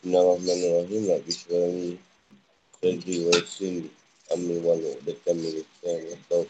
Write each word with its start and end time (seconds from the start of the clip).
Bismillahirrahmanirrahim. 0.00 1.12
Nak 1.12 1.20
bismillahirrahmanirrahim. 1.28 2.00
Sedri 2.80 3.16
wa 3.20 3.36
isin. 3.36 3.76
Amin 4.32 4.64
walu. 4.64 4.96
Dekan 5.04 5.36
milikkan. 5.36 6.00
Atau 6.24 6.48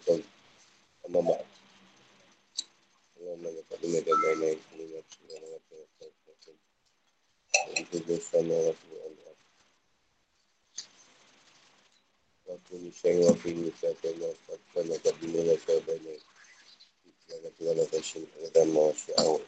dengar 3.82 4.02
dan 4.06 4.18
lain-lain. 4.22 4.58
Mengingat 4.78 5.02
semua 5.10 5.34
orang 5.34 5.50
yang 5.50 5.90
terkata. 5.98 6.50
Itu 7.74 7.98
bersama 8.06 8.54
Rasulullah. 8.70 9.34
Waktu 12.54 12.72
ni 12.86 12.90
saya 12.94 13.18
wakil 13.34 13.54
ni 13.66 13.74
kata 13.82 14.14
Allah. 14.14 14.32
Kata 14.46 14.78
nak 14.86 15.14
dimulai 15.18 15.58
saya 15.66 15.82
banyak. 15.90 16.22
Jangan 17.26 17.50
Tuhan 17.58 17.82
akan 17.82 18.02
syurga 18.06 18.46
dan 18.54 18.66
masyarakat 18.70 19.18
awal. 19.26 19.42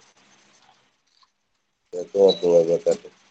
Assalamualaikum 1.95 2.19
warahmatullahi 2.19 2.67
wabarakatuh. 2.67 3.22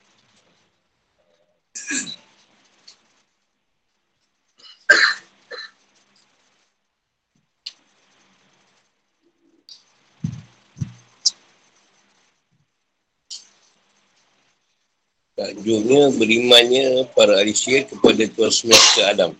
Tujuhnya 15.61 16.09
berimannya 16.17 17.05
para 17.13 17.38
ahli 17.38 17.53
syir 17.53 17.85
kepada 17.85 18.25
Tuhan 18.33 18.49
semesta 18.49 19.13
Adam. 19.13 19.38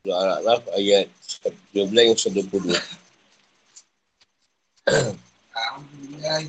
Surah 0.00 0.40
Al-A'raf 0.40 0.64
ayat 0.72 1.12
12 1.76 1.92
yang 1.92 2.16
22. 2.16 2.72
Alhamdulillah. 5.52 6.40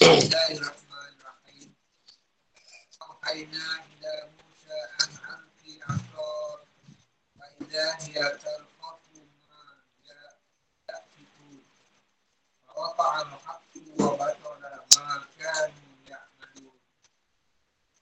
Bismillahirrahmanirrahim. 0.00 1.68
Wa 14.00 14.39
كانوا 15.39 15.93
يعملون 16.09 16.77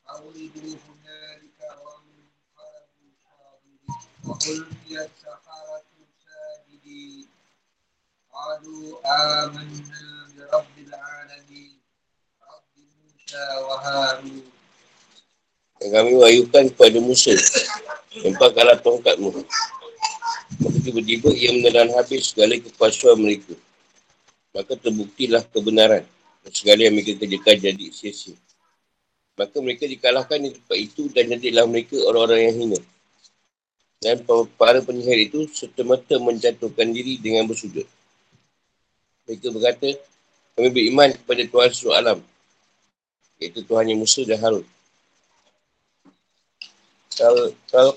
فولدوا 0.05 0.75
هنالك 0.85 1.59
وانقلبوا 1.61 3.09
صاغرين 3.23 3.87
وألقي 4.25 5.05
السحرة 5.05 5.83
ساجدين 6.25 7.27
قالوا 8.33 8.85
آمنا 9.05 10.27
برب 10.37 10.75
العالمين 10.87 11.83
yang 15.81 15.91
kami 15.91 16.13
wayukan 16.13 16.69
kepada 16.69 16.97
Musa 17.01 17.33
Lempahkanlah 18.21 18.77
tongkatmu 18.85 19.33
Maka 20.61 20.77
tiba-tiba 20.85 21.33
ia 21.33 21.49
menelan 21.57 21.89
habis 21.97 22.29
segala 22.29 22.53
kekuasaan 22.61 23.17
mereka 23.17 23.57
Maka 24.53 24.77
terbuktilah 24.77 25.41
kebenaran 25.49 26.05
Dan 26.05 26.16
segala 26.52 26.86
yang 26.86 26.94
mereka 26.94 27.18
kerjakan 27.18 27.56
jadi 27.58 27.86
sia-sia 27.92 28.36
Maka 29.38 29.56
mereka 29.62 29.86
dikalahkan 29.86 30.38
di 30.42 30.50
tempat 30.54 30.78
itu 30.78 31.02
Dan 31.12 31.34
jadilah 31.36 31.64
mereka 31.68 31.96
orang-orang 32.06 32.40
yang 32.50 32.56
hina 32.56 32.80
Dan 34.02 34.22
para 34.58 34.82
penyihir 34.82 35.30
itu 35.30 35.46
Serta-merta 35.50 36.18
menjatuhkan 36.18 36.90
diri 36.90 37.18
dengan 37.18 37.46
bersujud 37.46 37.86
Mereka 39.30 39.46
berkata 39.54 39.88
Kami 40.58 40.68
beriman 40.74 41.14
kepada 41.14 41.42
Tuhan 41.46 41.70
Seluruh 41.70 41.96
Alam 41.96 42.18
Iaitu 43.38 43.62
Tuhan 43.62 43.86
yang 43.86 44.02
Musa 44.02 44.26
dan 44.26 44.38
Harun. 44.42 44.66
Kalau 47.70 47.94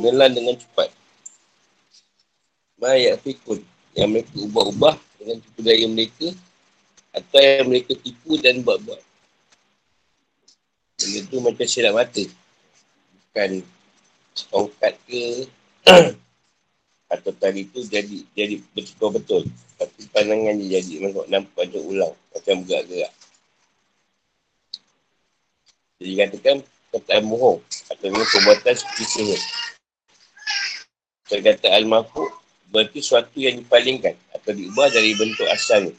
menelan 0.00 0.32
dengan 0.36 0.56
cepat. 0.56 0.92
Maya 2.76 3.16
fikun 3.16 3.64
yang 3.96 4.12
mereka 4.12 4.36
ubah-ubah 4.36 5.00
dengan 5.16 5.40
tipu 5.40 5.60
daya 5.64 5.88
mereka 5.88 6.28
atau 7.16 7.40
yang 7.40 7.72
mereka 7.72 7.96
tipu 7.96 8.36
dan 8.36 8.60
buat-buat. 8.60 9.00
Benda 11.00 11.20
tu 11.28 11.36
macam 11.40 11.64
silap 11.64 11.96
mata. 11.96 12.24
Bukan 13.16 13.50
tongkat 14.52 14.94
ke 15.08 15.48
atau 17.14 17.32
tadi 17.40 17.64
tu 17.72 17.80
jadi 17.88 18.20
jadi 18.36 18.60
betul-betul. 18.76 19.48
Tapi 19.80 20.00
pandangan 20.12 20.56
dia 20.60 20.80
jadi 20.84 21.08
nampak 21.32 21.56
macam 21.56 21.82
ulang. 21.88 22.14
Macam 22.36 22.54
bergerak-gerak. 22.64 23.12
Jadi 25.96 26.12
katakan 26.20 26.56
perkataan 26.92 27.24
bohong 27.24 27.60
atau 27.88 28.04
dengan 28.04 28.26
perbuatan 28.28 28.74
seperti 28.76 29.04
sihir. 29.08 29.40
Perkataan 31.26 31.72
al-mahfud 31.80 32.28
berarti 32.68 33.00
sesuatu 33.00 33.36
yang 33.40 33.56
dipalingkan 33.64 34.12
atau 34.36 34.52
diubah 34.52 34.92
dari 34.92 35.16
bentuk 35.16 35.48
asalnya. 35.48 35.96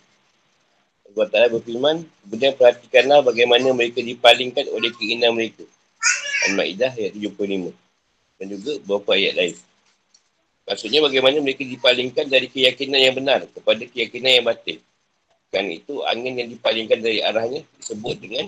Ta'ala 1.25 1.49
berfirman, 1.49 2.05
kemudian 2.05 2.53
perhatikanlah 2.53 3.25
bagaimana 3.25 3.73
mereka 3.73 4.05
dipalingkan 4.05 4.69
oleh 4.69 4.93
keinginan 4.93 5.33
mereka. 5.33 5.65
Al-Ma'idah 6.45 6.93
ayat 6.93 7.17
75. 7.17 7.73
Dan 8.37 8.45
juga 8.53 8.71
beberapa 8.85 9.17
ayat 9.17 9.33
lain. 9.33 9.55
Maksudnya 10.67 10.99
bagaimana 11.01 11.41
mereka 11.41 11.65
dipalingkan 11.65 12.29
dari 12.29 12.51
keyakinan 12.51 12.99
yang 12.99 13.15
benar 13.17 13.47
kepada 13.49 13.81
keyakinan 13.87 14.31
yang 14.37 14.45
batin. 14.45 14.77
Kan 15.47 15.65
itu 15.71 16.03
angin 16.03 16.37
yang 16.37 16.49
dipalingkan 16.51 16.99
dari 16.99 17.23
arahnya 17.23 17.63
disebut 17.79 18.15
dengan 18.19 18.45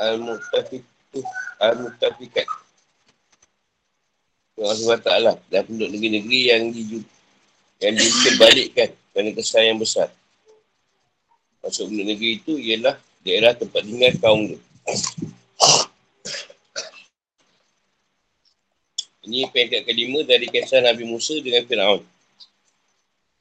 Al-Muqtafiqah 0.00 1.28
Al-Muqtafiqat 1.60 2.48
Allah 4.56 4.72
SWT 4.72 5.12
dan 5.52 5.60
penduduk 5.68 5.92
negeri-negeri 5.92 6.40
yang 6.48 6.62
di 6.72 7.04
yang 7.76 7.92
dikebalikkan 7.92 8.88
kerana 9.12 9.30
kesan 9.36 9.62
yang 9.68 9.76
besar. 9.76 10.08
Masuk 11.66 11.90
penduduk 11.90 12.06
negeri 12.14 12.30
itu 12.38 12.52
ialah 12.62 12.94
daerah 13.26 13.50
tempat 13.58 13.82
tinggal 13.82 14.14
kaum 14.22 14.54
tu. 14.54 14.58
Ini 19.26 19.50
peringkat 19.50 19.82
kelima 19.82 20.22
dari 20.22 20.46
kisah 20.46 20.86
Nabi 20.86 21.02
Musa 21.10 21.34
dengan 21.42 21.66
Fir'aun. 21.66 22.06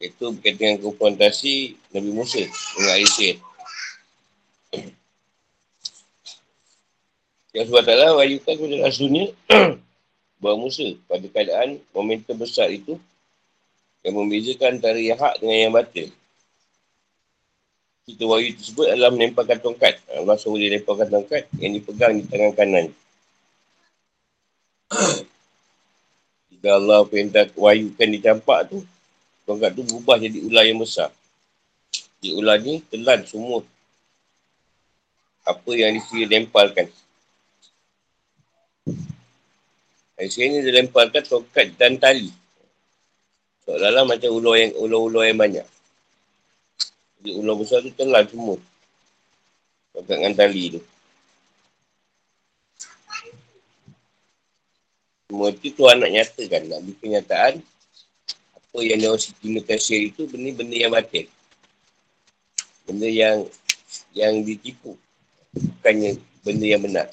Itu 0.02 0.34
berkaitan 0.34 0.81
dengan 0.81 0.90
konfrontasi 0.90 1.78
Nabi 1.94 2.09
Musa 2.09 2.41
dengan 2.41 2.94
Aisyah. 2.97 3.38
Yang 7.53 7.66
sebab 7.69 7.84
taklah 7.85 8.12
wahyukan 8.18 8.53
kepada 8.58 8.75
Rasulnya 8.90 9.25
bahawa 10.41 10.58
Musa 10.58 10.97
pada 11.06 11.30
keadaan 11.30 11.78
momentum 11.94 12.41
besar 12.41 12.74
itu 12.74 12.97
yang 14.02 14.18
membezakan 14.18 14.81
antara 14.81 14.97
yang 14.97 15.22
hak 15.22 15.38
dengan 15.38 15.69
yang 15.69 15.74
batil. 15.78 16.09
Kita 18.06 18.22
wahyu 18.30 18.54
tersebut 18.54 18.86
adalah 18.86 19.10
menempelkan 19.10 19.58
tongkat. 19.58 19.98
Allah 20.14 20.38
suruh 20.38 20.62
dia 20.62 20.78
lemparkan 20.78 21.10
tongkat 21.10 21.50
yang 21.58 21.74
dipegang 21.74 22.14
di 22.14 22.24
tangan 22.30 22.54
kanan. 22.54 22.94
Jika 26.54 26.70
Allah 26.78 27.02
perintah 27.10 27.50
wahyukan 27.58 28.06
dicampak 28.14 28.70
tu, 28.70 28.86
tongkat 29.50 29.74
tu 29.74 29.82
berubah 29.90 30.22
jadi 30.22 30.38
ular 30.38 30.70
yang 30.70 30.78
besar. 30.78 31.10
Di 32.22 32.30
ular 32.30 32.62
ni 32.62 32.86
telan 32.94 33.26
semua 33.26 33.66
apa 35.42 35.72
yang 35.74 35.98
dilemparkan. 35.98 36.86
Dari 40.14 40.30
sini 40.30 40.62
dia 40.62 40.78
lemparkan 40.78 41.26
tongkat 41.26 41.74
dan 41.74 41.98
tali. 41.98 42.30
Seolah-olah 43.66 44.06
macam 44.06 44.30
ular 44.30 44.62
yang 44.62 44.78
ular-ular 44.78 45.26
yang 45.26 45.42
banyak. 45.42 45.66
Jadi 47.25 47.41
ular 47.41 47.58
besar 47.58 47.81
tu 47.81 47.90
telan 47.97 48.22
semua. 48.30 48.53
Tongkat 49.97 50.14
dengan 50.14 50.34
tali 50.38 50.78
tu. 50.78 50.82
Semua 55.26 55.50
tu 55.58 55.73
Tuhan 55.73 56.05
nak 56.05 56.11
nyatakan. 56.14 56.61
Nak 56.70 56.79
beri 56.85 56.96
kenyataan. 57.02 57.53
Apa 58.53 58.78
yang 58.85 59.02
dia 59.02 59.09
orang 59.09 59.41
gunakan 59.41 59.78
sihir 59.82 60.14
itu 60.14 60.22
benda-benda 60.29 60.78
yang 60.78 60.94
batin. 60.94 61.26
Benda 62.85 63.09
yang 63.09 63.50
yang 64.14 64.46
ditipu. 64.46 64.94
Bukannya 65.50 66.22
benda 66.46 66.66
yang 66.70 66.85
benar. 66.85 67.09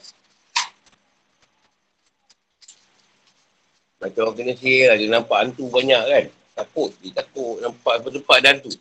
Macam 3.96 4.28
orang 4.28 4.36
kena 4.36 4.52
sihir 4.60 4.92
lah. 4.92 4.96
Dia 5.00 5.08
nampak 5.08 5.38
hantu 5.40 5.72
banyak 5.72 6.04
kan. 6.04 6.24
Takut. 6.52 6.92
Dia 7.00 7.16
takut 7.16 7.64
nampak 7.64 8.04
tempat-tempat 8.04 8.36
ada 8.44 8.48
hantu. 8.52 8.76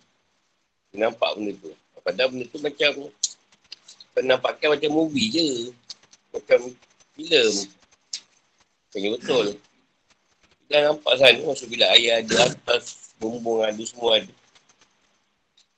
Nampak 0.91 1.39
benda 1.39 1.51
tu. 1.55 1.71
Padahal 2.03 2.29
benda 2.35 2.45
tu 2.51 2.59
macam 2.59 2.91
penampakan 4.11 4.67
macam 4.75 4.91
movie 4.91 5.31
je. 5.31 5.47
Macam 6.35 6.75
filem. 7.15 7.53
Macam 8.91 9.11
betul. 9.15 9.45
Dia 10.67 10.91
nampak 10.91 11.13
sana. 11.15 11.39
Maksud 11.47 11.67
bila 11.71 11.85
ayah 11.95 12.19
ada 12.19 12.51
atas 12.51 13.15
bumbung 13.15 13.63
ada 13.63 13.79
semua 13.88 14.19
ada. 14.19 14.33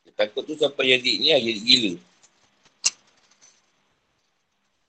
Dia 0.01 0.11
takut 0.17 0.41
tu 0.49 0.57
sampai 0.57 0.97
jadi 0.97 1.11
ni 1.21 1.27
lah. 1.29 1.41
Jadi 1.41 1.61
gila. 1.61 1.93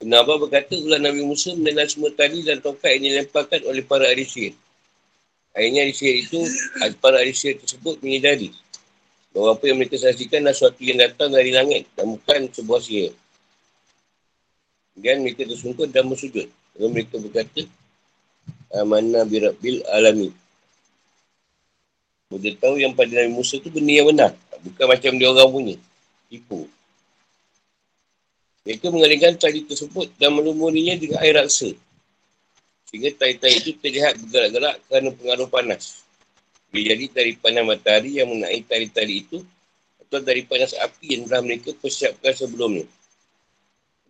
Abbas 0.05 0.37
berkata, 0.37 0.77
ulah 0.77 1.01
Nabi 1.01 1.25
Musa 1.25 1.57
menelan 1.57 1.89
semua 1.89 2.13
tali 2.13 2.45
dan 2.45 2.61
tongkat 2.61 3.01
yang 3.01 3.09
dilemparkan 3.09 3.65
oleh 3.65 3.81
para 3.81 4.05
ahli 4.05 4.29
sihir. 4.29 4.53
Akhirnya 5.57 5.89
ahli 5.89 5.97
sihir 5.97 6.17
itu, 6.29 6.45
para 7.01 7.25
ahli 7.25 7.33
sihir 7.33 7.57
tersebut 7.57 8.05
menyedari 8.05 8.53
bahawa 9.35 9.59
apa 9.59 9.65
yang 9.67 9.83
mereka 9.83 9.99
saksikan 9.99 10.47
adalah 10.47 10.55
sesuatu 10.55 10.79
yang 10.87 11.03
datang 11.03 11.35
dari 11.35 11.51
langit 11.51 11.91
dan 11.99 12.15
bukan 12.15 12.47
sebuah 12.55 12.79
sihir. 12.79 13.13
Dan 14.95 15.27
mereka 15.27 15.43
tersungkur 15.43 15.91
dan 15.91 16.07
bersujud. 16.07 16.47
Lalu 16.79 16.89
mereka 16.95 17.19
berkata, 17.19 17.67
Amanah 18.71 19.27
birabbil 19.27 19.83
alami. 19.91 20.31
Mereka 22.31 22.63
tahu 22.63 22.79
yang 22.79 22.95
pada 22.95 23.11
Nabi 23.11 23.31
Musa 23.35 23.59
tu 23.59 23.75
benda 23.75 23.91
yang 23.91 24.07
benar. 24.07 24.31
Bukan 24.63 24.87
macam 24.87 25.13
dia 25.19 25.29
orang 25.35 25.51
punya. 25.51 25.77
Tipu. 26.31 26.71
Mereka 28.65 28.87
mengalihkan 28.95 29.35
tali 29.35 29.67
tersebut 29.67 30.15
dan 30.15 30.31
melumurinya 30.31 30.95
dengan 30.95 31.19
air 31.27 31.37
raksa. 31.37 31.75
Sehingga 32.87 33.11
tali-tali 33.19 33.59
itu 33.59 33.75
terlihat 33.83 34.15
bergerak-gerak 34.23 34.79
kerana 34.87 35.11
pengaruh 35.11 35.49
panas. 35.51 36.04
Jadi 36.75 37.07
dari 37.07 37.33
panas 37.39 37.63
matahari 37.63 38.19
yang 38.19 38.27
menaik 38.35 38.67
tali-tali 38.67 39.23
itu 39.23 39.39
atau 40.03 40.19
dari 40.19 40.43
panas 40.43 40.75
api 40.75 41.15
yang 41.15 41.23
telah 41.31 41.43
mereka 41.47 41.71
persiapkan 41.79 42.35
sebelumnya. 42.35 42.83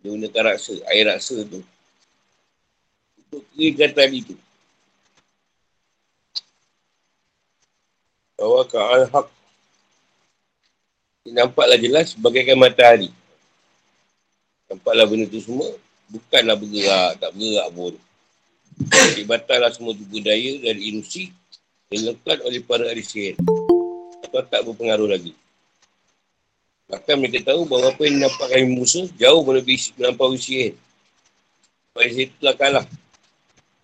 Dia 0.01 0.09
gunakan 0.09 0.41
raksa, 0.49 0.81
air 0.89 1.05
raksa 1.05 1.45
tu. 1.45 1.61
Untuk 3.21 3.45
keringkan 3.53 3.93
tali 3.93 4.25
itu. 4.25 4.35
Bahawa 8.33 8.65
ka'al 8.65 9.03
haq. 9.13 9.27
Nampaklah 11.25 11.77
jelas 11.77 12.17
bagaikan 12.17 12.57
matahari. 12.57 13.13
Nampaklah 14.65 15.05
benda 15.05 15.29
tu 15.29 15.37
semua 15.41 15.69
bukanlah 16.09 16.57
bergerak, 16.57 17.17
tak 17.21 17.29
bergerak 17.33 17.67
pun. 17.73 17.93
Jadi 18.75 19.23
batallah 19.23 19.71
semua 19.71 19.93
budaya 19.95 20.51
dari 20.59 20.81
ilusi 20.91 21.29
yang 21.29 21.44
dilakukan 22.01 22.37
oleh 22.43 22.61
para 22.63 22.83
ahli 22.87 23.03
sihir. 23.03 23.35
Atau 24.25 24.41
tak 24.47 24.61
berpengaruh 24.67 25.07
lagi. 25.07 25.33
Bahkan 26.85 27.15
mereka 27.17 27.49
tahu 27.49 27.65
bahawa 27.65 27.95
apa 27.95 28.01
yang 28.05 28.21
nampak 28.21 28.47
kami 28.51 28.67
Musa 28.77 29.09
jauh 29.17 29.41
melebihi 29.41 29.97
melampaui 29.97 30.37
sihir. 30.37 30.73
Sebab 31.91 32.03
sihir 32.05 32.27
itu 32.29 32.35
telah 32.43 32.55
kalah. 32.59 32.85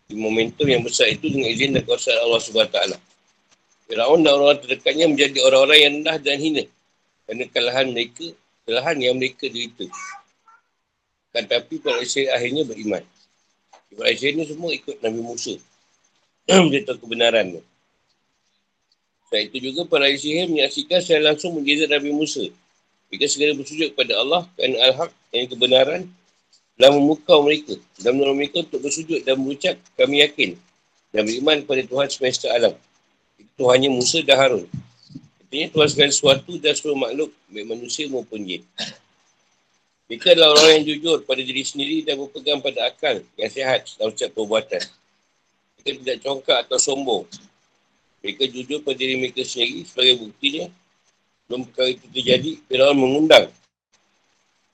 Di 0.05 0.13
momentum 0.19 0.67
yang 0.67 0.83
besar 0.83 1.07
itu 1.07 1.31
dengan 1.31 1.49
izin 1.49 1.73
dan 1.73 1.87
kuasa 1.87 2.11
Allah 2.19 2.37
SWT. 2.37 2.77
Fir'aun 3.87 4.21
dan 4.23 4.35
orang 4.35 4.59
terdekatnya 4.59 5.07
menjadi 5.07 5.39
orang-orang 5.47 5.79
yang 5.79 5.93
rendah 5.99 6.17
dan 6.19 6.37
hina. 6.37 6.63
Kerana 7.25 7.43
kelahan 7.47 7.87
mereka, 7.95 8.27
kelahan 8.67 8.97
yang 8.99 9.15
mereka 9.15 9.47
derita. 9.47 9.87
Kan 11.31 11.47
tapi 11.47 11.79
para 11.79 12.03
Israel 12.03 12.35
akhirnya 12.35 12.63
beriman. 12.67 13.03
Para 13.95 14.11
Israel 14.11 14.35
ni 14.35 14.45
semua 14.47 14.71
ikut 14.75 14.99
Nabi 14.99 15.19
Musa. 15.23 15.55
Dia 16.71 16.79
tahu 16.83 17.07
kebenaran 17.07 17.55
tu. 17.55 17.61
Selain 19.31 19.47
itu 19.47 19.71
juga 19.71 19.87
para 19.87 20.11
Israel 20.11 20.51
menyaksikan 20.51 20.99
secara 20.99 21.31
langsung 21.31 21.55
menjadi 21.55 21.87
Nabi 21.87 22.11
Musa. 22.11 22.43
Mereka 23.07 23.31
segera 23.31 23.55
bersujud 23.55 23.95
kepada 23.95 24.19
Allah 24.19 24.43
kerana 24.59 24.75
Al-Haq 24.91 25.11
yang 25.31 25.47
kebenaran 25.47 26.01
dalam 26.75 26.99
memukau 26.99 27.39
mereka. 27.39 27.79
Dan 27.95 28.19
menolong 28.19 28.43
mereka 28.43 28.59
untuk 28.59 28.83
bersujud 28.83 29.23
dan 29.23 29.39
berucap 29.39 29.79
kami 29.95 30.19
yakin 30.19 30.59
dan 31.15 31.23
beriman 31.23 31.63
kepada 31.63 31.81
Tuhan 31.87 32.07
semesta 32.11 32.51
alam. 32.51 32.75
Itu 33.39 33.51
Tuhannya 33.55 33.87
Musa 33.87 34.19
dan 34.19 34.35
Harun. 34.35 34.67
Artinya 35.47 35.67
Tuhan 35.79 35.87
segala 35.87 36.11
sesuatu 36.11 36.51
dan 36.59 36.73
seluruh 36.75 36.99
makhluk 36.99 37.31
baik 37.47 37.67
manusia 37.71 38.11
maupun 38.11 38.43
jin. 38.43 38.67
Mereka 40.11 40.35
adalah 40.35 40.59
orang 40.59 40.83
yang 40.83 40.85
jujur 40.91 41.23
pada 41.23 41.39
diri 41.39 41.63
sendiri 41.63 42.03
dan 42.03 42.19
berpegang 42.19 42.59
pada 42.59 42.91
akal 42.91 43.23
yang 43.39 43.47
sehat 43.47 43.95
dalam 43.95 44.11
setiap 44.11 44.35
perbuatan. 44.35 44.83
Mereka 45.79 46.03
tidak 46.03 46.17
congkak 46.19 46.67
atau 46.67 46.75
sombong. 46.75 47.23
Mereka 48.21 48.43
jujur 48.53 48.79
pada 48.85 48.97
diri 49.01 49.17
mereka 49.17 49.41
sendiri 49.41 49.81
sebagai 49.85 50.21
buktinya. 50.21 50.69
Belum 51.49 51.67
perkara 51.67 51.89
itu 51.91 52.05
terjadi, 52.13 52.51
Firaun 52.69 52.97
mengundang 52.97 53.49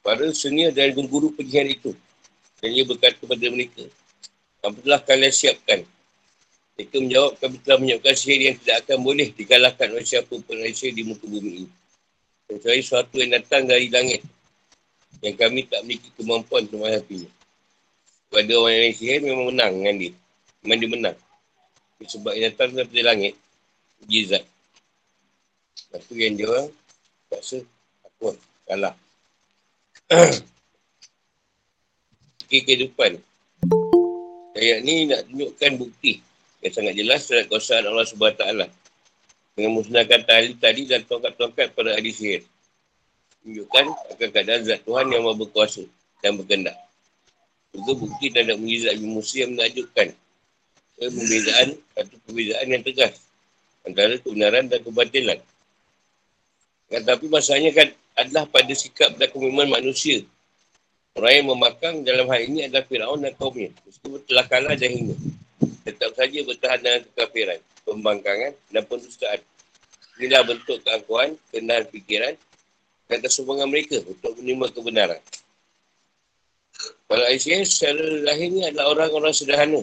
para 0.08 0.24
senior 0.32 0.72
dan 0.72 0.96
guru-guru 0.96 1.36
itu. 1.44 1.92
Dan 2.64 2.70
ia 2.72 2.88
berkata 2.88 3.20
kepada 3.20 3.44
mereka, 3.52 3.84
apa 4.64 4.78
telah 4.80 5.02
kalian 5.04 5.34
siapkan? 5.36 5.84
Mereka 6.80 6.96
menjawab, 7.04 7.32
kami 7.44 7.56
telah 7.60 7.78
menyiapkan 7.84 8.16
sihir 8.16 8.40
yang 8.40 8.56
tidak 8.64 8.88
akan 8.88 8.98
boleh 9.04 9.28
dikalahkan 9.36 9.88
oleh 9.92 10.08
siapa 10.08 10.32
pun 10.32 10.56
di 10.64 11.04
muka 11.04 11.26
bumi 11.28 11.68
ini. 11.68 11.72
Kecuali 12.48 12.80
sesuatu 12.80 13.20
yang 13.20 13.36
datang 13.36 13.68
dari 13.68 13.92
langit 13.92 14.24
yang 15.20 15.36
kami 15.36 15.68
tak 15.68 15.84
memiliki 15.84 16.10
kemampuan 16.16 16.64
untuk 16.70 16.88
menghadapinya. 16.88 17.30
Pada 18.32 18.54
orang 18.56 18.76
yang 18.88 18.96
sihir 18.96 19.20
memang 19.20 19.46
menang 19.52 19.72
dengan 19.76 19.96
dia. 20.00 20.14
Memang 20.64 20.78
dia 20.80 20.90
menang. 20.90 21.18
Sebab 22.04 22.34
dia 22.38 22.54
datang 22.54 22.78
dari 22.78 23.02
langit. 23.02 23.34
Jizat. 24.06 24.46
Lepas 25.88 26.02
tu 26.06 26.14
yang 26.14 26.38
dia 26.38 26.46
orang 26.46 26.70
rasa 27.34 27.58
apa? 28.06 28.30
Kalah. 28.70 28.96
Sikit 32.46 32.62
kehidupan. 32.68 33.18
Ayat 34.58 34.80
ni 34.86 35.10
nak 35.10 35.26
tunjukkan 35.30 35.72
bukti 35.78 36.22
yang 36.66 36.74
sangat 36.74 36.94
jelas 36.98 37.26
terhadap 37.26 37.50
kuasaan 37.54 37.86
Allah 37.86 38.06
SWT 38.06 38.44
dengan 39.54 39.72
musnahkan 39.74 40.22
tali-tali 40.26 40.90
dan 40.90 41.06
tongkat-tongkat 41.06 41.74
pada 41.78 41.94
ahli 41.94 42.10
sihir 42.10 42.42
tunjukkan 43.48 43.86
akan 44.12 44.30
keadaan 44.36 44.62
zat 44.68 44.84
Tuhan 44.84 45.08
yang 45.08 45.24
berkuasa 45.40 45.88
dan 46.20 46.36
berkendak. 46.36 46.76
Juga 47.72 47.96
bukti 47.96 48.28
terhadap 48.28 48.60
mujizat 48.60 49.00
Nabi 49.00 49.08
Musa 49.08 49.36
yang 49.40 49.56
menakjubkan. 49.56 50.12
Perbezaan 50.98 51.78
atau 51.94 52.18
perbezaan 52.26 52.66
yang 52.74 52.82
tegas 52.82 53.22
antara 53.86 54.18
kebenaran 54.18 54.66
dan 54.66 54.82
kebatilan. 54.82 55.40
Kan, 56.88 57.02
tapi 57.06 57.26
masanya 57.30 57.72
kan 57.72 57.88
adalah 58.18 58.50
pada 58.50 58.74
sikap 58.74 59.14
dan 59.16 59.30
komitmen 59.30 59.70
manusia. 59.70 60.26
Orang 61.18 61.34
yang 61.34 61.48
memakang 61.50 61.96
dalam 62.06 62.30
hal 62.30 62.42
ini 62.46 62.70
adalah 62.70 62.86
Fir'aun 62.86 63.22
dan 63.26 63.34
kaumnya. 63.38 63.74
Meskipun 63.86 64.22
telah 64.30 64.46
kalah 64.46 64.74
dan 64.78 64.90
hina. 64.94 65.16
Tetap 65.82 66.14
saja 66.14 66.40
bertahan 66.46 66.80
dengan 66.84 67.02
kekafiran, 67.10 67.60
pembangkangan 67.88 68.54
dan 68.70 68.84
pendustaan. 68.86 69.40
Inilah 70.18 70.42
bentuk 70.46 70.78
keangkuhan, 70.86 71.38
kenahan 71.50 71.86
fikiran 71.90 72.34
dan 73.08 73.18
kesombongan 73.24 73.70
mereka 73.70 73.98
untuk 74.06 74.34
menerima 74.38 74.68
kebenaran. 74.74 75.22
Para 77.08 77.24
Aisyah 77.34 77.66
secara 77.66 78.04
lahirnya 78.22 78.70
adalah 78.70 78.94
orang-orang 78.94 79.34
sederhana. 79.34 79.82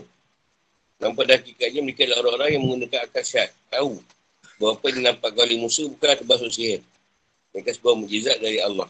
Nampak 1.02 1.26
pada 1.26 1.32
hakikatnya 1.38 1.80
mereka 1.82 2.06
adalah 2.06 2.18
orang-orang 2.22 2.50
yang 2.54 2.62
menggunakan 2.62 3.00
akal 3.10 3.24
syat. 3.26 3.50
Tahu 3.70 3.92
bahawa 4.58 4.72
apa 4.78 4.84
yang 4.94 5.02
nampak 5.02 5.30
kali 5.34 5.54
musuh 5.58 5.90
bukanlah 5.90 6.16
terbasuh 6.22 6.50
sihir. 6.50 6.80
Mereka 7.50 7.70
sebuah 7.78 7.94
mujizat 7.98 8.38
dari 8.38 8.58
Allah. 8.62 8.86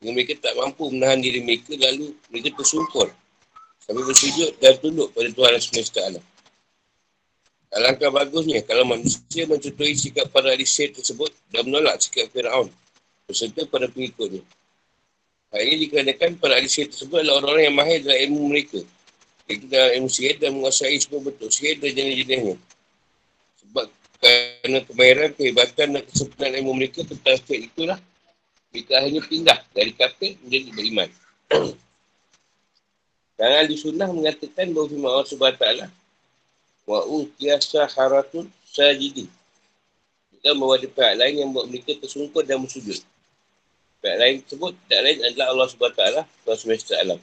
Yang 0.00 0.12
mereka 0.16 0.32
tak 0.40 0.54
mampu 0.56 0.88
menahan 0.92 1.20
diri 1.20 1.40
mereka 1.40 1.72
lalu 1.76 2.12
mereka 2.28 2.60
tersungkur. 2.60 3.08
Sambil 3.80 4.04
bersujud 4.04 4.56
dan 4.60 4.76
tunduk 4.80 5.12
pada 5.16 5.28
Tuhan 5.32 5.60
semesta 5.60 6.00
alam. 6.04 6.24
Alangkah 7.70 8.10
bagusnya 8.10 8.66
kalau 8.66 8.82
manusia 8.82 9.46
mencontohi 9.46 9.94
sikap 9.94 10.26
para 10.34 10.50
alisir 10.50 10.90
tersebut 10.90 11.30
dan 11.54 11.70
menolak 11.70 12.02
sikap 12.02 12.26
Fir'aun 12.34 12.66
beserta 13.30 13.62
pada 13.70 13.86
pengikutnya. 13.86 14.42
Hal 15.54 15.62
ini 15.66 15.86
dikarenakan 15.86 16.38
para 16.38 16.58
sihir 16.66 16.90
tersebut 16.90 17.22
adalah 17.22 17.42
orang-orang 17.42 17.64
yang 17.70 17.76
mahir 17.78 17.98
dalam 18.02 18.18
ilmu 18.30 18.42
mereka. 18.50 18.82
Mereka 19.50 19.66
dalam 19.66 19.90
ilmu 19.98 20.10
sihir 20.14 20.38
dan 20.38 20.54
menguasai 20.54 20.94
semua 21.02 21.26
bentuk 21.26 21.50
sihir 21.50 21.82
dan 21.82 21.90
jenis-jenisnya. 21.90 22.54
Sebab 23.66 23.86
kerana 24.22 24.78
kemahiran, 24.86 25.30
kehebatan 25.34 25.86
dan 25.98 26.02
kesempurnaan 26.06 26.54
ilmu 26.62 26.72
mereka 26.78 27.02
tentang 27.02 27.34
sihir 27.42 27.66
itulah 27.66 27.98
mereka 28.70 28.92
akhirnya 29.02 29.22
pindah 29.26 29.58
dari 29.74 29.90
kafir 29.98 30.38
menjadi 30.46 30.70
beriman. 30.70 31.08
dan 33.40 33.50
ahli 33.58 33.74
sunnah 33.74 34.06
mengatakan 34.12 34.70
bahawa 34.70 34.86
firman 34.86 35.10
Allah 35.10 35.26
SWT 35.26 35.66
wa 36.86 37.00
utiyasa 37.10 37.90
haratun 37.90 38.46
sajidin. 38.68 39.26
Dan 40.46 40.60
bahawa 40.60 40.78
ada 40.78 40.88
pihak 40.88 41.14
lain 41.18 41.34
yang 41.42 41.50
buat 41.50 41.66
mereka 41.66 41.98
tersungkur 41.98 42.46
dan 42.46 42.62
bersujud. 42.62 43.02
Pihak 43.98 44.16
lain 44.16 44.46
tersebut, 44.46 44.78
pihak 44.86 45.02
lain 45.02 45.18
adalah 45.26 45.46
Allah 45.56 45.66
SWT, 45.66 46.00
Allah 46.06 46.56
semesta 46.56 46.94
alam. 47.02 47.18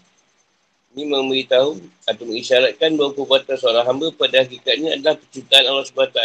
Ini 0.98 1.06
memberitahu 1.14 1.78
atau 2.10 2.24
mengisyaratkan 2.26 2.98
bahawa 2.98 3.14
perbuatan 3.14 3.54
seorang 3.54 3.86
hamba 3.86 4.10
pada 4.18 4.42
hakikatnya 4.42 4.98
adalah 4.98 5.14
penciptaan 5.22 5.66
Allah 5.70 5.86
SWT. 5.86 6.20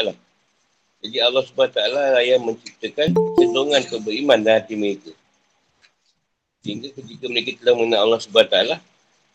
Jadi 1.04 1.16
Allah 1.20 1.44
SWT 1.44 1.78
lah 1.92 2.24
yang 2.24 2.40
menciptakan 2.40 3.12
cenderungan 3.36 3.84
keberiman 3.84 4.40
dalam 4.40 4.64
hati 4.64 4.72
mereka. 4.72 5.12
Sehingga 6.64 6.88
ketika 6.88 7.28
mereka 7.28 7.60
telah 7.60 7.74
mengenal 7.76 8.00
Allah 8.08 8.20
SWT, 8.24 8.56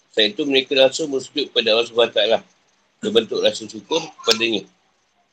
saat 0.10 0.34
itu 0.34 0.42
mereka 0.50 0.74
langsung 0.74 1.14
bersujud 1.14 1.54
kepada 1.54 1.78
Allah 1.78 1.86
SWT. 1.86 2.22
Berbentuk 3.06 3.38
rasa 3.46 3.70
syukur 3.70 4.02
kepadanya. 4.26 4.66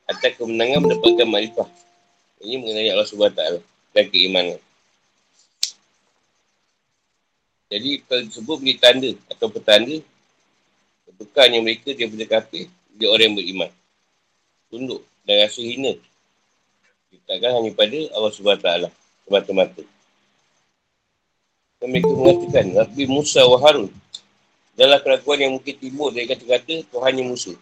Atas 0.04 0.36
kemenangan 0.36 0.84
mendapatkan 0.84 1.24
makrifah. 1.24 1.68
Ini 2.44 2.60
mengenai 2.60 2.92
Allah 2.92 3.08
SWT 3.08 3.40
dan 3.96 4.04
keimanan. 4.12 4.60
Jadi 7.72 8.04
disebut 8.04 8.56
beri 8.60 8.76
tanda 8.76 9.10
atau 9.32 9.48
petanda, 9.48 9.96
bukannya 11.16 11.58
mereka 11.64 11.94
dia 11.96 12.08
kafir, 12.28 12.68
dia 12.94 13.08
orang 13.08 13.32
yang 13.32 13.36
beriman. 13.38 13.70
Tunduk 14.68 15.02
dan 15.24 15.44
rasa 15.46 15.60
hina. 15.62 15.94
Takkan 17.24 17.56
hanya 17.56 17.70
pada 17.72 17.98
Allah 18.12 18.32
SWT 18.34 18.68
semata-mata. 19.24 19.82
Dan 21.80 21.88
mereka 21.88 22.12
mengatakan, 22.12 22.66
Nabi 22.74 23.04
Musa 23.08 23.40
wa 23.48 23.56
Harun. 23.64 23.88
Dalam 24.74 24.98
keraguan 25.00 25.38
yang 25.40 25.52
mungkin 25.54 25.74
timbul 25.78 26.10
dari 26.10 26.26
kata-kata 26.26 26.84
Tuhan 26.90 27.14
yang 27.16 27.30
Musa. 27.30 27.54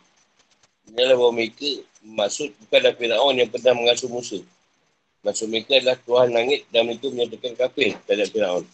Inilah 0.88 1.14
bahawa 1.14 1.32
mereka 1.36 1.68
maksud 2.02 2.50
bukanlah 2.66 2.92
Fir'aun 2.96 3.34
yang 3.38 3.50
pernah 3.52 3.72
mengasuh 3.76 4.10
Musa. 4.10 4.40
Maksud 5.22 5.46
mereka 5.46 5.78
adalah 5.78 6.00
Tuhan 6.02 6.28
langit 6.34 6.66
dan 6.74 6.88
mereka 6.88 7.06
menyatakan 7.12 7.52
kafir 7.54 7.94
terhadap 8.08 8.28
Fir'aun. 8.32 8.64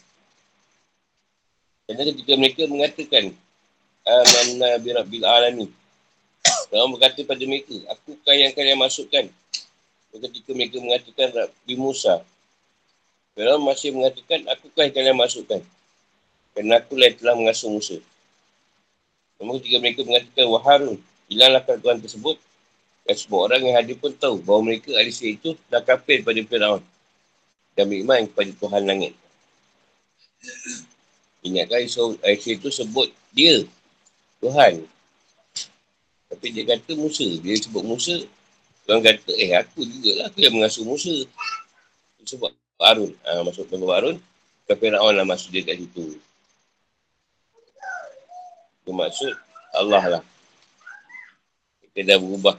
Kerana 1.88 2.04
ketika 2.12 2.32
mereka 2.36 2.62
mengatakan 2.68 3.32
Amanna 4.04 4.76
birabbil 4.76 5.24
alami. 5.24 5.66
Fir'aun 6.68 6.92
berkata 6.92 7.24
pada 7.24 7.40
mereka, 7.48 7.76
aku 7.88 8.12
yang 8.28 8.52
kalian 8.52 8.76
masukkan. 8.76 9.24
Ketika 10.12 10.50
mereka 10.52 10.76
mengatakan 10.84 11.28
Rabbi 11.32 11.74
Musa. 11.80 12.20
Fir'aun 13.32 13.64
masih 13.64 13.96
mengatakan, 13.96 14.44
aku 14.52 14.68
yang 14.76 14.92
kalian 14.92 15.16
masukkan. 15.16 15.60
Kerana 16.52 16.80
aku 16.80 16.92
yang 17.00 17.16
telah 17.16 17.34
mengasuh 17.40 17.72
Musa. 17.72 17.96
Namun 19.40 19.56
ketika 19.60 19.76
mereka 19.80 20.00
mengatakan 20.04 20.44
Waharun, 20.44 20.96
hilanglah 21.28 21.64
Tuhan 21.64 22.04
tersebut, 22.04 22.36
dan 23.08 23.16
semua 23.16 23.48
orang 23.48 23.64
yang 23.64 23.76
hadir 23.80 23.96
pun 23.96 24.12
tahu 24.12 24.44
bahawa 24.44 24.72
mereka 24.72 24.92
ahli 24.92 25.08
sihir 25.08 25.40
itu 25.40 25.56
dah 25.72 25.80
kafir 25.80 26.20
pada 26.20 26.40
Fir'aun 26.44 26.84
dan 27.72 27.84
beriman 27.88 28.28
kepada 28.28 28.52
Tuhan 28.52 28.82
langit. 28.84 29.16
Ingatkan 31.42 31.86
sihir 31.86 32.58
itu 32.58 32.68
sebut 32.68 33.08
dia, 33.30 33.62
Tuhan. 34.42 34.82
Tapi 36.28 36.46
dia 36.52 36.64
kata 36.66 36.92
Musa. 36.98 37.24
Dia 37.40 37.56
sebut 37.56 37.82
Musa. 37.86 38.20
Tuhan 38.84 39.00
kata, 39.00 39.32
eh 39.38 39.54
aku 39.56 39.84
juga 39.86 40.10
lah. 40.18 40.24
Aku 40.28 40.38
yang 40.42 40.54
mengasuh 40.58 40.84
Musa. 40.84 41.14
Dia 42.18 42.24
sebut 42.26 42.52
Harun. 42.78 43.14
Ha, 43.24 43.42
masuk 43.46 43.70
ke 43.70 43.76
Harun. 43.78 44.16
Ke 44.68 44.76
Fir'aun 44.76 45.14
lah 45.16 45.24
masuk 45.24 45.48
dia 45.48 45.64
kat 45.64 45.80
situ. 45.80 46.20
Itu 48.84 48.90
maksud 48.92 49.32
Allah 49.72 50.04
lah. 50.18 50.22
Kita 51.80 52.04
dah 52.04 52.18
berubah. 52.20 52.56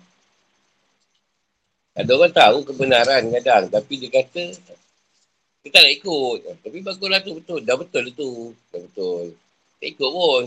Ada 1.94 2.12
orang 2.16 2.34
tahu 2.34 2.58
kebenaran 2.64 3.24
kadang. 3.30 3.68
Tapi 3.70 3.94
dia 4.00 4.10
kata, 4.10 4.56
kita 5.70 5.86
nak 5.86 5.94
ikut. 6.02 6.40
Tapi 6.66 6.78
baguslah 6.82 7.22
tu 7.22 7.38
betul. 7.38 7.60
Dah 7.62 7.78
betul 7.78 8.10
tu. 8.18 8.58
Dah 8.74 8.82
betul. 8.82 9.38
Tak 9.78 9.88
ikut 9.94 10.10
pun. 10.10 10.44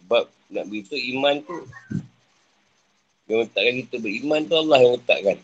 Sebab 0.00 0.24
nak 0.48 0.64
beritahu 0.72 0.96
iman 1.12 1.36
tu, 1.44 1.58
yang 3.28 3.44
letakkan 3.44 3.84
kita 3.84 3.96
beriman 4.00 4.40
tu 4.48 4.56
Allah 4.56 4.78
yang 4.80 4.94
letakkan. 4.96 5.36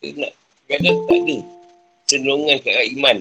Kita 0.00 0.16
nak, 0.16 0.32
kadang 0.64 0.96
tak 1.04 1.18
ada 1.20 1.36
cenderungan 2.08 2.56
arah 2.64 2.86
iman. 2.96 3.16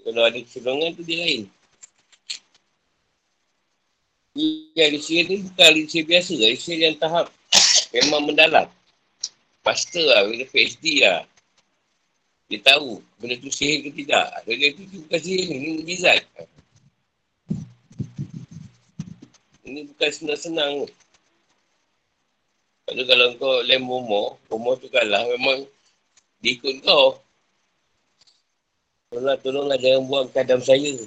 Kalau 0.00 0.22
ada 0.24 0.40
cenderungan 0.48 0.90
tu 0.96 1.04
dia 1.04 1.20
lain. 1.20 1.42
Yang 4.72 4.90
risih 4.96 5.20
ni 5.28 5.36
bukan 5.44 5.68
risih 5.76 6.02
biasa. 6.08 6.32
Risih 6.40 6.76
yang 6.80 6.96
tahap 6.96 7.28
memang 7.92 8.24
mendalam. 8.24 8.72
Pastor 9.70 10.02
lah, 10.02 10.26
benda 10.26 10.42
PhD 10.50 11.06
lah. 11.06 11.22
Dia 12.50 12.58
tahu 12.58 12.98
benda 13.22 13.38
tu 13.38 13.54
sihir 13.54 13.86
ke 13.86 14.02
tidak. 14.02 14.42
Dia 14.42 14.74
tu 14.74 14.82
bukan 14.82 15.20
sihir 15.22 15.46
ni, 15.46 15.54
ini 15.62 15.68
mujizat. 15.78 16.26
Ini 19.62 19.86
bukan 19.94 20.10
senang-senang. 20.10 20.90
Kalau 22.82 23.04
kalau 23.06 23.26
kau 23.38 23.62
lem 23.62 23.86
bomo, 23.86 24.42
bomo 24.50 24.74
tu 24.74 24.90
kalah 24.90 25.22
memang 25.38 25.62
dia 26.42 26.58
ikut 26.58 26.82
kau. 26.82 27.22
Tolonglah, 29.06 29.38
tolonglah 29.38 29.78
jangan 29.78 30.02
buang 30.10 30.28
kadam 30.34 30.58
saya. 30.58 30.98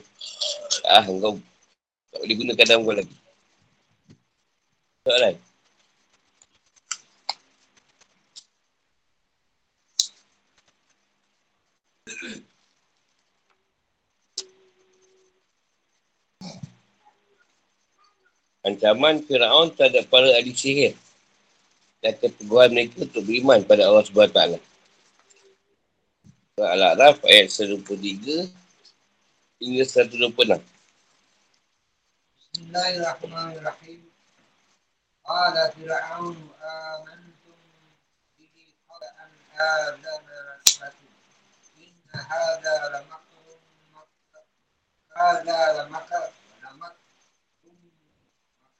Ah, 0.87 1.03
kau 1.03 1.35
tak 2.15 2.19
boleh 2.23 2.35
guna 2.39 2.55
kadang 2.55 2.87
kau 2.87 2.95
lagi. 2.95 3.15
Soalan. 5.03 5.35
Ancaman 18.63 19.19
Fir'aun 19.27 19.75
terhadap 19.75 20.07
para 20.07 20.23
ahli 20.39 20.55
sihir 20.55 20.95
dan 21.99 22.15
keteguhan 22.15 22.71
mereka 22.71 23.03
untuk 23.03 23.23
beriman 23.27 23.59
pada 23.67 23.83
Allah 23.91 24.07
SWT. 24.07 24.39
Al-A'raf 26.55 27.19
ayat 27.27 27.51
123 27.51 28.47
hingga 29.59 29.83
126. 29.83 30.63
Bismillahirrahmanirrahim. 32.53 33.99
Qala 35.23 35.63
Fir'aun 35.75 36.35
amantum 36.61 37.59
bihi 38.39 38.63
qala 38.87 39.07
an 39.19 39.31
هذا 42.14 42.88
لمكر 42.88 43.58
هذا 45.16 45.82
لمكر 45.82 46.30
لمكر 46.64 46.96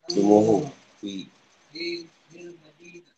Tumuhu 0.08 0.64
fi 1.00 1.28
في 1.72 2.06
في 2.30 2.40
المدينة 2.40 3.12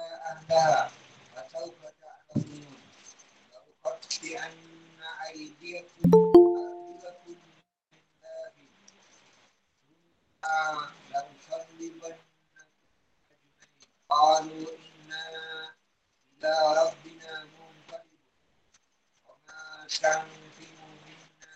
أهلها 0.00 0.90
فسوف 1.36 1.74
تعلمون 2.00 2.76
لأقطعن 3.52 4.52
أيديكم 5.26 6.10
وأرجلكم 6.14 7.36
من 7.92 8.00
خلاف 8.22 8.52
ثم 9.88 10.76
لأصلبنكم 11.12 12.10
أجمعين 13.30 13.80
قالوا 14.08 14.68
إنا 14.70 15.24
إلى 16.32 16.52
ربنا 16.82 17.44
منقلبون 17.44 17.59
وما 19.90 19.90
تنقم 19.90 20.78
منا 21.06 21.54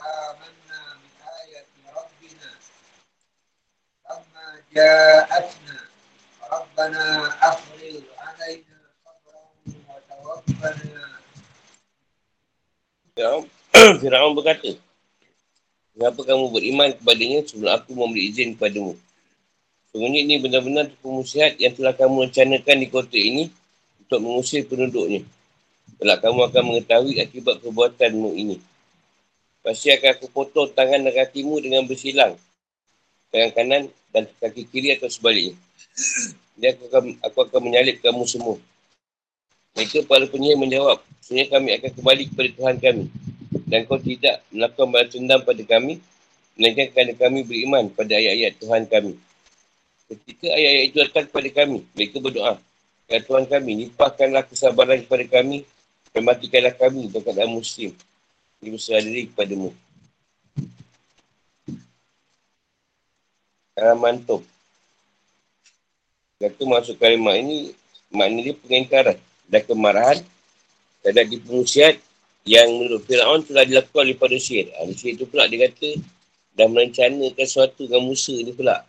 إلا 0.00 0.32
منا 0.40 0.80
بآية 1.02 1.66
ربنا 1.96 2.50
لما 4.10 4.46
جاءتنا 4.74 5.78
ربنا 6.52 7.04
أفرغ 7.48 8.02
علينا 8.18 8.78
صبرا 9.04 9.44
وتوفنا 9.88 11.04
Fir'aun. 13.14 13.46
Fir'aun 14.02 14.34
berkata, 14.34 14.74
Kenapa 15.94 16.20
kamu 16.26 16.50
beriman 16.50 16.90
kepadanya 16.98 17.46
sebelum 17.46 17.70
aku 17.70 17.94
memberi 17.94 18.26
izin 18.26 18.58
kepadamu? 18.58 18.98
Sungguhnya 19.94 20.26
ini 20.26 20.42
benar-benar 20.42 20.90
tipu 20.90 21.14
musyihat 21.14 21.54
yang 21.62 21.70
telah 21.78 21.94
kamu 21.94 22.26
rencanakan 22.26 22.76
di 22.82 22.88
kota 22.90 23.14
ini 23.14 23.46
untuk 24.02 24.18
mengusir 24.18 24.66
penduduknya. 24.66 25.22
Kalau 25.97 26.15
kamu 26.21 26.39
akan 26.51 26.63
mengetahui 26.69 27.13
akibat 27.23 27.55
perbuatanmu 27.65 28.29
ini. 28.37 28.57
Pasti 29.65 29.91
akan 29.91 30.09
aku 30.15 30.27
potong 30.31 30.71
tangan 30.71 31.03
dan 31.03 31.11
kakimu 31.11 31.59
dengan 31.59 31.83
bersilang. 31.89 32.37
Tangan 33.33 33.51
kanan 33.51 33.81
dan 34.13 34.23
kaki 34.39 34.69
kiri 34.69 34.95
atau 34.95 35.09
sebaliknya. 35.11 35.57
Dan 36.59 36.75
aku 36.75 36.83
akan, 36.91 37.03
aku 37.23 37.37
akan 37.47 37.59
menyalip 37.63 37.99
kamu 37.99 38.23
semua. 38.27 38.55
Mereka 39.75 40.07
para 40.07 40.25
penyihir 40.27 40.57
menjawab, 40.59 40.99
sebenarnya 41.23 41.47
kami 41.55 41.69
akan 41.77 41.91
kembali 41.93 42.23
kepada 42.33 42.49
Tuhan 42.55 42.75
kami. 42.79 43.05
Dan 43.69 43.79
kau 43.85 43.99
tidak 44.01 44.35
melakukan 44.49 44.87
balas 44.89 45.09
dendam 45.13 45.39
pada 45.45 45.63
kami, 45.63 45.93
melainkan 46.57 46.87
kerana 46.91 47.13
kami 47.15 47.39
beriman 47.45 47.83
pada 47.93 48.13
ayat-ayat 48.17 48.53
Tuhan 48.59 48.83
kami. 48.89 49.13
Ketika 50.09 50.47
ayat-ayat 50.51 50.85
itu 50.89 50.97
datang 51.05 51.25
kepada 51.29 51.49
kami, 51.53 51.79
mereka 51.93 52.17
berdoa, 52.17 52.53
Ya 53.09 53.17
Tuhan 53.25 53.49
kami, 53.49 53.89
limpahkanlah 53.89 54.45
kesabaran 54.45 55.01
kepada 55.01 55.25
kami 55.41 55.65
dan 56.13 56.21
matikanlah 56.25 56.73
kami 56.73 57.09
dalam 57.11 57.53
muslim. 57.53 57.93
Ini 58.59 58.69
berserah 58.75 59.01
diri 59.03 59.31
kepadamu. 59.31 59.71
Karamantum. 63.77 64.43
Kata 66.39 66.61
masuk 66.67 66.95
kalimat 66.99 67.39
ini, 67.39 67.71
makna 68.11 68.39
dia 68.43 68.55
pengingkaran 68.55 69.17
dan 69.47 69.61
kemarahan 69.63 70.19
terhadap 71.03 71.25
di 71.31 71.37
pengungsian 71.39 71.95
yang 72.47 72.67
menurut 72.67 73.03
Fir'aun 73.07 73.43
telah 73.43 73.63
dilakukan 73.67 74.03
oleh 74.07 74.17
pada 74.19 74.35
Syir. 74.35 74.71
Ha, 74.75 74.87
Syir 74.91 75.15
itu 75.15 75.27
pula 75.27 75.47
dia 75.47 75.67
kata 75.67 75.99
dah 76.55 76.67
merencanakan 76.67 77.45
sesuatu 77.47 77.87
dengan 77.87 78.03
Musa 78.03 78.35
ni 78.35 78.51
pula. 78.51 78.83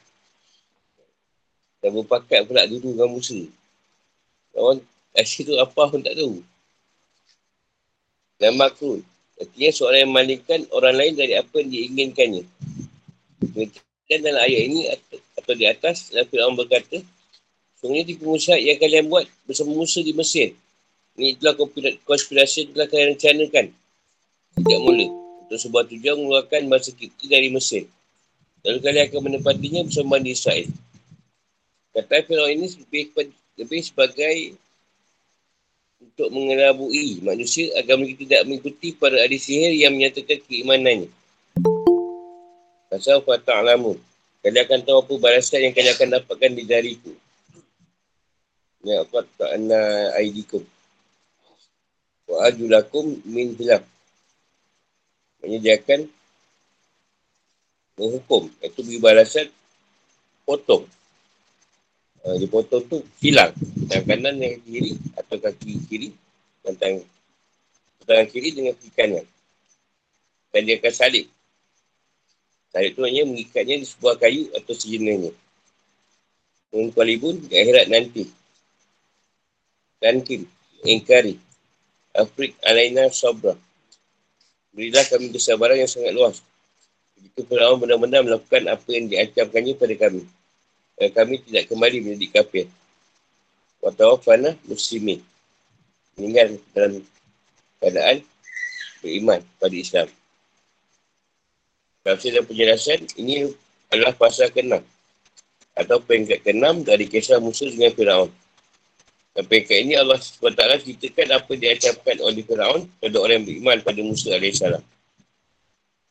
Dan 1.79 1.91
berpakat 1.95 2.47
pula 2.51 2.67
dulu 2.67 2.95
dengan 2.95 3.11
Musa. 3.15 3.39
Orang 4.55 4.83
Syir 5.23 5.47
tu 5.47 5.55
apa 5.59 5.83
pun 5.87 6.03
tak 6.03 6.19
tahu. 6.19 6.43
Dan 8.41 8.57
makrun. 8.57 9.05
Artinya 9.37 9.71
seorang 9.73 10.01
yang 10.05 10.11
memalingkan 10.11 10.61
orang 10.73 10.97
lain 10.97 11.13
dari 11.17 11.37
apa 11.37 11.55
yang 11.61 11.69
diinginkannya. 11.71 12.45
Dan 14.11 14.19
dalam 14.27 14.43
ayat 14.43 14.63
ini 14.67 14.81
atau 15.39 15.55
di 15.55 15.65
atas, 15.69 16.11
Nabi 16.11 16.29
Fir'aun 16.35 16.59
berkata, 16.59 16.99
Sungguhnya 17.81 18.05
tipu 18.05 18.29
musyak 18.29 18.61
yang 18.61 18.77
kalian 18.77 19.09
buat 19.09 19.25
bersama 19.49 19.73
Musa 19.73 20.05
di 20.05 20.13
Mesir. 20.13 20.53
Ini 21.17 21.33
itulah 21.33 21.57
konspirasi 22.05 22.69
yang 22.69 22.71
telah 22.77 22.89
kalian 22.93 23.09
rencanakan. 23.17 23.67
Sejak 24.53 24.81
mula. 24.85 25.07
Untuk 25.49 25.59
sebuah 25.59 25.85
tujuan 25.89 26.17
mengeluarkan 26.21 26.69
masa 26.69 26.93
kita 26.93 27.25
dari 27.25 27.49
Mesir. 27.49 27.89
Lalu 28.69 28.79
kalian 28.85 29.05
akan 29.09 29.21
menempatinya 29.33 29.81
bersama 29.89 30.21
di 30.21 30.37
Israel. 30.37 30.69
Kata 31.97 32.21
Fir'aun 32.29 32.53
ini 32.53 32.69
lebih, 32.69 33.03
lebih 33.57 33.81
sebagai 33.81 34.61
untuk 36.21 36.37
mengelabui 36.37 37.25
manusia 37.25 37.73
agar 37.81 37.97
mereka 37.97 38.21
tidak 38.29 38.45
mengikuti 38.45 38.93
para 38.93 39.17
ahli 39.25 39.41
sihir 39.41 39.73
yang 39.73 39.97
menyatakan 39.97 40.37
keimanannya. 40.45 41.09
Pasal 42.93 43.25
fata'alamun. 43.25 43.97
Kalian 44.45 44.69
akan 44.69 44.81
tahu 44.85 44.99
apa 45.01 45.15
balasan 45.17 45.65
yang 45.65 45.73
kalian 45.73 45.97
akan 45.97 46.09
dapatkan 46.21 46.53
di 46.53 46.65
dariku. 46.69 47.13
Ya, 48.85 49.01
apa 49.01 49.25
ta'ana 49.41 50.13
aidikum. 50.21 50.61
Wa 52.29 52.53
ajulakum 52.53 53.17
min 53.25 53.57
hilaf. 53.57 53.81
Maksudnya 55.41 55.59
dia 55.65 55.75
akan 55.81 56.01
menghukum. 57.97 58.53
Itu 58.61 58.85
beri 58.85 59.01
balasan 59.01 59.49
potong. 60.45 60.85
Uh, 62.21 62.37
dia 62.37 62.49
potong 62.53 62.85
tu 62.85 63.01
hilang. 63.25 63.53
Tangan 63.89 64.05
kanan 64.05 64.35
dengan 64.37 64.61
kiri 64.65 64.93
atau 65.17 65.37
kaki 65.41 65.73
kiri. 65.89 66.09
Dan 66.61 66.77
tangan, 66.77 67.05
tangan 68.05 68.27
kiri 68.29 68.49
dengan 68.53 68.73
kaki 68.77 68.91
kanan. 68.93 69.25
Dan 70.53 70.61
dia 70.69 70.77
akan 70.77 70.93
salib. 70.93 71.27
Salib 72.71 72.93
tu 72.93 73.03
hanya 73.03 73.25
mengikatnya 73.25 73.81
di 73.81 73.87
sebuah 73.89 74.21
kayu 74.21 74.53
atau 74.53 74.73
sejenisnya. 74.77 75.33
Mengkualibun 76.71 77.51
di 77.51 77.55
akhirat 77.57 77.89
nanti 77.91 78.29
dan 80.01 80.25
kim 80.25 80.49
ingkari 80.81 81.37
afrik 82.17 82.57
alaina 82.65 83.13
sabra 83.13 83.53
berilah 84.73 85.05
kami 85.07 85.29
kesabaran 85.29 85.77
yang 85.77 85.93
sangat 85.93 86.17
luas 86.17 86.41
jika 87.21 87.45
Fir'aun 87.45 87.77
benar-benar 87.85 88.25
melakukan 88.25 88.65
apa 88.65 88.89
yang 88.89 89.13
diancamkannya 89.13 89.77
pada 89.77 89.95
kami 90.01 90.25
dan 91.01 91.09
kami 91.17 91.41
tidak 91.49 91.73
kembali 91.73 92.05
menjadi 92.05 92.27
kafir 92.39 92.67
watawafana 93.81 94.53
muslimin 94.69 95.25
meninggal 96.21 96.61
dalam 96.77 97.01
keadaan 97.81 98.21
beriman 99.01 99.41
pada 99.57 99.73
Islam 99.73 100.09
Tafsir 102.01 102.33
dan 102.33 102.49
penjelasan 102.49 103.05
ini 103.21 103.53
adalah 103.93 104.17
pasal 104.17 104.49
ke-6 104.49 104.81
atau 105.77 105.97
peringkat 106.01 106.41
ke-6 106.41 106.89
dari 106.89 107.05
kisah 107.05 107.37
Musa 107.37 107.69
dengan 107.69 107.93
Fir'aun. 107.93 108.33
Sampai 109.37 109.63
ke 109.69 109.79
ini 109.79 109.95
Allah 110.01 110.17
SWT 110.17 110.59
ceritakan 110.81 111.29
apa 111.37 111.51
dia 111.61 111.77
diacapkan 111.77 112.17
oleh 112.25 112.41
Fir'aun 112.41 112.89
pada 112.99 113.17
orang 113.21 113.45
yang 113.45 113.47
beriman 113.47 113.79
pada 113.85 114.01
Musa 114.01 114.33
AS. 114.33 114.65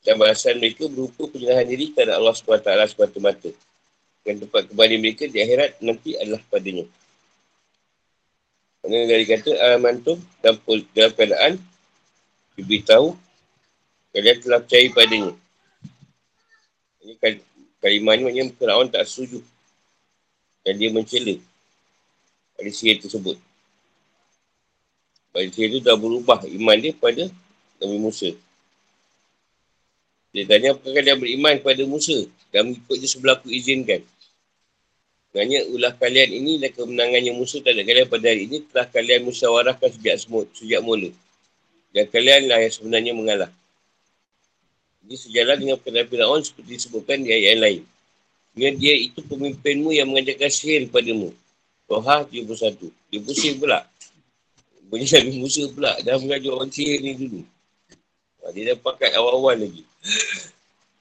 Dan 0.05 0.15
balasan 0.15 0.62
mereka 0.62 0.86
berupa 0.86 1.25
penyerahan 1.25 1.65
diri 1.65 1.89
kepada 1.89 2.22
Allah 2.22 2.38
SWT 2.38 2.69
semata-mata. 2.93 3.50
Dan 4.23 4.43
tempat 4.43 4.67
kembali 4.69 4.95
mereka 4.99 5.25
di 5.25 5.39
akhirat 5.39 5.79
nanti 5.79 6.13
adalah 6.19 6.43
padanya. 6.51 6.85
Kerana 8.79 9.05
dari 9.07 9.25
kata 9.27 9.51
Amantum 9.75 10.19
dan 10.39 10.55
dalam 10.95 11.11
keadaan 11.15 11.53
diberitahu 12.55 13.15
kalian 14.15 14.38
telah 14.43 14.60
percaya 14.63 14.88
padanya. 14.91 15.34
Ini 17.03 17.13
kalimah 17.79 18.13
ni 18.15 18.23
maknanya 18.27 18.55
Fir'aun 18.55 18.88
tak 18.91 19.08
setuju. 19.08 19.39
Dan 20.63 20.75
dia 20.75 20.91
mencela 20.91 21.36
pada 22.60 22.69
sihir 22.69 22.99
tersebut. 22.99 23.39
Pada 25.32 25.47
sihir 25.47 25.71
itu 25.71 25.79
dah 25.79 25.95
berubah 25.95 26.43
iman 26.43 26.77
dia 26.77 26.91
pada 26.91 27.32
Nabi 27.79 27.97
Musa. 27.97 28.36
Dia 30.36 30.43
tanya 30.45 30.75
apakah 30.75 31.01
dia 31.01 31.15
beriman 31.17 31.58
kepada 31.58 31.82
Musa 31.88 32.27
dan 32.49 32.69
mengikut 32.69 32.97
je 32.97 33.07
sebelah 33.07 33.38
aku 33.38 33.49
izinkan. 33.53 34.01
Sebenarnya 35.29 35.69
ulah 35.69 35.93
kalian 35.93 36.29
ini 36.33 36.57
dan 36.57 36.73
kemenangannya 36.73 37.31
Musa 37.38 37.62
terhadap 37.62 37.85
kalian 37.85 38.07
pada 38.09 38.25
hari 38.33 38.49
ini 38.49 38.65
telah 38.65 38.89
kalian 38.89 39.21
musyawarahkan 39.29 39.89
sejak 39.93 40.15
semut, 40.17 40.49
sejak 40.57 40.81
mula. 40.81 41.13
Dan 41.93 42.05
kalian 42.09 42.49
lah 42.49 42.57
yang 42.65 42.73
sebenarnya 42.73 43.13
mengalah. 43.13 43.51
Jadi 45.05 45.15
sejalan 45.15 45.57
dengan 45.57 45.77
perkataan 45.77 46.09
Fir'aun 46.09 46.41
seperti 46.41 46.69
disebutkan 46.81 47.21
di 47.21 47.29
ayat 47.29 47.57
lain. 47.62 47.81
Dengan 48.53 48.73
dia 48.81 48.93
itu 48.97 49.21
pemimpinmu 49.21 49.93
yang 49.93 50.09
mengajarkan 50.09 50.49
sihir 50.49 50.89
padamu. 50.89 51.29
Toha 51.89 52.25
71. 52.25 52.89
Dia 53.09 53.19
pusing 53.21 53.57
pula. 53.57 53.85
Bunyi 54.89 55.05
Nabi 55.05 55.33
Musa 55.38 55.65
pula. 55.69 55.93
Dah 56.01 56.17
mengajar 56.17 56.51
orang 56.53 56.69
sihir 56.73 57.01
ni 57.01 57.13
dulu. 57.17 57.41
Ha, 58.41 58.53
dia 58.53 58.73
dah 58.73 58.77
pakai 58.81 59.13
awal-awal 59.17 59.57
lagi. 59.57 59.85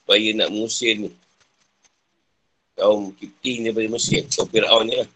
Supaya 0.04 0.28
nak 0.37 0.48
mengusir 0.52 0.96
ni. 0.96 1.11
Kaum 2.78 3.10
Kipting 3.18 3.66
daripada 3.66 3.90
Mesir. 3.90 4.22
Kaum 4.30 4.46
Fir'aun 4.46 4.86
ni 4.86 4.94
lah. 5.02 5.08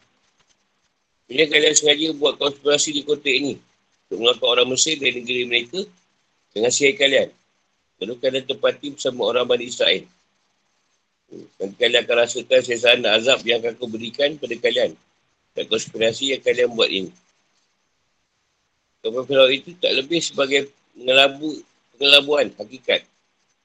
Bila 1.30 1.46
kalian 1.46 1.74
sengaja 1.78 2.10
buat 2.18 2.34
konspirasi 2.36 2.90
di 2.90 3.06
kota 3.06 3.30
ini. 3.30 3.54
Untuk 4.10 4.18
melakukan 4.26 4.50
orang 4.58 4.68
Mesir 4.74 4.98
dari 4.98 5.22
negeri 5.22 5.46
mereka. 5.46 5.80
Dengan 6.50 6.74
sihir 6.74 6.98
kalian. 6.98 7.30
Lalu 8.02 8.14
kalian 8.18 8.44
tempati 8.44 8.90
bersama 8.90 9.30
orang 9.30 9.46
Bani 9.46 9.70
Israel. 9.70 10.02
Nanti 11.32 11.74
kalian 11.80 12.04
akan 12.04 12.16
rasakan 12.26 12.60
sesaan 12.60 13.00
azab 13.08 13.40
yang 13.46 13.64
akan 13.64 13.72
kau 13.80 13.88
berikan 13.88 14.36
pada 14.36 14.52
kalian 14.60 14.92
dan 15.56 15.64
konspirasi 15.68 16.36
yang 16.36 16.42
kalian 16.44 16.68
buat 16.76 16.88
ini. 16.92 17.12
Kapal 19.00 19.24
Fir'aun 19.24 19.52
itu 19.52 19.72
tak 19.80 19.96
lebih 19.96 20.20
sebagai 20.20 20.68
mengelabu, 20.94 21.56
pengelabuan 21.96 22.52
hakikat 22.54 23.02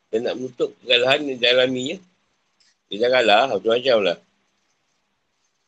dan 0.09 0.19
nak 0.25 0.33
menutup 0.39 0.71
kegalahan 0.81 1.27
yang 1.27 1.39
dialaminya. 1.39 1.97
Dia 2.87 3.03
dah 3.03 3.09
kalah, 3.19 3.43
macam-macam 3.55 3.97
lah. 4.03 4.17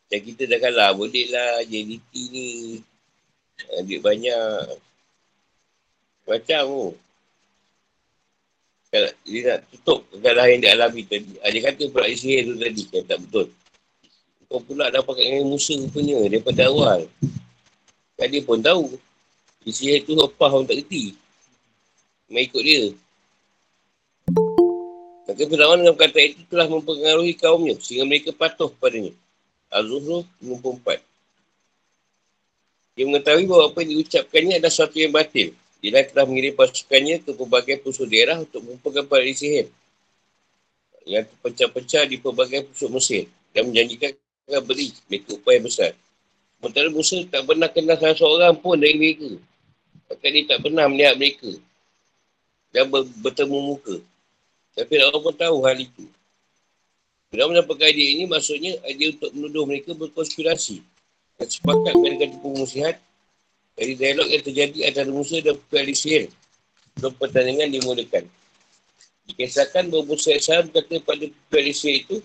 Dan 0.09 0.19
kita 0.23 0.43
dah 0.47 0.59
kalah, 0.59 0.89
boleh 0.95 1.25
lah 1.29 1.61
JDT 1.67 2.11
ni. 2.31 2.49
Duit 3.83 3.99
banyak. 3.99 4.79
Macam 6.25 6.61
tu. 6.63 6.73
Oh. 6.73 6.91
Dia 8.89 9.39
nak 9.45 9.59
tutup 9.69 10.01
kegalahan 10.09 10.57
yang 10.57 10.63
dialami 10.65 11.05
tadi. 11.05 11.37
Ah, 11.45 11.53
dia 11.53 11.61
kata 11.61 11.93
pula 11.93 12.09
sihir 12.09 12.49
tu 12.49 12.57
tadi, 12.57 12.83
kan 12.89 13.03
tak 13.05 13.19
betul. 13.21 13.47
Kau 14.49 14.65
pula 14.65 14.89
dah 14.89 15.05
pakai 15.05 15.29
dengan 15.29 15.45
Musa 15.53 15.77
rupanya 15.77 16.25
daripada 16.25 16.65
awal. 16.73 17.05
Kan 18.17 18.27
dia 18.33 18.41
pun 18.41 18.57
tahu. 18.57 18.97
Isi 19.61 19.93
itu 19.93 20.17
apa 20.17 20.49
orang 20.49 20.65
tak 20.65 20.81
kerti. 20.81 21.13
Mereka 22.33 22.49
ikut 22.49 22.63
dia. 22.65 22.83
Maka 25.39 25.55
dengan 25.55 25.95
kata 25.95 26.19
itu 26.19 26.43
telah 26.51 26.67
mempengaruhi 26.67 27.31
kaumnya 27.39 27.79
sehingga 27.79 28.03
mereka 28.03 28.35
patuh 28.35 28.67
padanya. 28.75 29.15
Az-Zuhru 29.71 30.27
54. 30.43 30.99
Dia 32.99 33.07
mengetahui 33.07 33.47
bahawa 33.47 33.71
apa 33.71 33.79
yang 33.79 33.91
diucapkannya 33.95 34.59
adalah 34.59 34.73
sesuatu 34.75 34.99
yang 34.99 35.15
batil. 35.15 35.55
Dia 35.79 36.03
telah 36.03 36.27
mengirim 36.27 36.51
pasukannya 36.59 37.23
ke 37.23 37.31
pelbagai 37.31 37.79
pusat 37.79 38.11
daerah 38.11 38.43
untuk 38.43 38.59
mengumpulkan 38.59 39.07
para 39.07 39.23
sihir 39.31 39.71
yang 41.07 41.23
terpecah-pecah 41.23 42.03
di 42.11 42.19
pelbagai 42.19 42.67
pusat 42.67 42.89
Mesir 42.91 43.23
dan 43.55 43.71
menjanjikan 43.71 44.11
akan 44.49 44.61
beri 44.67 44.91
mereka 45.07 45.29
upaya 45.39 45.59
besar. 45.63 45.91
Sementara 46.59 46.91
Musa 46.91 47.23
tak 47.31 47.47
pernah 47.47 47.69
kenal 47.71 47.95
salah 47.95 48.17
seorang 48.19 48.55
pun 48.59 48.75
dari 48.75 48.99
mereka. 48.99 49.31
Bahkan 50.11 50.29
dia 50.35 50.43
tak 50.51 50.59
pernah 50.59 50.85
melihat 50.91 51.15
mereka. 51.15 51.51
Dan 52.75 52.91
ber- 52.91 53.07
bertemu 53.23 53.57
muka. 53.63 53.95
Tapi 54.79 54.93
orang 55.03 55.19
pun 55.19 55.35
tahu 55.35 55.57
hal 55.67 55.75
itu. 55.75 56.07
Bila 57.27 57.51
mendapatkan 57.51 57.91
idea 57.91 58.09
ini, 58.15 58.23
maksudnya 58.31 58.79
idea 58.87 59.11
untuk 59.11 59.29
menuduh 59.35 59.67
mereka 59.67 59.91
berkonspirasi. 59.91 60.79
Dan 61.35 61.47
sepakat 61.51 61.93
mereka 61.99 62.31
tipu 62.31 62.55
musihat 62.55 62.95
dari 63.75 63.99
dialog 63.99 64.31
yang 64.31 64.39
terjadi 64.39 64.79
antara 64.87 65.11
Musa 65.11 65.43
dan 65.43 65.59
Pukul. 65.59 66.31
Sebelum 66.95 67.13
pertandingan 67.19 67.67
dimulakan. 67.75 68.23
Dikisahkan 69.27 69.91
bahawa 69.91 70.03
Musa 70.07 70.31
AS 70.31 70.47
kata 70.47 70.95
pada 71.03 71.25
Pukul 71.27 71.63
itu, 71.91 72.23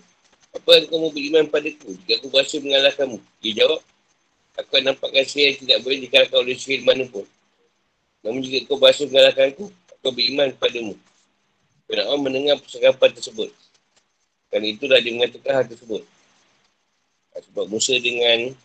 apa 0.55 0.69
yang 0.79 0.85
kamu 0.87 1.07
beriman 1.11 1.45
pada 1.51 1.67
ku 1.75 1.91
jika 1.91 2.23
aku 2.23 2.27
berhasil 2.31 2.59
mengalahkanmu? 2.63 3.19
Dia 3.43 3.51
jawab, 3.59 3.83
aku 4.55 4.71
akan 4.71 4.83
nampakkan 4.95 5.27
yang 5.35 5.55
tidak 5.59 5.77
boleh 5.83 5.99
dikalahkan 6.07 6.37
oleh 6.39 6.55
sihir 6.55 6.81
manapun. 6.87 7.27
Namun 8.23 8.39
jika 8.39 8.71
kau 8.71 8.79
berhasil 8.79 9.11
mengalahkan 9.11 9.51
aku, 9.51 9.67
aku 9.69 10.09
beriman 10.15 10.55
padamu. 10.55 10.95
Fir'aun 11.85 12.19
mendengar 12.21 12.57
percakapan 12.57 13.09
tersebut. 13.13 13.49
Kerana 14.49 14.65
itulah 14.65 14.97
dia 15.01 15.13
mengatakan 15.13 15.51
hal 15.61 15.65
tersebut. 15.69 16.01
Sebab 17.35 17.65
Musa 17.67 17.93
dengan 17.99 18.55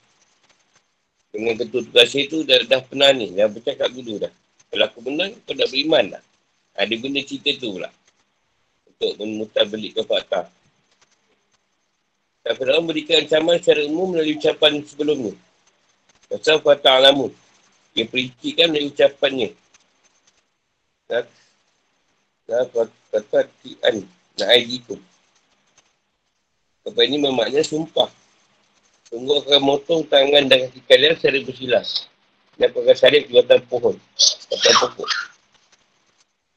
dengan 1.30 1.54
ketua 1.58 1.82
tugas 1.86 2.10
itu 2.14 2.42
dah, 2.42 2.58
dah 2.66 2.82
pernah 2.82 3.10
ni, 3.14 3.30
dah 3.34 3.46
bercakap 3.46 3.90
dulu 3.90 4.18
dah. 4.18 4.32
Kalau 4.70 4.84
aku 4.86 4.98
benar, 5.02 5.30
kau 5.46 5.54
tak 5.54 5.68
beriman 5.70 6.14
lah. 6.14 6.22
Ada 6.78 6.94
ha, 6.94 7.00
benda 7.02 7.20
cerita 7.26 7.50
tu 7.58 7.74
pula. 7.74 7.90
Untuk 8.86 9.12
memutar 9.18 9.66
belikkan 9.66 10.06
fakta. 10.06 10.46
Dan 12.46 12.54
Fir'aun 12.56 12.86
berikan 12.86 13.26
ancaman 13.26 13.58
secara 13.58 13.82
umum 13.84 14.14
melalui 14.14 14.38
ucapan 14.38 14.80
sebelum 14.86 15.18
ni. 15.28 15.34
Pasal 16.30 16.62
fakta 16.62 16.98
alamu. 16.98 17.34
Dia 17.92 18.06
pericikan 18.06 18.70
melalui 18.70 18.94
ucapannya. 18.94 19.50
Dan 21.10 21.26
kata 23.10 23.46
tian. 23.60 24.06
Na'ai 24.38 24.64
itu. 24.64 24.96
Apa 26.86 27.00
ini 27.04 27.20
bermakna 27.20 27.60
sumpah. 27.60 28.08
Sungguh 29.10 29.42
akan 29.42 29.60
motong 29.60 30.06
tangan 30.06 30.46
dan 30.46 30.70
kaki 30.70 30.80
kalian 30.86 31.18
secara 31.18 31.38
bersilas. 31.42 32.06
Dan 32.56 32.70
akan 32.70 32.96
salib 32.96 33.26
di 33.26 33.34
batang 33.36 33.62
pohon. 33.66 33.98
Batang 34.48 34.76
pokok. 34.86 35.10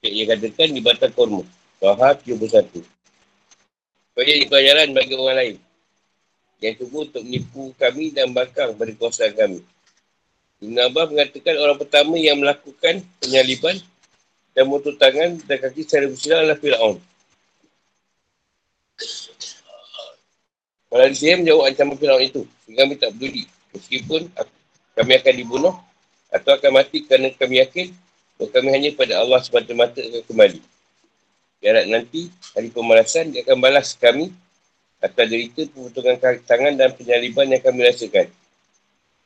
Ia 0.04 0.24
katakan 0.36 0.70
di 0.72 0.82
batang 0.84 1.14
korma. 1.16 1.44
Taha 1.82 2.16
71. 2.22 2.84
Supaya 4.14 4.32
ini 4.36 4.46
pelajaran 4.46 4.94
bagi 4.94 5.14
orang 5.18 5.38
lain. 5.40 5.56
Yang 6.62 6.86
cuba 6.86 6.98
untuk 7.10 7.24
menipu 7.26 7.64
kami 7.76 8.14
dan 8.14 8.32
bakar 8.32 8.72
pada 8.72 8.92
kuasa 8.96 9.28
kami. 9.34 9.60
Ibn 10.64 10.78
Abbas 10.88 11.12
mengatakan 11.12 11.56
orang 11.60 11.76
pertama 11.76 12.16
yang 12.16 12.40
melakukan 12.40 13.04
penyaliban 13.20 13.76
dan 14.54 14.70
motong 14.70 14.98
tangan 14.98 15.38
dan 15.50 15.58
kaki 15.58 15.82
secara 15.82 16.06
bersilas 16.10 16.40
adalah 16.46 16.60
Fir'aun. 16.62 16.98
Kalau 20.94 21.08
dia 21.10 21.34
menjawab 21.42 21.64
ancaman 21.74 21.98
Fir'aun 21.98 22.22
itu, 22.22 22.42
kami 22.70 22.94
tak 23.02 23.18
peduli. 23.18 23.44
Meskipun 23.74 24.30
kami 24.94 25.12
akan 25.18 25.34
dibunuh 25.34 25.76
atau 26.30 26.54
akan 26.54 26.72
mati 26.82 27.02
kerana 27.06 27.34
kami 27.34 27.66
yakin 27.66 27.90
bahawa 28.38 28.50
kami 28.54 28.70
hanya 28.74 28.90
pada 28.94 29.14
Allah 29.22 29.42
semata-mata 29.42 30.02
akan 30.02 30.22
kembali. 30.30 30.62
Jarak 31.66 31.86
nanti, 31.90 32.30
hari 32.54 32.70
pemalasan, 32.70 33.34
dia 33.34 33.42
akan 33.42 33.58
balas 33.58 33.98
kami 33.98 34.30
atas 35.02 35.26
derita 35.26 35.66
pemotongan 35.74 36.16
tangan 36.46 36.74
dan 36.78 36.94
penyaliban 36.94 37.50
yang 37.50 37.64
kami 37.64 37.90
rasakan. 37.90 38.30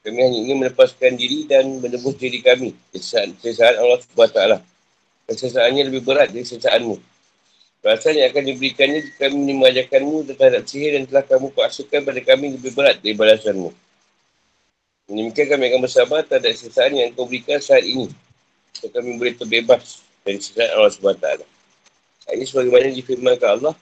Kami 0.07 0.17
hanya 0.23 0.37
ingin 0.39 0.57
melepaskan 0.63 1.19
diri 1.19 1.43
dan 1.43 1.67
menebus 1.83 2.15
diri 2.15 2.39
kami. 2.39 2.71
Kesesaan 2.95 3.75
Allah 3.75 3.99
SWT. 3.99 4.76
Kesesaannya 5.27 5.91
lebih 5.91 6.07
berat 6.07 6.31
dari 6.31 6.47
sesaanmu. 6.47 6.95
Perasaan 7.83 8.15
yang 8.15 8.31
akan 8.31 8.43
diberikannya 8.47 8.99
jika 9.03 9.27
kami 9.27 9.53
mengajarkanmu 9.59 10.23
terhadap 10.23 10.63
sihir 10.63 10.95
dan 10.95 11.03
telah 11.03 11.23
kamu 11.27 11.51
kuasakan 11.51 11.99
pada 12.07 12.21
kami 12.23 12.55
lebih 12.55 12.71
berat 12.71 13.03
dari 13.03 13.11
balasanmu. 13.11 13.69
Demikian 15.07 15.47
kami 15.51 15.71
akan 15.71 15.79
bersabar 15.83 16.23
terhadap 16.23 16.51
sisaan 16.55 16.95
yang 16.95 17.11
kau 17.11 17.27
berikan 17.27 17.59
saat 17.59 17.83
ini. 17.83 18.07
So 18.75 18.87
kami 18.87 19.19
boleh 19.19 19.35
terbebas 19.35 20.03
dari 20.23 20.39
sisaan 20.39 20.71
Allah 20.79 20.91
SWT. 20.95 21.27
Ini 22.27 22.43
sebagaimana 22.43 22.91
difirmankan 22.91 23.49
Allah. 23.59 23.75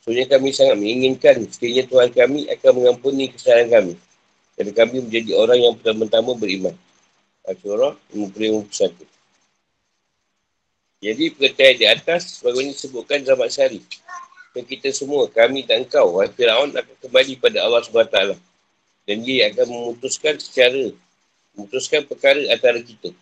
Sebenarnya 0.00 0.28
kami 0.36 0.48
sangat 0.52 0.76
menginginkan 0.76 1.36
sekiranya 1.48 1.84
Tuhan 1.88 2.08
kami 2.12 2.40
akan 2.56 2.70
mengampuni 2.72 3.32
kesalahan 3.32 3.68
kami. 3.68 3.94
Dan 4.56 4.72
kami 4.72 4.96
menjadi 5.04 5.32
orang 5.36 5.58
yang 5.60 5.74
pertama-tama 5.76 6.32
beriman. 6.36 6.76
Al-Surah 7.44 7.96
51. 8.12 9.15
Jadi 11.06 11.30
perkataan 11.38 11.74
di 11.78 11.86
atas 11.86 12.42
bagaimana 12.42 12.74
disebutkan 12.74 13.22
zaman 13.22 13.46
syari. 13.46 13.78
Dan 14.50 14.66
kita 14.66 14.90
semua, 14.90 15.30
kami 15.30 15.62
dan 15.62 15.86
engkau, 15.86 16.18
Wahai 16.18 16.34
Fir'aun 16.34 16.74
akan 16.74 16.94
kembali 16.98 17.38
pada 17.38 17.62
Allah 17.62 17.86
SWT. 17.86 18.34
Dan 19.06 19.22
dia 19.22 19.54
akan 19.54 19.66
memutuskan 19.70 20.34
secara, 20.42 20.90
memutuskan 21.54 22.02
perkara 22.10 22.42
antara 22.50 22.82
kita. 22.82 23.14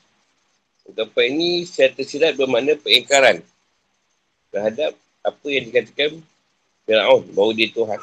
Ungkapan 0.88 1.36
ini 1.36 1.68
secara 1.68 1.92
tersirat 1.92 2.32
bermakna 2.40 2.72
pengingkaran 2.80 3.44
terhadap 4.48 4.96
apa 5.20 5.46
yang 5.52 5.68
dikatakan 5.68 6.24
Fir'aun, 6.88 7.28
bahawa 7.36 7.52
dia 7.52 7.68
Tuhan. 7.68 8.00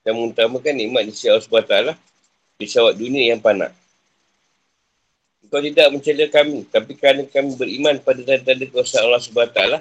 Dan 0.00 0.16
mengutamakan 0.16 0.72
nikmat 0.72 1.02
di 1.04 1.12
sisi 1.12 1.28
Allah 1.28 1.44
SWT 1.44 1.76
di 2.56 2.64
syawat 2.64 2.96
dunia 2.96 3.36
yang 3.36 3.40
panak. 3.44 3.76
Kau 5.48 5.64
tidak 5.64 5.88
mencela 5.88 6.28
kami, 6.28 6.68
tapi 6.68 6.92
kerana 6.92 7.24
kami 7.24 7.56
beriman 7.56 7.96
pada 8.04 8.20
tanda-tanda 8.20 8.68
kuasa 8.68 9.00
Allah 9.00 9.16
SWT 9.16 9.80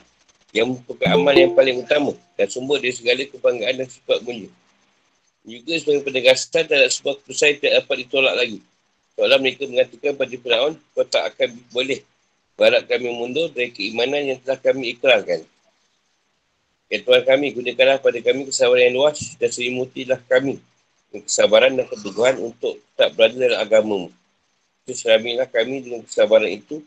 yang 0.55 0.71
merupakan 0.71 1.07
amal 1.11 1.35
yang 1.35 1.51
paling 1.51 1.83
utama 1.83 2.15
dan 2.39 2.47
sumber 2.47 2.79
dari 2.79 2.95
segala 2.95 3.27
kebanggaan 3.27 3.83
dan 3.83 3.87
sifat 3.91 4.23
mulia. 4.23 4.47
Juga 5.43 5.73
sebagai 5.79 6.03
penegasan 6.07 6.63
terhadap 6.67 6.91
sebuah 6.91 7.15
keputusan 7.19 7.45
yang 7.47 7.57
tidak 7.59 7.73
dapat 7.83 7.95
ditolak 8.03 8.35
lagi. 8.35 8.59
Soalan 9.19 9.39
mereka 9.43 9.63
mengatakan 9.67 10.11
pada 10.15 10.35
Fir'aun, 10.39 10.73
kau 10.95 11.05
tak 11.07 11.23
akan 11.35 11.49
boleh 11.75 11.99
berharap 12.55 12.83
kami 12.87 13.07
mundur 13.11 13.47
dari 13.51 13.69
keimanan 13.75 14.23
yang 14.23 14.39
telah 14.39 14.59
kami 14.59 14.95
ikrarkan. 14.95 15.43
Ya 16.87 16.97
Tuhan 17.03 17.23
kami, 17.27 17.51
gunakanlah 17.51 17.99
pada 17.99 18.19
kami 18.23 18.47
kesabaran 18.47 18.87
yang 18.87 18.95
luas 19.03 19.19
dan 19.35 19.49
selimutilah 19.51 20.23
kami 20.31 20.63
kesabaran 21.11 21.73
dan 21.75 21.87
keteguhan 21.87 22.35
untuk 22.39 22.79
tak 22.99 23.15
berada 23.15 23.35
dalam 23.35 23.59
agamamu. 23.59 24.09
Keselamilah 24.87 25.51
kami 25.51 25.83
dengan 25.83 26.01
kesabaran 26.07 26.47
itu 26.47 26.79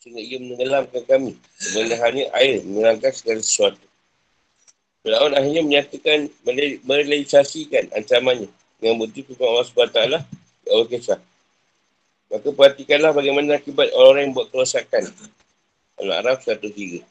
sehingga 0.00 0.22
ia 0.24 0.38
menenggelamkan 0.40 1.02
kami. 1.04 1.32
Sebenarnya 1.60 2.32
air 2.32 2.64
mengelangkan 2.64 3.12
segala 3.12 3.44
sesuatu. 3.44 3.84
Fir'aun 5.04 5.36
akhirnya 5.36 5.62
menyatakan, 5.62 6.32
merealisasikan 6.88 7.92
ancamannya 7.94 8.48
dengan 8.80 8.94
bukti 8.98 9.22
firman 9.26 9.46
Allah 9.52 9.66
SWT 9.66 10.00
di 10.64 10.68
awal 10.72 10.86
kisah. 10.88 11.20
Maka 12.28 12.48
perhatikanlah 12.52 13.12
bagaimana 13.16 13.56
akibat 13.56 13.88
orang-orang 13.92 14.22
yang 14.28 14.34
buat 14.36 14.48
kerosakan. 14.52 15.08
Al-Araf 15.98 16.44
103. 16.44 17.02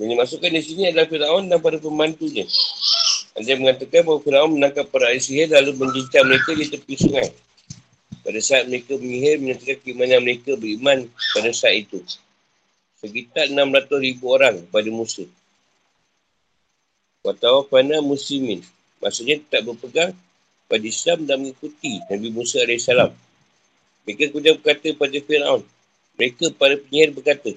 Yang 0.00 0.08
dimasukkan 0.16 0.50
di 0.50 0.62
sini 0.64 0.82
adalah 0.88 1.06
Fir'aun 1.06 1.46
dan 1.46 1.60
para 1.60 1.76
pembantunya. 1.76 2.48
Dia 3.38 3.56
mengatakan 3.60 4.02
bahawa 4.02 4.20
Fir'aun 4.24 4.50
menangkap 4.56 4.88
para 4.88 5.12
sihir 5.16 5.52
lalu 5.52 5.76
menjincang 5.76 6.24
mereka 6.26 6.52
di 6.56 6.66
tepi 6.72 6.94
sungai. 6.96 7.28
Pada 8.22 8.38
saat 8.38 8.70
mereka 8.70 8.94
menyihir 8.94 9.42
menyatakan 9.42 9.82
keimanan 9.82 10.22
mereka 10.22 10.54
beriman 10.54 11.10
pada 11.34 11.50
saat 11.50 11.82
itu. 11.82 11.98
Sekitar 13.02 13.50
600 13.50 13.98
ribu 13.98 14.30
orang 14.30 14.62
pada 14.70 14.86
Musa. 14.94 15.26
Watawafana 17.26 17.98
muslimin. 17.98 18.62
Maksudnya 19.02 19.42
tak 19.50 19.66
berpegang 19.66 20.14
pada 20.70 20.86
Islam 20.86 21.26
dan 21.26 21.42
mengikuti 21.42 21.98
Nabi 22.06 22.30
Musa 22.30 22.62
AS. 22.62 22.86
Mereka 24.06 24.30
kemudian 24.30 24.54
berkata 24.62 24.94
pada 24.94 25.18
Fir'aun. 25.18 25.62
Mereka 26.14 26.54
para 26.54 26.78
penyihir 26.78 27.10
berkata, 27.10 27.50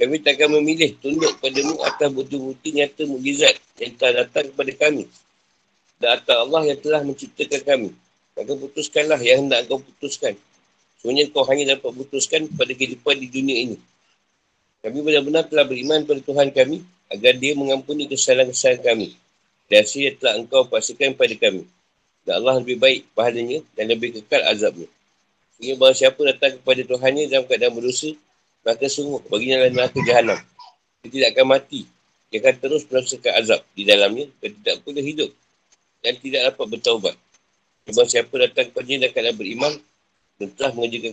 kami 0.00 0.16
takkan 0.22 0.48
memilih 0.54 0.96
tunduk 1.02 1.34
padamu 1.44 1.76
atas 1.84 2.08
bukti-bukti 2.14 2.72
nyata 2.72 3.04
mujizat 3.04 3.52
yang 3.76 3.92
telah 4.00 4.24
datang 4.24 4.48
kepada 4.48 4.72
kami. 4.86 5.04
Dan 6.00 6.16
atas 6.16 6.36
Allah 6.40 6.62
yang 6.72 6.78
telah 6.80 7.00
menciptakan 7.04 7.60
kami. 7.66 7.90
Maka 8.40 8.56
putuskanlah 8.56 9.20
yang 9.20 9.44
hendak 9.44 9.68
kau 9.68 9.84
putuskan. 9.84 10.32
Sebenarnya 10.96 11.28
kau 11.28 11.44
hanya 11.44 11.76
dapat 11.76 11.92
putuskan 11.92 12.48
pada 12.56 12.72
kehidupan 12.72 13.20
di 13.20 13.28
dunia 13.28 13.56
ini. 13.68 13.76
Kami 14.80 15.04
benar-benar 15.04 15.44
telah 15.44 15.68
beriman 15.68 16.08
pada 16.08 16.24
Tuhan 16.24 16.48
kami 16.48 16.80
agar 17.12 17.36
dia 17.36 17.52
mengampuni 17.52 18.08
kesalahan-kesalahan 18.08 18.80
kami. 18.80 19.08
Dan 19.68 19.84
hasil 19.84 20.16
telah 20.16 20.40
engkau 20.40 20.64
pastikan 20.72 21.12
pada 21.12 21.36
kami. 21.36 21.68
Dan 22.24 22.40
Allah 22.40 22.64
lebih 22.64 22.80
baik 22.80 23.12
pahalanya 23.12 23.60
dan 23.76 23.92
lebih 23.92 24.16
kekal 24.16 24.40
azabnya. 24.48 24.88
Sehingga 25.60 25.76
bahawa 25.76 25.92
siapa 25.92 26.20
datang 26.24 26.56
kepada 26.56 26.80
Tuhannya 26.88 27.28
dalam 27.28 27.44
keadaan 27.44 27.76
berdosa, 27.76 28.16
maka 28.64 28.88
sungguh 28.88 29.20
baginya 29.28 29.60
adalah 29.60 29.84
neraka 29.84 30.00
jahanam. 30.00 30.40
Dia 31.04 31.08
tidak 31.12 31.28
akan 31.36 31.46
mati. 31.60 31.84
Dia 32.32 32.40
akan 32.40 32.54
terus 32.56 32.82
merasakan 32.88 33.32
azab 33.36 33.60
di 33.76 33.82
dalamnya 33.84 34.32
dan 34.40 34.50
tidak 34.56 34.76
boleh 34.80 35.04
hidup 35.04 35.30
dan 36.00 36.16
tidak 36.16 36.40
dapat 36.48 36.66
bertaubat. 36.72 37.14
Sebab 37.90 38.06
siapa 38.06 38.30
datang 38.38 38.70
kepada 38.70 38.86
dan 38.86 39.10
keadaan 39.10 39.34
beriman 39.34 39.74
dan 40.38 40.46
telah 40.54 40.70
mengerjakan 40.78 41.12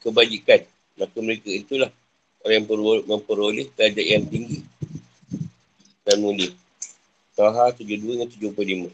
kebajikan, 0.00 0.60
maka 0.96 1.16
mereka 1.20 1.52
itulah 1.52 1.92
orang 2.40 2.64
yang 2.64 2.66
memperoleh 3.04 3.68
derajat 3.76 4.06
yang 4.08 4.24
tinggi 4.24 4.64
dan 6.00 6.16
mulia. 6.24 6.48
Taha 7.36 7.76
72 7.76 8.24
dan 8.24 8.28
75. 8.32 8.88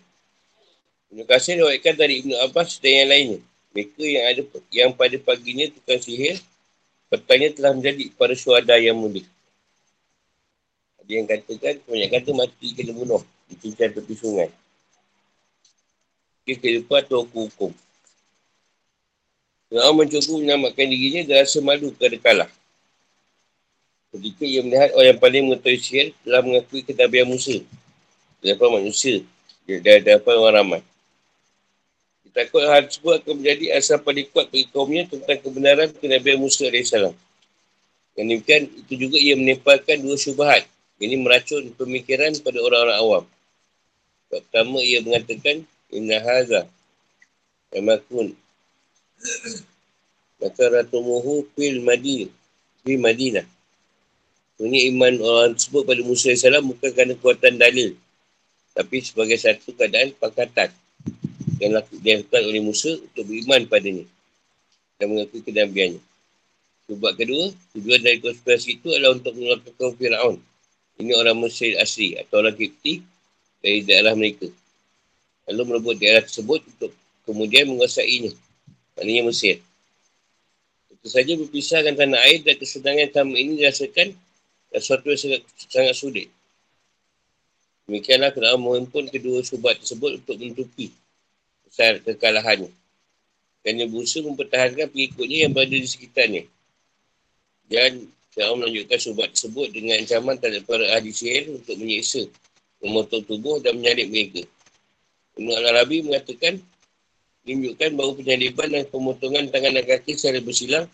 Terima 1.06 1.24
kasih 1.30 1.52
diwakilkan 1.62 1.94
dari 1.94 2.14
Ibn 2.26 2.30
Abbas 2.50 2.82
dan 2.82 2.92
yang 2.98 3.08
lainnya. 3.14 3.40
Mereka 3.70 4.02
yang 4.02 4.24
ada 4.26 4.42
yang 4.74 4.90
pada 4.90 5.14
paginya 5.22 5.70
tukang 5.70 6.02
sihir, 6.02 6.42
petanya 7.06 7.54
telah 7.54 7.78
menjadi 7.78 8.10
para 8.18 8.34
syuhada 8.34 8.74
yang 8.74 8.98
mulia. 8.98 9.22
Ada 10.98 11.10
yang 11.14 11.26
katakan, 11.30 11.78
banyak 11.86 12.10
kata 12.10 12.30
mati 12.34 12.74
kena 12.74 12.90
bunuh 12.90 13.22
di 13.46 13.54
cincang 13.54 13.94
tepi 13.94 14.18
sungai 14.18 14.50
kehidupan 16.44 17.04
atau 17.04 17.24
hukum-hukum. 17.24 17.72
Fir'aun 19.70 19.94
mencuba 19.94 20.34
menyelamatkan 20.34 20.86
dirinya 20.90 21.22
dan 21.30 21.36
rasa 21.46 21.58
malu 21.62 21.94
kerana 21.94 22.18
kalah. 22.18 22.50
Ketika 24.10 24.42
ia 24.42 24.60
melihat 24.66 24.90
orang 24.98 25.08
yang 25.14 25.20
paling 25.22 25.42
mengetahui 25.46 25.78
sihir 25.78 26.06
telah 26.26 26.42
mengakui 26.42 26.82
ketabian 26.82 27.30
Musa. 27.30 27.62
Dari 28.42 28.58
manusia. 28.58 29.22
Dari 29.70 30.02
hadapan 30.02 30.34
orang 30.34 30.54
ramai. 30.58 30.82
Takut 32.30 32.62
hal 32.62 32.86
tersebut 32.86 33.22
akan 33.22 33.42
menjadi 33.42 33.74
asal 33.74 33.98
paling 33.98 34.26
kuat 34.30 34.46
bagi 34.54 34.66
kaumnya 34.70 35.02
tentang 35.06 35.38
kebenaran 35.42 35.90
Nabi 35.90 36.38
Musa 36.38 36.66
AS. 36.70 36.94
Yang 36.94 37.14
demikian, 38.14 38.62
itu 38.70 38.92
juga 39.06 39.16
ia 39.18 39.34
menempelkan 39.34 39.98
dua 39.98 40.14
syubahat. 40.14 40.62
Ini 41.02 41.18
meracun 41.18 41.74
pemikiran 41.74 42.30
pada 42.42 42.58
orang-orang 42.62 42.98
awam. 43.02 43.24
Pertama, 44.30 44.78
ia 44.78 45.02
mengatakan, 45.02 45.66
Inna 45.90 46.22
haza, 46.22 46.66
yamakun. 47.74 48.34
Maka 50.40 50.64
ratumuhu 50.72 51.44
fil 51.52 51.84
madin, 51.84 52.30
di 52.84 52.96
Madinah. 52.96 53.44
Ini 54.60 54.92
iman 54.92 55.14
orang 55.24 55.56
tersebut 55.56 55.88
pada 55.88 56.02
Musa 56.04 56.36
AS 56.36 56.44
bukan 56.44 56.90
kerana 56.92 57.16
kuatan 57.16 57.56
dalil. 57.56 57.96
Tapi 58.76 59.00
sebagai 59.00 59.40
satu 59.40 59.72
keadaan 59.72 60.12
pakatan 60.20 60.68
yang 61.60 61.80
dilakukan 61.80 62.42
oleh 62.44 62.60
Musa 62.60 62.92
untuk 62.92 63.24
beriman 63.24 63.64
padanya 63.68 64.04
dan 65.00 65.12
mengaku 65.12 65.40
kenabiannya. 65.44 66.00
Sebab 66.92 67.12
kedua, 67.16 67.52
tujuan 67.72 68.00
dari 68.04 68.18
konspirasi 68.20 68.80
itu 68.80 68.92
adalah 68.92 69.16
untuk 69.16 69.32
kaum 69.80 69.96
Fir'aun. 69.96 70.36
Ini 71.00 71.12
orang 71.16 71.40
Mesir 71.40 71.80
asli 71.80 72.20
atau 72.20 72.44
orang 72.44 72.52
Kipti 72.52 73.00
dari 73.64 73.80
daerah 73.80 74.12
mereka. 74.12 74.44
Lalu 75.50 75.62
merebut 75.66 75.98
daerah 75.98 76.22
tersebut 76.22 76.62
untuk 76.62 76.94
kemudian 77.26 77.66
menguasainya. 77.66 78.30
Maknanya 78.94 79.22
Mesir. 79.26 79.58
Itu 80.94 81.10
saja 81.10 81.34
berpisahkan 81.34 81.98
tanah 81.98 82.20
air 82.30 82.46
dan 82.46 82.54
kesenangan 82.54 83.10
tamu 83.10 83.34
ini 83.34 83.58
dirasakan 83.58 84.14
dan 84.70 84.78
sesuatu 84.78 85.10
yang 85.10 85.18
sangat, 85.18 85.42
sangat 85.66 85.94
sulit. 85.98 86.28
Demikianlah 87.90 88.30
Fir'aun 88.30 88.62
menghimpun 88.62 89.10
kedua 89.10 89.42
subat 89.42 89.82
tersebut 89.82 90.22
untuk 90.22 90.38
menutupi 90.38 90.94
besar 91.66 91.98
kekalahannya. 91.98 92.70
Kerana 93.66 93.84
berusaha 93.90 94.22
mempertahankan 94.22 94.86
pengikutnya 94.94 95.50
yang 95.50 95.52
berada 95.56 95.74
di 95.74 95.88
sekitarnya. 95.90 96.46
Dan 97.66 98.06
Fir'aun 98.30 98.62
menunjukkan 98.62 98.98
subat 99.02 99.34
tersebut 99.34 99.74
dengan 99.74 99.98
ancaman 99.98 100.38
terhadap 100.38 100.62
para 100.70 100.86
ahli 100.94 101.10
sihir 101.10 101.50
untuk 101.50 101.74
menyiksa, 101.74 102.30
memotong 102.78 103.26
tubuh 103.26 103.58
dan 103.58 103.74
menyalip 103.74 104.06
mereka. 104.06 104.46
Menurut 105.38 105.56
Al-Arabi 105.62 106.06
mengatakan, 106.06 106.58
menunjukkan 107.46 107.90
bahawa 107.96 108.12
penyaliban 108.18 108.68
dan 108.70 108.84
pemotongan 108.88 109.44
tangan 109.48 109.72
dan 109.76 109.84
kaki 109.86 110.12
secara 110.14 110.38
bersilang 110.44 110.86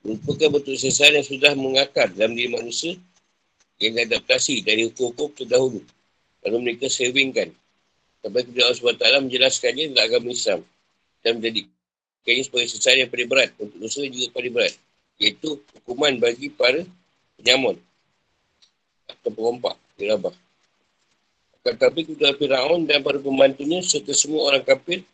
merupakan 0.00 0.48
bentuk 0.58 0.76
sesar 0.80 1.12
yang 1.12 1.24
sudah 1.24 1.52
mengakar 1.54 2.08
dalam 2.16 2.32
diri 2.32 2.50
manusia 2.50 2.96
yang 3.80 3.96
diadaptasi 3.96 4.64
dari 4.64 4.88
hukum-hukum 4.88 5.32
terdahulu. 5.36 5.80
Lalu 6.44 6.56
mereka 6.64 6.88
savingkan 6.88 7.52
Sampai 8.20 8.44
kemudian 8.44 8.68
Allah 8.68 8.80
SWT 8.80 9.24
menjelaskannya 9.24 9.84
dalam 9.96 10.04
agama 10.04 10.28
Islam. 10.28 10.60
Dan 11.24 11.40
menjadi 11.40 11.64
kayaknya 12.24 12.44
sebagai 12.48 12.68
sesuatu 12.68 12.98
yang 13.00 13.10
paling 13.12 13.28
berat. 13.28 13.50
Untuk 13.56 13.76
dosa 13.80 14.04
juga 14.04 14.28
paling 14.36 14.52
berat. 14.52 14.74
Iaitu 15.16 15.48
hukuman 15.80 16.12
bagi 16.20 16.52
para 16.52 16.84
penyamun. 17.40 17.80
Atau 19.08 19.32
perompak. 19.32 19.76
Dirabah. 19.96 20.32
Tetapi 21.60 22.08
kemudian 22.08 22.34
Fir'aun 22.40 22.88
dan 22.88 23.04
para 23.04 23.20
pembantunya 23.20 23.84
serta 23.84 24.16
semua 24.16 24.48
orang 24.52 24.64
kafir 24.64 25.04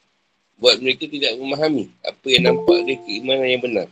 buat 0.56 0.78
mereka 0.78 1.11
tidak 1.11 1.37
memahami 1.37 1.90
apa 2.06 2.26
yang 2.30 2.42
nampak 2.48 2.78
dari 2.87 2.98
keimanan 3.02 3.48
yang 3.50 3.62
benar. 3.62 3.88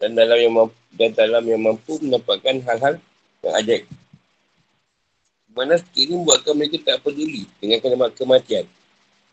Dan 0.00 0.10
dalam 0.18 0.38
yang 0.40 0.54
mampu, 0.56 0.76
dan 0.96 1.10
dalam 1.14 1.44
yang 1.46 1.62
mampu 1.62 1.92
menampakkan 2.02 2.56
hal-hal 2.64 2.94
yang 3.44 3.54
ajaib. 3.60 3.84
Mana 5.54 5.78
ini 5.94 6.12
membuatkan 6.18 6.54
mereka 6.58 6.76
tak 6.82 6.98
peduli 7.06 7.46
dengan 7.62 7.78
kematian. 8.10 8.66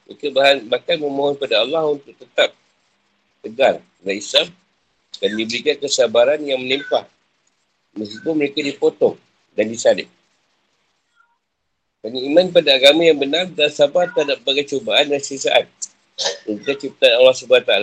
Mereka 0.06 0.30
bahan, 0.30 0.70
bahkan 0.70 1.02
memohon 1.02 1.34
pada 1.34 1.66
Allah 1.66 1.98
untuk 1.98 2.14
tetap 2.14 2.54
tegar 3.42 3.82
dan 4.06 4.14
Islam 4.14 4.48
dan 5.18 5.30
diberikan 5.34 5.76
kesabaran 5.82 6.40
yang 6.46 6.62
menimpa 6.62 7.10
meskipun 7.98 8.38
mereka 8.38 8.62
dipotong 8.62 9.18
dan 9.58 9.66
disalib. 9.68 10.08
Dan 12.02 12.18
iman 12.18 12.46
pada 12.50 12.74
agama 12.74 13.06
yang 13.06 13.22
benar 13.22 13.46
dan 13.54 13.70
sabar 13.70 14.10
terhadap 14.10 14.42
berbagai 14.42 14.74
cubaan 14.78 15.06
dan 15.06 15.22
sisaan. 15.22 15.70
Untuk 16.50 16.78
ciptaan 16.78 17.22
Allah 17.22 17.34
SWT. 17.38 17.74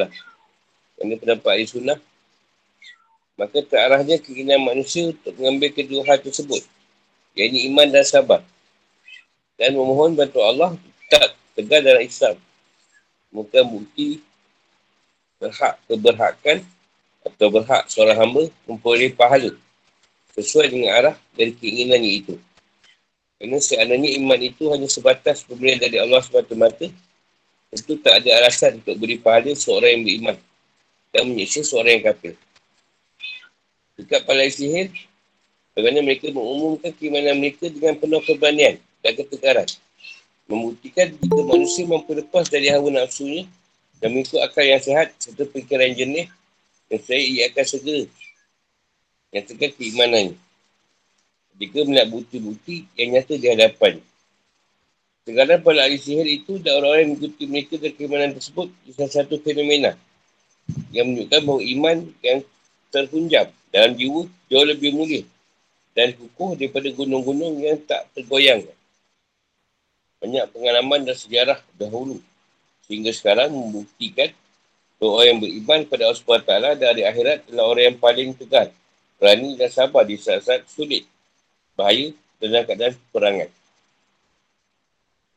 Ini 0.99 1.15
pendapat 1.19 1.51
ahli 1.55 1.67
sunnah. 1.71 1.99
Maka 3.39 3.63
terarahnya 3.63 4.19
keinginan 4.19 4.67
manusia 4.67 5.15
untuk 5.15 5.31
mengambil 5.39 5.71
kedua 5.71 6.03
hal 6.03 6.19
tersebut 6.19 6.67
ini 7.39 7.71
iman 7.71 7.87
dan 7.87 8.03
sabar. 8.03 8.43
Dan 9.55 9.79
memohon 9.79 10.19
bantu 10.19 10.43
Allah 10.43 10.75
tak 11.07 11.39
tegar 11.55 11.83
dalam 11.83 12.03
Islam. 12.03 12.35
Bukan 13.31 13.63
bukti 13.71 14.19
berhak 15.39 15.79
keberhakan 15.87 16.67
atau 17.23 17.47
berhak 17.53 17.87
seorang 17.87 18.19
hamba 18.19 18.43
memperoleh 18.67 19.15
pahala 19.15 19.55
sesuai 20.35 20.67
dengan 20.71 20.91
arah 20.99 21.17
dari 21.35 21.55
keinginannya 21.55 22.11
itu. 22.11 22.35
Kerana 23.39 23.59
seandainya 23.63 24.19
iman 24.19 24.41
itu 24.43 24.67
hanya 24.75 24.91
sebatas 24.91 25.47
pemberian 25.47 25.79
dari 25.79 25.97
Allah 26.03 26.19
semata-mata, 26.23 26.91
tentu 27.71 27.95
tak 28.03 28.23
ada 28.23 28.31
alasan 28.43 28.83
untuk 28.83 28.99
beri 28.99 29.19
pahala 29.19 29.55
seorang 29.55 29.99
yang 29.99 30.03
beriman 30.03 30.37
dan 31.15 31.23
menyiksa 31.31 31.63
seorang 31.63 32.03
yang 32.03 32.07
kafir. 32.11 32.35
Dekat 33.95 34.27
palai 34.27 34.51
sihir, 34.51 34.91
Bagaimana 35.79 36.11
mereka 36.11 36.27
mengumumkan 36.35 36.91
keimanan 36.91 37.39
mereka 37.39 37.71
dengan 37.71 37.95
penuh 37.95 38.19
keberanian 38.27 38.83
dan 38.99 39.15
ketegaran. 39.15 39.71
Membuktikan 40.51 41.15
jika 41.15 41.41
manusia 41.47 41.87
mampu 41.87 42.19
lepas 42.19 42.51
dari 42.51 42.67
hawa 42.67 42.91
nafsunya 42.91 43.47
dan 44.03 44.11
mengikut 44.11 44.43
akal 44.43 44.67
yang 44.67 44.83
sehat 44.83 45.15
serta 45.23 45.47
fikiran 45.47 45.95
jenis 45.95 46.27
dan 46.91 46.99
saya 46.99 47.23
ia 47.23 47.47
akan 47.55 47.63
segera 47.63 48.11
yang 49.31 49.45
tegar 49.47 49.71
keimanannya. 49.79 50.35
Jika 51.59 51.83
melihat 51.83 52.09
bukti-bukti 52.15 52.87
yang 52.95 53.19
nyata 53.19 53.35
di 53.35 53.47
hadapan. 53.51 53.99
Sekarang 55.27 55.61
pada 55.61 55.85
ahli 55.85 55.99
sihir 56.01 56.25
itu 56.25 56.57
dan 56.63 56.81
orang-orang 56.81 57.03
yang 57.05 57.11
mengikuti 57.19 57.45
mereka 57.45 57.75
dan 57.77 57.93
keimanan 57.93 58.31
tersebut 58.39 58.73
salah 58.97 59.13
satu 59.13 59.37
fenomena 59.45 59.93
yang 60.89 61.13
menunjukkan 61.13 61.41
bahawa 61.45 61.63
iman 61.69 61.97
yang 62.25 62.39
terhunjam 62.89 63.47
dalam 63.69 63.93
jiwa 63.93 64.25
jauh 64.49 64.65
lebih 64.65 64.97
mulia 64.97 65.23
dan 65.93 66.17
kukuh 66.17 66.57
daripada 66.57 66.89
gunung-gunung 66.95 67.61
yang 67.61 67.77
tak 67.85 68.09
tergoyang. 68.17 68.65
Banyak 70.25 70.49
pengalaman 70.55 71.05
dan 71.05 71.17
sejarah 71.19 71.61
dahulu 71.77 72.23
sehingga 72.89 73.13
sekarang 73.13 73.53
membuktikan 73.53 74.33
bahawa 74.97 75.13
orang 75.13 75.27
yang 75.29 75.39
beriman 75.45 75.81
pada 75.87 76.03
Allah 76.09 76.19
SWT 76.25 76.53
dari 76.81 77.03
akhirat 77.05 77.39
adalah 77.47 77.67
orang 77.69 77.85
yang 77.93 77.99
paling 78.01 78.29
tegar, 78.33 78.73
berani 79.21 79.61
dan 79.61 79.71
sabar 79.71 80.09
di 80.09 80.17
saat-saat 80.17 80.67
sulit, 80.67 81.05
bahaya 81.79 82.11
dan 82.43 82.47
dalam 82.51 82.65
keadaan 82.67 82.95
perangan. 83.15 83.51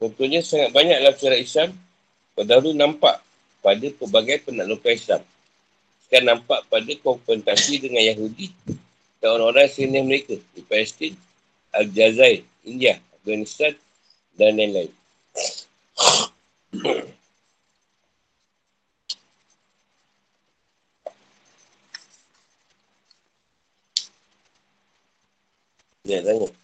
Contohnya 0.02 0.42
sangat 0.42 0.74
banyak 0.74 0.98
dalam 0.98 1.14
sejarah 1.14 1.40
Islam 1.40 1.70
pada 2.34 2.58
dahulu 2.58 2.74
nampak 2.74 3.22
pada 3.62 3.88
pelbagai 3.94 4.50
penaklukan 4.50 4.98
Islam. 4.98 5.22
Sekarang 6.02 6.42
nampak 6.42 6.66
pada 6.66 6.92
konfrontasi 7.06 7.86
dengan 7.86 8.02
Yahudi 8.02 8.50
dan 9.22 9.38
orang-orang 9.38 9.70
sini 9.70 10.02
mereka 10.02 10.34
di 10.58 10.66
Palestin, 10.66 11.14
Aljazair, 11.70 12.42
India, 12.66 12.98
Afghanistan 13.14 13.78
dan 14.34 14.58
lain-lain. 14.58 14.92
Ya, 26.06 26.24
tanya. 26.24 26.48
kita. 26.48 26.61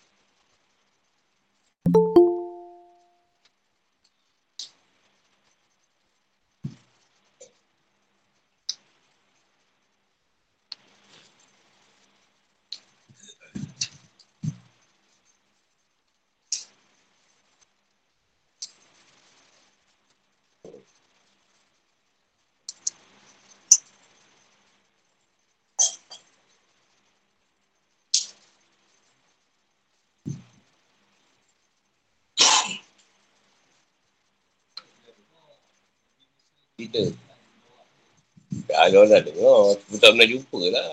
Tak 38.67 38.79
ada 38.79 38.95
orang 39.03 39.23
dengar. 39.23 39.63
Kita 39.75 39.95
tak 39.99 40.09
pernah 40.15 40.27
jumpa 40.27 40.61
lah. 40.71 40.91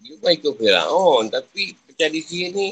Dia 0.00 0.14
pun 0.18 0.30
ikut 0.34 0.54
Fir'aun. 0.58 1.24
Tapi 1.30 1.62
pecah 1.86 2.10
di 2.10 2.20
sini 2.24 2.48
ni. 2.50 2.70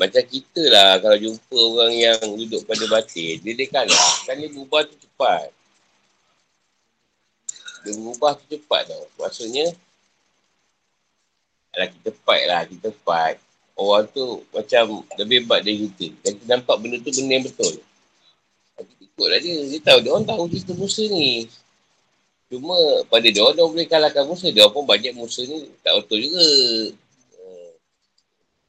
Macam 0.00 0.24
kita 0.24 0.62
lah 0.72 0.98
kalau 0.98 1.14
jumpa 1.14 1.58
orang 1.76 1.92
yang 1.94 2.18
duduk 2.34 2.66
pada 2.66 2.82
batin, 2.90 3.38
dia 3.38 3.54
dia 3.54 3.68
kalah. 3.70 4.10
Kan 4.26 4.40
dia 4.40 4.50
berubah 4.50 4.82
tu 4.88 4.96
cepat. 4.98 5.52
Dia 7.86 7.92
berubah 7.94 8.34
tu 8.34 8.44
cepat 8.56 8.90
tau. 8.90 9.04
Maksudnya, 9.20 9.70
kalau 11.70 11.86
kita 11.86 12.10
fight 12.24 12.44
lah, 12.50 12.62
kita 12.66 12.88
fight. 13.04 13.38
Orang 13.72 14.04
tu 14.10 14.42
macam 14.52 15.06
lebih 15.16 15.44
hebat 15.44 15.60
dari 15.62 15.86
kita. 15.86 16.06
Dan 16.24 16.30
kita 16.40 16.46
nampak 16.50 16.76
benda 16.82 16.96
tu 16.98 17.10
benda 17.14 17.32
yang 17.32 17.46
betul. 17.46 17.74
Kita 19.12 19.28
ikutlah 19.28 19.40
dia. 19.44 19.56
Dia 19.68 19.80
tahu, 19.84 19.98
dia 20.00 20.10
orang 20.12 20.26
tahu 20.26 20.42
cerita 20.48 20.72
Musa 20.72 21.02
ni. 21.04 21.44
Cuma 22.48 22.76
pada 23.08 23.28
dia 23.28 23.40
orang, 23.44 23.56
dia 23.56 23.64
boleh 23.68 23.86
kalahkan 23.88 24.24
Musa. 24.24 24.48
Dia 24.48 24.68
pun 24.72 24.84
banyak 24.88 25.12
Musa 25.12 25.44
ni 25.44 25.68
tak 25.84 26.00
betul 26.00 26.18
juga. 26.24 26.48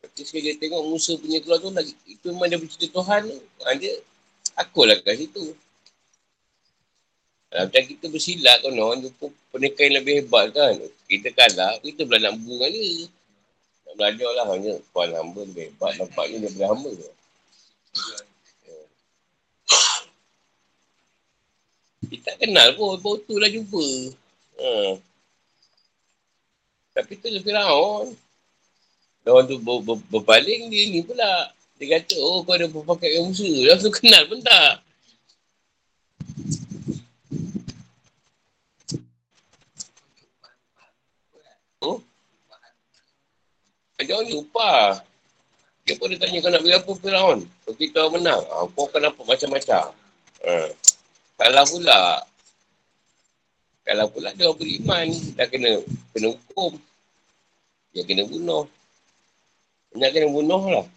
Tapi 0.03 0.19
sekali 0.27 0.43
dia 0.51 0.55
tengok 0.59 0.83
Musa 0.83 1.15
punya 1.15 1.39
keluar 1.39 1.59
tu. 1.63 1.71
Itu 2.05 2.35
memang 2.35 2.51
dia 2.51 2.59
bercerita 2.59 2.91
Tuhan 2.91 3.19
tu. 3.27 3.37
Ha, 3.63 3.75
dia, 3.79 3.93
akulah 4.59 4.99
kat 4.99 5.15
situ. 5.15 5.55
Kalau 7.53 7.69
macam 7.69 7.83
kita 7.85 8.05
bersilap 8.09 8.57
kan, 8.65 8.73
orang 8.81 8.99
jumpa 9.05 9.25
pernikahan 9.53 9.85
yang 9.85 9.95
lebih 10.01 10.13
hebat 10.25 10.45
kan. 10.51 10.73
Kita 11.05 11.29
kalah, 11.31 11.77
kita 11.85 12.01
pula 12.03 12.17
nak 12.19 12.33
berbual 12.41 12.69
dia. 12.69 13.05
Nak 13.85 13.93
belajar 13.93 14.29
lah 14.33 14.45
hanya 14.51 14.73
Tuhan 14.81 15.09
hamba 15.13 15.41
lebih 15.45 15.63
hebat. 15.69 15.91
Nampaknya 16.01 16.35
dia 16.43 16.49
boleh 16.51 16.67
hamba 16.67 16.89
tu. 16.97 17.09
Kita 22.09 22.33
tak 22.33 22.35
kenal 22.43 22.75
pun, 22.75 22.99
baru 22.99 23.21
tu 23.23 23.35
lah 23.39 23.49
jumpa. 23.51 23.85
Ha. 24.59 24.99
Tapi 26.93 27.11
tu 27.17 27.27
lebih 27.29 27.49
Firaun. 27.49 28.13
Orang 29.23 29.47
tu 29.47 29.55
ber, 29.57 29.79
ber, 29.81 29.97
berpaling 30.11 30.67
dia 30.67 30.83
ni 30.91 30.99
pula. 30.99 31.49
Dia 31.79 31.99
kata, 31.99 32.15
oh 32.19 32.43
kau 32.43 32.53
ada 32.53 32.67
berpakai 32.67 33.17
yang 33.17 33.31
Musa. 33.31 33.47
Langsung 33.65 33.93
kenal 33.95 34.23
pun 34.29 34.39
tak. 34.43 34.83
Oh? 41.81 41.97
Ada 43.97 44.11
orang 44.11 44.29
lupa. 44.29 45.01
Dia 45.83 45.99
pun 45.99 46.07
dia 46.11 46.19
tanya 46.19 46.39
kau 46.43 46.51
nak 46.51 46.61
beri 46.61 46.75
apa 46.75 46.91
Firaun. 46.93 47.39
Kalau 47.47 47.75
kita 47.79 47.99
menang, 48.11 48.43
ha, 48.43 48.67
kau 48.69 48.85
akan 48.91 49.01
dapat 49.07 49.23
macam-macam. 49.23 49.85
Ha. 50.45 50.67
Kalau 51.43 51.67
pula, 51.67 52.23
kalau 53.83 54.07
pula 54.07 54.31
dia 54.31 54.47
beriman, 54.55 55.11
dah 55.35 55.43
kena, 55.51 55.83
kena 56.15 56.31
hukum. 56.31 56.79
Dia 57.91 58.07
kena 58.07 58.23
bunuh. 58.23 58.63
Nak 59.91 60.09
kena 60.15 60.31
bunuh 60.31 60.63
lah. 60.71 60.87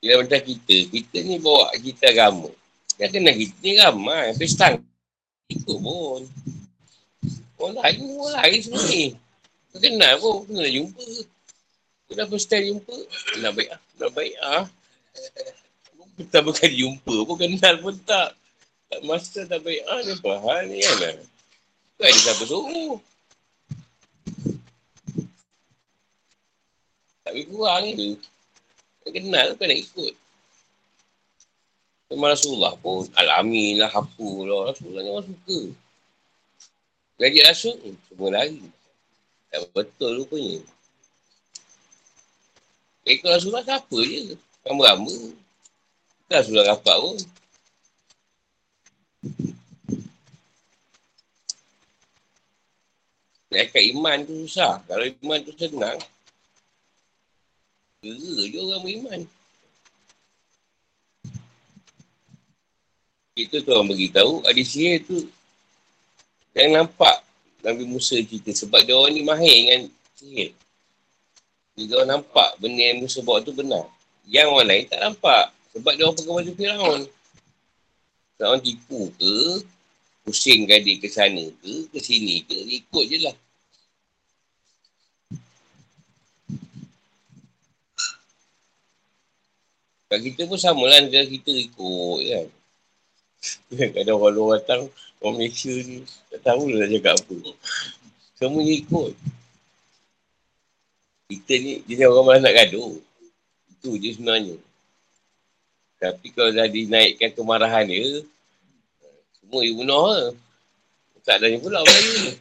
Dia 0.00 0.16
macam 0.16 0.40
kita, 0.40 0.76
kita 0.88 1.16
ni 1.20 1.36
bawa 1.36 1.68
kita 1.76 2.08
agama. 2.16 2.48
Yang 2.96 3.10
kena 3.12 3.30
kita 3.36 3.56
ni 3.60 3.76
ramai, 3.76 4.32
pesta. 4.40 4.80
Ikut 5.52 5.76
pun. 5.84 6.24
Orang 7.60 7.76
lain, 7.76 8.00
orang 8.16 8.34
lain 8.40 8.58
semua 8.64 8.82
ni. 8.88 9.04
Kau 9.70 9.78
kenal 9.84 10.14
pun, 10.16 10.34
kena 10.48 10.64
jumpa. 10.72 11.04
Kau 12.08 12.12
dah 12.16 12.26
first 12.26 12.48
time 12.48 12.64
jumpa, 12.72 12.96
nak 13.44 13.52
baik 13.52 13.68
ah, 13.68 13.80
nak 14.00 14.10
baik 14.16 14.34
ah. 14.40 14.64
Pertama 16.16 16.50
kali 16.56 16.80
jumpa 16.80 17.14
pun 17.28 17.36
kenal 17.36 17.74
pun 17.84 17.94
tak. 18.08 18.32
Tak 18.90 19.00
masa 19.04 19.44
tak 19.44 19.60
baik. 19.60 19.84
Ah, 19.86 20.00
ni 20.02 20.12
apa 20.16 20.30
hal 20.40 20.60
ni 20.66 20.80
kan? 20.80 21.16
Kau 22.00 22.04
ada 22.08 22.18
siapa 22.18 22.44
suruh? 22.48 22.96
Tak 27.22 27.30
boleh 27.36 27.46
kurang 27.46 27.84
ke? 27.92 28.08
Tak 29.04 29.10
kenal 29.12 29.46
kau 29.54 29.66
nak 29.68 29.78
ikut. 29.78 30.14
Sama 32.10 32.26
Rasulullah 32.32 32.74
pun 32.80 33.06
alami 33.14 33.78
lah, 33.78 33.92
apa 33.92 34.28
lah. 34.48 34.74
Rasulullah 34.74 35.00
ni 35.04 35.10
orang 35.12 35.28
suka. 35.28 35.60
Gaji 37.20 37.44
rasul, 37.44 37.76
semua 38.08 38.32
lari. 38.32 38.64
Tak 39.52 39.68
betul 39.76 40.24
rupanya. 40.24 40.64
Ikut 43.04 43.28
Rasulullah 43.28 43.60
siapa 43.60 43.98
je? 44.08 44.40
Rama-rama. 44.64 45.12
Dah 46.32 46.40
sudah 46.40 46.64
rapat 46.64 46.96
pun. 46.96 47.18
Nak 53.52 53.74
iman 53.74 54.18
tu 54.24 54.34
susah. 54.48 54.80
Kalau 54.88 55.04
iman 55.04 55.40
tu 55.44 55.52
senang, 55.60 55.98
gera 58.00 58.42
je 58.48 58.58
orang 58.64 58.80
beriman. 58.80 59.20
Kita 63.36 63.60
tu 63.60 63.70
orang 63.76 63.92
beritahu, 63.92 64.40
ada 64.46 64.62
sihir 64.64 65.04
tu 65.04 65.28
yang 66.54 66.70
nampak 66.74 67.22
Nabi 67.62 67.84
Musa 67.86 68.16
cerita 68.18 68.50
sebab 68.50 68.82
dia 68.82 68.96
orang 68.96 69.12
ni 69.14 69.22
mahir 69.22 69.54
dengan 69.54 69.80
sihir. 70.16 70.50
Dia 71.76 71.94
orang 72.00 72.20
nampak 72.20 72.48
benda 72.58 72.82
yang 72.82 73.00
Musa 73.04 73.20
bawa 73.22 73.40
tu 73.44 73.52
benar. 73.54 73.86
Yang 74.26 74.46
orang 74.50 74.68
lain 74.68 74.84
tak 74.90 75.00
nampak. 75.00 75.44
Sebab 75.76 75.92
dia 75.94 76.04
orang 76.08 76.16
pegang 76.18 76.36
baju 76.36 76.52
Firaun. 76.56 77.00
Firaun 78.36 78.60
tipu 78.64 79.00
ke, 79.14 79.34
pusingkan 80.24 80.80
dia 80.82 80.96
ke 80.98 81.08
sana 81.08 81.44
ke, 81.60 81.72
ke 81.92 81.98
sini 82.02 82.42
ke, 82.44 82.56
ikut 82.56 83.04
je 83.06 83.18
lah. 83.22 83.36
Kat 90.10 90.18
kita 90.26 90.42
pun 90.50 90.58
sama 90.58 90.90
lah 90.90 91.06
negara 91.06 91.22
kita 91.22 91.54
ikut 91.54 92.18
kan. 92.26 92.46
Kadang 93.94 94.18
orang 94.18 94.58
datang, 94.58 94.90
orang 95.20 95.36
Malaysia 95.36 95.72
ni, 95.72 96.02
tak 96.32 96.40
tahu 96.42 96.72
lah 96.72 96.88
cakap 96.88 97.14
apa. 97.20 97.36
Semua 98.40 98.64
ikut. 98.64 99.12
Kita 101.30 101.54
ni, 101.60 101.84
jadi 101.86 102.08
orang 102.08 102.24
malah 102.26 102.40
nak 102.42 102.56
gaduh. 102.56 102.96
Itu 103.70 103.94
je 104.00 104.16
sebenarnya. 104.16 104.56
Tapi 106.00 106.26
kalau 106.32 106.50
dah 106.56 106.64
dinaikkan 106.64 107.30
kemarahan 107.36 107.84
dia, 107.84 108.24
semua 109.38 109.60
dia 109.60 109.76
bunuh 109.76 110.04
ke. 110.08 110.24
Tak 111.20 111.36
ada 111.36 111.52
pula 111.60 111.84
Melayu 111.84 112.12
ni. 112.24 112.32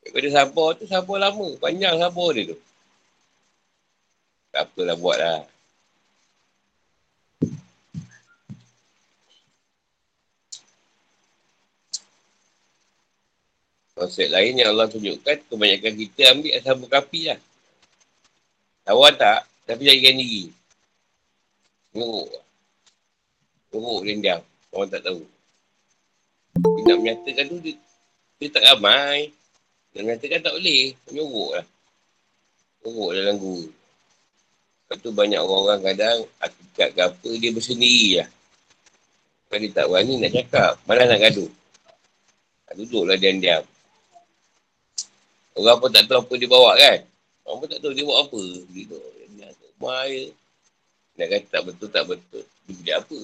Daripada 0.00 0.28
sabar 0.32 0.68
tu 0.74 0.84
sabar 0.88 1.16
lama. 1.28 1.48
Panjang 1.60 2.00
sabar 2.00 2.28
dia 2.32 2.50
tu. 2.50 2.58
Tak 4.48 4.70
apalah 4.70 4.96
buat 4.96 5.18
lah. 5.20 5.42
Konsep 13.94 14.26
lain 14.26 14.58
yang 14.58 14.74
Allah 14.74 14.90
tunjukkan, 14.90 15.46
kebanyakan 15.46 15.94
kita 15.94 16.34
ambil 16.34 16.52
asal 16.58 16.74
kapi 16.82 17.30
lah. 17.30 17.38
Tahu 18.82 19.06
tak? 19.14 19.46
Tapi 19.70 19.86
jadikan 19.86 20.18
diri. 20.18 20.50
Ngeruk 21.94 24.02
dia 24.02 24.14
diam. 24.18 24.42
Orang 24.74 24.90
tak 24.90 25.06
tahu. 25.06 25.22
Dia 26.58 26.82
nak 26.90 26.98
menyatakan 26.98 27.44
tu, 27.46 27.58
dia, 27.62 27.78
dia 28.42 28.48
tak 28.50 28.66
ramai. 28.66 29.30
Nak 29.94 30.02
menyatakan 30.02 30.42
tak 30.42 30.54
boleh. 30.58 30.84
Ngeruk 31.14 31.50
lah. 31.54 31.66
Ngeruk 32.82 33.10
dalam 33.14 33.34
guru. 33.38 33.66
Lepas 34.84 34.96
tu 35.00 35.10
banyak 35.14 35.40
orang-orang 35.40 35.80
kadang 35.80 36.18
hakikat 36.42 36.88
ke 36.92 37.00
apa, 37.00 37.30
dia 37.40 37.50
bersendiri 37.54 38.08
lah. 38.20 38.28
Kalau 39.48 39.58
dia 39.62 39.70
tak 39.70 39.86
berani 39.86 40.14
nak 40.18 40.32
cakap, 40.34 40.72
malah 40.84 41.06
nak 41.06 41.20
gaduh. 41.22 41.50
Duduklah 42.74 43.14
diam-diam. 43.14 43.62
Orang 45.54 45.78
pun 45.78 45.90
tak 45.94 46.10
tahu 46.10 46.18
apa 46.18 46.34
dia 46.34 46.50
bawa 46.50 46.74
kan. 46.74 46.98
Orang 47.46 47.58
pun 47.62 47.68
tak 47.70 47.78
tahu 47.78 47.92
dia 47.94 48.02
buat 48.02 48.26
apa. 48.26 48.42
Dia 48.74 48.84
tu, 48.90 48.98
rumah 49.84 50.08
je. 50.08 50.32
Nak 51.14 51.26
kata 51.30 51.46
tak 51.46 51.62
betul, 51.68 51.88
tak 51.92 52.04
betul. 52.08 52.44
Dia 52.64 52.72
beli 52.74 52.92
apa? 52.96 53.18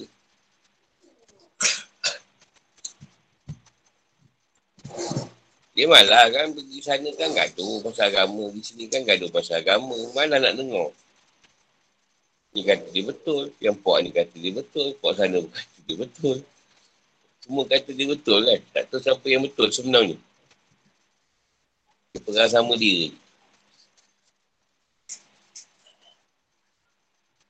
Dia 5.71 5.85
malah 5.87 6.27
kan 6.29 6.51
pergi 6.53 6.79
sana 6.83 7.09
kan 7.17 7.31
gaduh 7.33 7.81
pasal 7.81 8.13
agama. 8.13 8.47
Di 8.53 8.61
sini 8.61 8.85
kan 8.87 9.01
gaduh 9.03 9.27
pasal 9.33 9.59
agama. 9.59 9.97
Mana 10.15 10.37
nak 10.37 10.55
dengar? 10.55 10.93
Ni 12.55 12.61
kata 12.63 12.87
dia 12.93 13.03
betul. 13.03 13.51
Yang 13.59 13.75
puak 13.81 13.97
ni 14.05 14.09
kata 14.13 14.35
dia 14.35 14.53
betul. 14.53 14.95
Puak 15.03 15.19
sana 15.19 15.41
kata 15.41 15.79
dia 15.89 15.95
betul. 15.97 16.37
Semua 17.41 17.63
kata 17.65 17.89
dia 17.91 18.07
betul 18.07 18.39
kan. 18.45 18.59
Tak 18.71 18.83
tahu 18.87 18.99
siapa 19.03 19.25
yang 19.27 19.43
betul 19.43 19.67
sebenarnya. 19.73 20.15
Dia 22.11 22.19
pegang 22.19 22.51
sama 22.51 22.75
dia. 22.75 23.15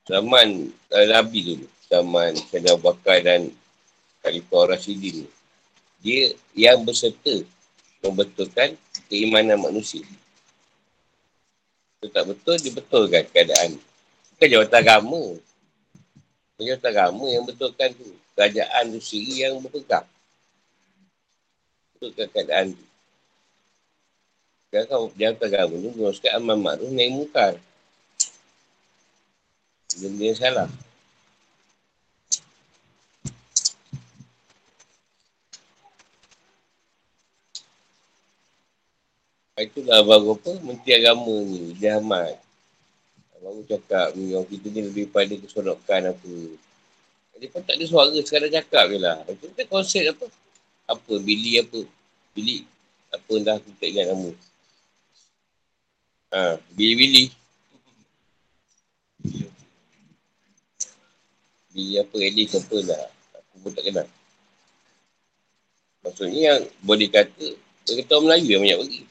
Zaman 0.05 0.69
uh, 0.69 1.05
Nabi 1.09 1.39
dulu. 1.41 1.67
Zaman 1.89 2.37
Syedna 2.37 2.77
Bakar 2.77 3.25
dan 3.25 3.49
Khalifah 4.21 4.77
Rasidin. 4.77 5.25
Dia 6.01 6.33
yang 6.53 6.85
berserta 6.85 7.41
membetulkan 8.05 8.77
keimanan 9.09 9.57
manusia. 9.57 10.05
Itu 11.97 12.09
tak 12.13 12.29
betul, 12.29 12.57
dia 12.61 12.73
betulkan 12.73 13.25
keadaan. 13.33 13.77
Bukan 14.37 14.47
jawatan 14.49 14.77
agama. 14.77 15.23
Bukan 16.53 16.63
jawatan 16.69 16.89
agama 16.89 17.25
yang 17.29 17.43
betulkan 17.45 17.89
tu. 17.97 18.13
Kerajaan 18.37 18.93
tu 18.93 18.99
sendiri 19.01 19.45
yang 19.45 19.57
berpegang. 19.57 20.05
Betulkan 21.97 22.27
keadaan 22.29 22.77
tu. 22.77 22.90
Sekarang 24.71 25.11
jawatan 25.19 25.47
agama 25.51 25.75
ni, 25.75 25.91
menurutkan 25.91 26.31
amal 26.39 26.55
makruf 26.55 26.95
naik 26.95 27.11
mukar. 27.11 27.59
Benda 29.99 30.23
yang 30.23 30.39
salah. 30.39 30.71
Itulah 39.59 40.07
baru 40.07 40.39
apa, 40.39 40.51
Menteri 40.63 40.91
Agama 41.03 41.35
ni, 41.43 41.75
dia 41.75 41.99
amat. 41.99 42.39
Baru 43.43 43.67
cakap 43.67 44.15
ni, 44.15 44.31
orang 44.31 44.47
kita 44.47 44.71
ni 44.71 44.87
lebih 44.87 45.11
pada 45.11 45.35
keserokan 45.35 46.15
apa. 46.15 46.33
Dia 47.35 47.51
pun 47.51 47.59
tak 47.67 47.75
ada 47.75 47.85
suara, 47.91 48.15
sekarang 48.23 48.55
cakap 48.55 48.87
je 48.87 48.97
lah. 49.03 49.19
Itu 49.27 49.51
konsep 49.67 50.15
apa? 50.15 50.31
Apa, 50.87 51.13
Billy 51.19 51.59
apa? 51.59 51.83
Billy, 52.31 52.63
apa 53.11 53.31
dah 53.43 53.59
aku 53.59 53.69
tak 53.75 53.91
ingat 53.91 54.07
nama. 54.15 54.31
Ha, 56.31 56.55
Billy 56.71 56.95
Billy. 56.95 57.23
Billy 61.75 61.99
apa, 61.99 62.15
Alice 62.23 62.55
apa 62.55 62.77
lah. 62.87 63.03
Aku 63.35 63.55
pun 63.67 63.71
tak 63.75 63.83
kenal. 63.83 64.07
Maksudnya 66.07 66.39
yang 66.55 66.61
boleh 66.81 67.11
kata, 67.11 67.47
dia 67.83 67.93
kata 67.99 68.11
orang 68.15 68.23
Melayu 68.31 68.47
yang 68.47 68.63
banyak 68.63 68.79
pergi. 68.79 69.01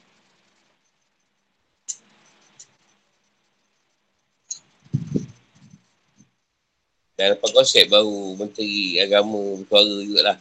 Dan 7.21 7.37
dapat 7.37 7.51
konsep 7.53 7.85
baru 7.93 8.33
Menteri 8.41 8.97
Agama 8.97 9.61
bersuara 9.61 9.93
jugalah. 10.09 10.39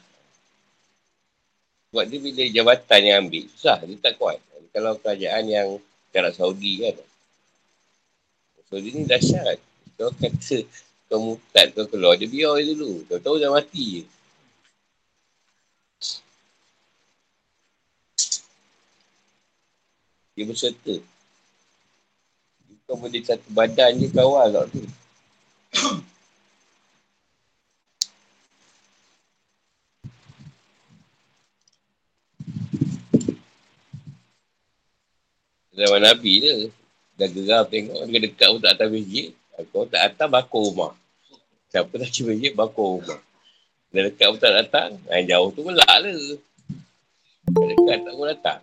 Sebab 1.91 2.03
dia 2.07 2.17
bila 2.23 2.43
jabatan 2.55 3.01
yang 3.03 3.17
ambil, 3.27 3.43
susah. 3.51 3.84
Dia 3.84 3.99
tak 3.99 4.15
kuat. 4.15 4.39
Kalau 4.71 4.95
kerajaan 4.95 5.43
yang 5.51 5.67
Arab 6.16 6.34
Saudi 6.34 6.82
kan. 6.82 6.95
Saudi 8.70 8.89
ni 8.93 9.05
dahsyat. 9.05 9.57
Kau 9.97 10.14
kata 10.16 10.57
kau 11.10 11.20
mutat 11.20 11.74
kau 11.74 11.89
keluar, 11.89 12.16
dia 12.16 12.30
biar 12.30 12.62
dia 12.62 12.72
dulu. 12.72 13.03
Kau 13.10 13.20
tahu 13.20 13.41
dah 13.41 13.49
mati 13.49 13.86
je. 13.99 14.03
Dia 20.38 20.45
berserta. 20.47 20.95
Kau 22.88 22.95
boleh 22.97 23.22
satu 23.22 23.49
badan 23.53 23.99
je 23.99 24.07
kawal 24.10 24.49
tak 24.53 24.66
tu. 24.72 24.82
Zaman 35.80 36.01
Nabi 36.03 36.34
je. 36.43 36.55
Dah 37.19 37.27
geram 37.27 37.63
tengok 37.67 37.99
dia 38.07 38.19
dekat 38.23 38.47
pun 38.47 38.59
tak 38.63 38.73
atas 38.80 38.88
masjid. 38.91 39.27
Kau 39.75 39.84
tak 39.84 40.01
atas 40.11 40.27
bakul 40.32 40.71
rumah. 40.71 40.91
Siapa 41.71 41.91
tak 41.99 42.09
cuba 42.15 42.32
masjid 42.32 42.53
bakul 42.55 42.99
rumah. 42.99 43.19
Dah 43.91 44.01
dekat 44.07 44.27
pun 44.32 44.39
tak 44.39 44.53
datang. 44.55 44.89
Yang 45.07 45.25
jauh 45.32 45.49
tu 45.55 45.61
melak 45.67 45.95
lah. 45.99 46.19
Dah 47.51 47.65
dekat 47.75 47.97
tak 48.03 48.13
pun 48.15 48.27
datang. 48.27 48.61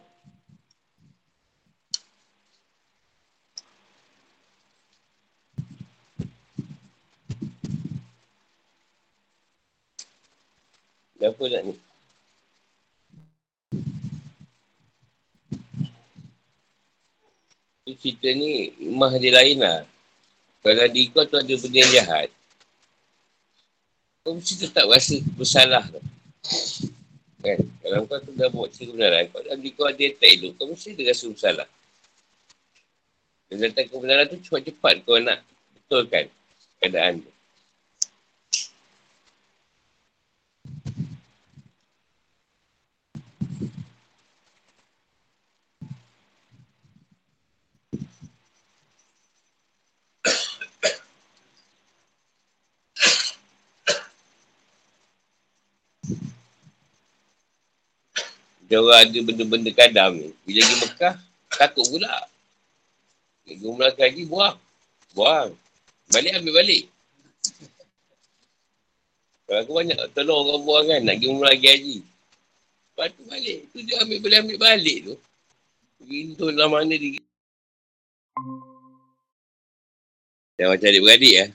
Apa 11.26 11.42
nak 11.50 11.62
ni? 11.66 11.86
Cerita 17.95 18.26
ni 18.34 18.74
mah 18.91 19.14
dia 19.14 19.30
lain 19.30 19.62
lah. 19.62 19.87
Kalau 20.66 20.87
di 20.91 21.07
kau 21.14 21.22
tu 21.22 21.39
ada 21.39 21.55
benda 21.55 21.78
yang 21.78 21.93
jahat, 21.95 22.28
kau 24.26 24.34
mesti 24.34 24.59
tetap 24.59 24.91
rasa 24.91 25.22
bersalah 25.39 25.87
tu. 25.87 26.03
Kan? 27.47 27.62
Kalau 27.78 28.03
kau 28.11 28.18
tu 28.18 28.34
dah 28.34 28.51
buat 28.51 28.74
cerita 28.74 28.91
kebenaran, 28.91 29.30
kau 29.30 29.39
dalam 29.47 29.62
kau 29.62 29.87
ada 29.87 30.03
yang 30.03 30.16
tak 30.18 30.30
elok, 30.34 30.53
kau 30.59 30.66
mesti 30.66 30.89
ada 30.99 31.03
rasa 31.07 31.24
bersalah. 31.30 31.68
Dan 33.47 33.57
datang 33.62 33.87
kebenaran 33.87 34.26
tu 34.26 34.37
cepat-cepat 34.43 34.95
kau 35.07 35.22
nak 35.22 35.39
betulkan 35.78 36.26
keadaan 36.82 37.22
tu. 37.22 37.30
Dia 58.77 58.85
orang 58.85 59.09
ada 59.09 59.18
benda-benda 59.24 59.70
kadam 59.72 60.11
ni. 60.20 60.29
Bila 60.45 60.61
pergi 60.61 60.77
Mekah, 60.85 61.14
takut 61.49 61.89
pula. 61.89 62.12
Pergi 63.49 63.64
umrah 63.64 63.89
haji, 63.89 64.22
buang. 64.29 64.57
Buang. 65.16 65.49
Balik 66.12 66.37
ambil 66.37 66.61
balik. 66.61 66.85
Kalau 69.49 69.59
aku 69.64 69.72
banyak 69.81 69.97
tolong 70.12 70.45
orang 70.45 70.62
buang 70.68 70.85
kan, 70.93 71.01
nak 71.09 71.16
pergi 71.16 71.33
umrah 71.33 71.57
lagi 71.57 71.68
haji. 71.72 71.97
Lepas 72.05 73.09
tu 73.16 73.22
balik. 73.24 73.59
Tu 73.72 73.79
dia 73.81 73.97
ambil 74.05 74.18
balik, 74.20 74.39
ambil 74.45 74.59
balik 74.61 74.99
tu. 75.09 75.14
Tu 76.37 76.45
lah 76.53 76.68
mana 76.68 76.95
dia. 77.01 77.24
Dah 80.61 80.66
macam 80.68 80.85
adik-beradik 80.93 81.35
lah. 81.41 81.51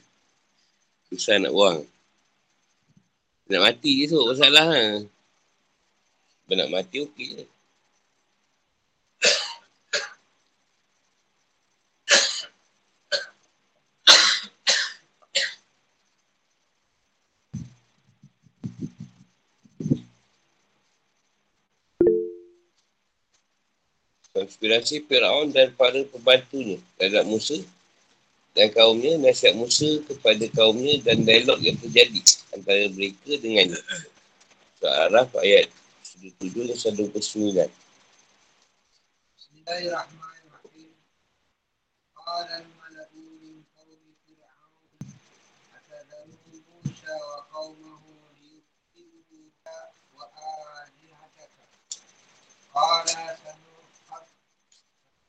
Susah 1.14 1.38
nak 1.38 1.54
buang. 1.54 1.86
Nak 3.46 3.62
mati 3.62 4.10
je 4.10 4.10
tu, 4.10 4.26
masalah 4.26 4.66
lah. 4.74 5.06
Kau 6.52 6.60
nak 6.60 6.68
mati 6.68 7.00
okey 7.00 7.32
je. 7.32 7.46
Konspirasi 24.36 25.08
Fir'aun 25.08 25.56
dan 25.56 25.72
para 25.80 26.04
pembantunya 26.04 26.76
terhadap 27.00 27.24
Musa 27.32 27.64
dan 28.60 28.68
kaumnya, 28.76 29.16
nasihat 29.16 29.56
Musa 29.56 30.04
kepada 30.04 30.44
kaumnya 30.52 31.00
dan 31.00 31.24
dialog 31.24 31.64
yang 31.64 31.80
terjadi 31.80 32.20
antara 32.52 32.92
mereka 32.92 33.40
dengannya. 33.40 33.80
Surah 34.84 35.08
Araf 35.08 35.32
ayat 35.40 35.72
27 36.22 36.94
dan 36.94 37.10
29. 37.10 37.74
Bismillahirrahmanirrahim. 39.34 40.94
Qala 42.14 42.58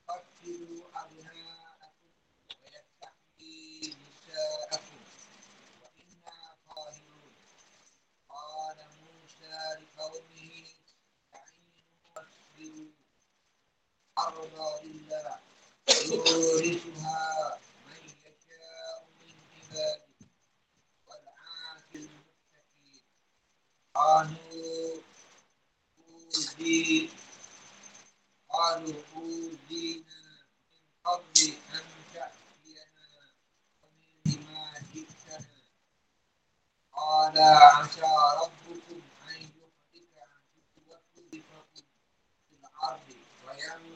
sanuqatilu 0.05 0.81
لله 14.82 15.38
يورثها 15.88 17.58
من 17.86 18.02
يشاء 18.24 19.06
من 19.20 19.34
عباده 19.52 20.02
والعاقل 21.06 22.08
المتقين 22.08 23.02
قالوا 23.94 25.00
أوذي 25.98 27.10
قالوا 28.50 29.02
أوذينا 29.16 30.22
من 30.70 30.80
قبل 31.04 31.52
أن 31.74 31.84
تأتينا 32.14 32.84
ومن 33.82 34.46
ما 34.52 34.72
قال 36.92 37.38
عسى 37.38 38.12
ربكم 38.42 39.00
أن 39.28 39.34
يهلك 39.34 40.14
عدوكم 40.18 41.30
في 41.30 42.54
الأرض 42.60 43.22
تعملون 43.62 43.91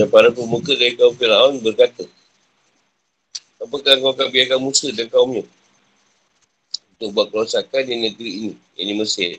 Dan 0.00 0.06
para 0.08 0.32
pemuka 0.32 0.72
dari 0.72 0.96
kaum 0.96 1.12
Fir'aun 1.12 1.60
berkata, 1.60 2.08
Apakah 3.60 4.00
kau 4.00 4.16
akan 4.16 4.28
biarkan 4.32 4.60
Musa 4.64 4.88
dan 4.96 5.12
kaumnya 5.12 5.44
untuk 6.96 7.12
buat 7.12 7.28
kerosakan 7.28 7.84
di 7.84 7.96
negeri 8.08 8.30
ini, 8.32 8.52
ini 8.80 8.92
Mesir, 8.96 9.36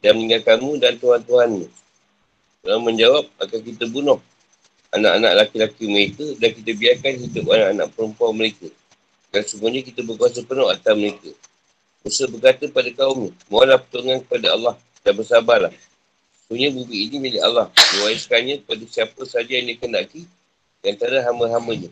dan 0.00 0.16
meninggalkanmu 0.16 0.80
dan 0.80 0.96
Tuhan-Tuhanmu. 0.96 1.68
Fir'aun 2.64 2.82
menjawab, 2.84 3.28
akan 3.40 3.60
kita 3.60 3.84
bunuh 3.92 4.20
anak-anak 4.94 5.32
laki-laki 5.44 5.84
mereka 5.90 6.24
dan 6.40 6.50
kita 6.56 6.70
biarkan 6.72 7.12
hidup 7.20 7.44
anak-anak 7.50 7.88
perempuan 7.92 8.32
mereka. 8.32 8.68
Dan 9.34 9.42
semuanya 9.44 9.80
kita 9.84 10.00
berkuasa 10.06 10.40
penuh 10.46 10.70
atas 10.70 10.94
mereka. 10.94 11.30
Musa 12.04 12.24
berkata 12.28 12.64
pada 12.72 12.88
kaumnya, 12.92 13.32
mohonlah 13.52 13.80
pertolongan 13.84 14.20
kepada 14.24 14.46
Allah 14.56 14.74
dan 15.04 15.12
bersabarlah. 15.12 15.72
Sebenarnya 16.54 16.86
bumi 16.86 17.10
ini 17.10 17.16
milik 17.18 17.42
Allah. 17.42 17.66
Mewariskannya 17.98 18.62
kepada 18.62 18.86
siapa 18.86 19.26
saja 19.26 19.58
yang 19.58 19.74
dikenaki 19.74 20.22
di 20.22 20.86
antara 20.86 21.18
hamba-hambanya. 21.26 21.90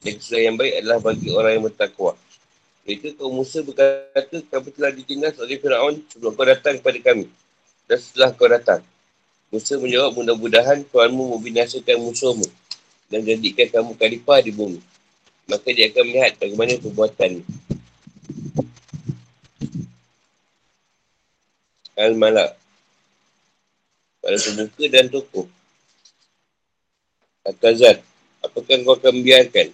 Dan 0.00 0.16
kesudahan 0.16 0.44
yang 0.48 0.56
baik 0.56 0.72
adalah 0.80 0.98
bagi 1.04 1.28
orang 1.28 1.52
yang 1.60 1.64
bertakwa. 1.68 2.16
Mereka 2.88 3.20
kaum 3.20 3.36
Musa 3.36 3.60
berkata, 3.60 4.40
kami 4.40 4.68
telah 4.72 4.88
ditindas 4.96 5.36
oleh 5.36 5.60
Fir'aun 5.60 6.00
sebelum 6.08 6.32
kau 6.32 6.48
datang 6.48 6.80
kepada 6.80 6.96
kami. 7.12 7.28
Dan 7.84 7.98
setelah 8.00 8.32
kau 8.32 8.48
datang. 8.48 8.80
Musa 9.52 9.76
menjawab, 9.76 10.16
mudah-mudahan 10.16 10.80
Tuhanmu 10.88 11.36
membinasakan 11.36 12.00
musuhmu 12.00 12.48
dan 13.12 13.20
jadikan 13.20 13.68
kamu 13.68 14.00
khalifah 14.00 14.40
di 14.40 14.48
bumi. 14.56 14.80
Maka 15.44 15.76
dia 15.76 15.92
akan 15.92 16.04
melihat 16.08 16.32
bagaimana 16.40 16.72
perbuatan 16.80 17.44
Al-Malak 22.00 22.56
pada 24.20 24.36
pemuka 24.36 24.84
dan 24.88 25.06
tokoh. 25.08 25.48
Akazat, 27.44 28.04
apakah 28.44 28.76
kau 28.84 28.94
akan 28.96 29.20
membiarkan 29.20 29.72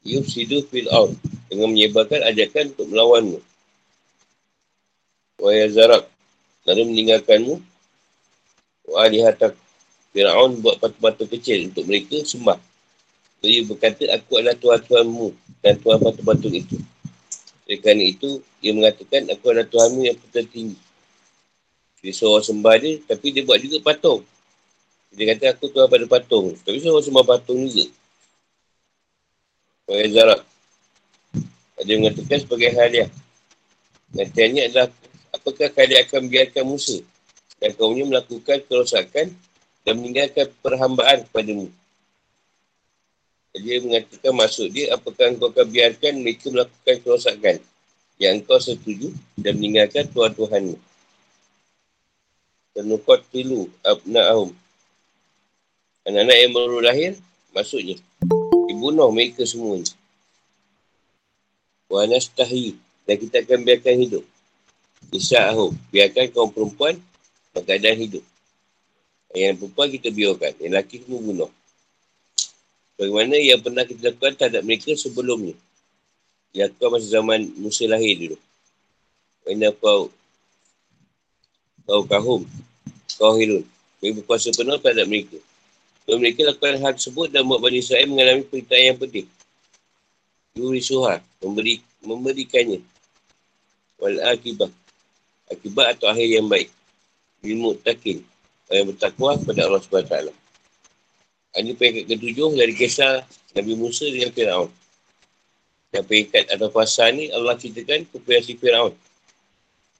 Yufsidu 0.00 0.64
fil'aun 0.72 1.12
dengan 1.52 1.76
menyebarkan 1.76 2.24
ajakan 2.24 2.72
untuk 2.72 2.88
melawanmu. 2.88 3.38
Wa 5.44 5.52
yazarab 5.52 6.08
lalu 6.64 6.82
meninggalkanmu. 6.88 7.60
Wa 8.88 9.04
alihatak 9.04 9.52
Fir'aun 10.10 10.58
buat 10.58 10.82
batu-batu 10.82 11.28
kecil 11.30 11.70
untuk 11.70 11.86
mereka 11.86 12.18
sembah. 12.26 12.58
Dia 13.40 13.62
berkata, 13.64 14.04
aku 14.10 14.42
adalah 14.42 14.58
Tuhan-Tuhanmu 14.58 15.28
dan 15.62 15.78
Tuhan 15.80 15.98
batu-batu 16.02 16.48
itu. 16.50 16.76
Oleh 17.64 17.78
kerana 17.78 18.04
itu, 18.04 18.42
dia 18.58 18.74
mengatakan, 18.74 19.30
aku 19.30 19.44
adalah 19.54 19.68
Tuhanmu 19.70 20.00
yang 20.04 20.18
tertinggi. 20.34 20.76
Dia 22.00 22.12
seorang 22.16 22.44
sembah 22.44 22.74
dia, 22.80 22.92
tapi 23.04 23.32
dia 23.32 23.44
buat 23.44 23.60
juga 23.60 23.78
patung. 23.84 24.24
Dia 25.12 25.36
kata, 25.36 25.52
aku 25.52 25.68
Tuhan 25.68 25.88
pada 25.88 26.06
patung. 26.08 26.56
Tapi 26.64 26.76
seorang 26.80 27.04
sembah 27.04 27.24
patung 27.28 27.60
juga. 27.68 27.92
Sebagai 29.84 30.08
zarat. 30.16 30.40
Dia 31.80 31.96
mengatakan 31.96 32.38
sebagai 32.44 32.70
hadiah. 32.76 33.10
Nantiannya 34.12 34.62
adalah 34.68 34.88
apakah 35.30 35.68
kalian 35.70 36.02
akan 36.04 36.22
biarkan 36.26 36.64
Musa 36.66 36.98
dan 37.62 37.70
kaumnya 37.76 38.04
melakukan 38.08 38.58
kerosakan 38.66 39.32
dan 39.86 39.94
meninggalkan 39.96 40.50
perhambaan 40.60 41.24
kepadamu. 41.28 41.68
Dia 43.50 43.82
mengatakan 43.82 44.32
maksud 44.34 44.70
dia 44.70 44.94
apakah 44.94 45.34
engkau 45.34 45.50
akan 45.50 45.66
biarkan 45.66 46.12
mereka 46.22 46.46
melakukan 46.54 46.96
kerosakan 47.02 47.56
yang 48.20 48.38
engkau 48.38 48.62
setuju 48.62 49.10
dan 49.34 49.58
meninggalkan 49.58 50.06
Tuhan-Tuhanmu. 50.10 50.89
Tenukot 52.70 53.20
tilu 53.34 53.66
abna'ahum. 53.82 54.54
Anak-anak 56.06 56.36
yang 56.38 56.52
baru 56.54 56.78
lahir, 56.80 57.12
maksudnya 57.50 57.98
dibunuh 58.70 59.10
mereka 59.10 59.42
semuanya. 59.42 59.90
Wa 61.90 62.06
nastahi 62.06 62.78
dan 63.04 63.16
kita 63.18 63.42
akan 63.42 63.66
biarkan 63.66 63.96
hidup. 63.98 64.24
Isya'ahum, 65.10 65.74
biarkan 65.90 66.30
kaum 66.30 66.54
perempuan 66.54 66.94
berkeadaan 67.50 67.98
hidup. 67.98 68.24
Yang 69.34 69.58
perempuan 69.58 69.88
kita 69.90 70.08
biarkan, 70.14 70.52
yang 70.62 70.72
lelaki 70.78 71.02
semua 71.02 71.20
bunuh. 71.22 71.50
Bagaimana 72.94 73.34
yang 73.40 73.58
pernah 73.64 73.82
kita 73.82 74.12
lakukan 74.12 74.34
terhadap 74.38 74.62
mereka 74.62 74.92
sebelumnya. 74.94 75.56
Yang 76.54 76.76
kau 76.78 76.92
masa 76.92 77.08
zaman 77.08 77.48
Musa 77.58 77.88
lahir 77.90 78.14
dulu. 78.14 78.36
Ini 79.48 79.72
kau 79.80 80.12
kau 81.90 82.06
kahum, 82.06 82.46
kau 83.18 83.34
hilun. 83.34 83.66
Kau 83.98 84.14
berkuasa 84.14 84.54
penuh 84.54 84.78
terhadap 84.78 85.10
mereka. 85.10 85.42
Dan 86.06 86.22
mereka 86.22 86.46
lakukan 86.46 86.78
hal 86.78 86.94
tersebut 86.94 87.34
dan 87.34 87.42
buat 87.50 87.58
Bani 87.58 87.82
Israel 87.82 88.06
mengalami 88.06 88.46
peritaan 88.46 88.94
yang 88.94 88.98
penting. 88.98 89.26
Yuri 90.54 90.82
suha, 90.82 91.18
memberi, 91.42 91.82
memberikannya. 92.06 92.78
Wal 93.98 94.22
akibat. 94.22 94.70
Akibat 95.50 95.98
atau 95.98 96.06
akhir 96.10 96.30
yang 96.30 96.46
baik. 96.46 96.70
Ilmu 97.42 97.82
takin. 97.82 98.22
Yang 98.70 98.94
bertakwa 98.94 99.34
kepada 99.34 99.60
Allah 99.66 99.82
SWT. 99.82 100.14
Ini 101.58 101.74
peringkat 101.74 102.04
ketujuh 102.06 102.50
dari 102.54 102.74
kisah 102.78 103.26
Nabi 103.58 103.74
Musa 103.74 104.06
dengan 104.06 104.30
Fir'aun. 104.30 104.70
Dan 105.90 106.06
peringkat 106.06 106.54
atau 106.54 106.70
fasa 106.70 107.10
ni 107.10 107.26
Allah 107.34 107.58
ceritakan 107.58 108.06
kepada 108.06 108.38
si 108.46 108.54
Fir'aun. 108.54 108.94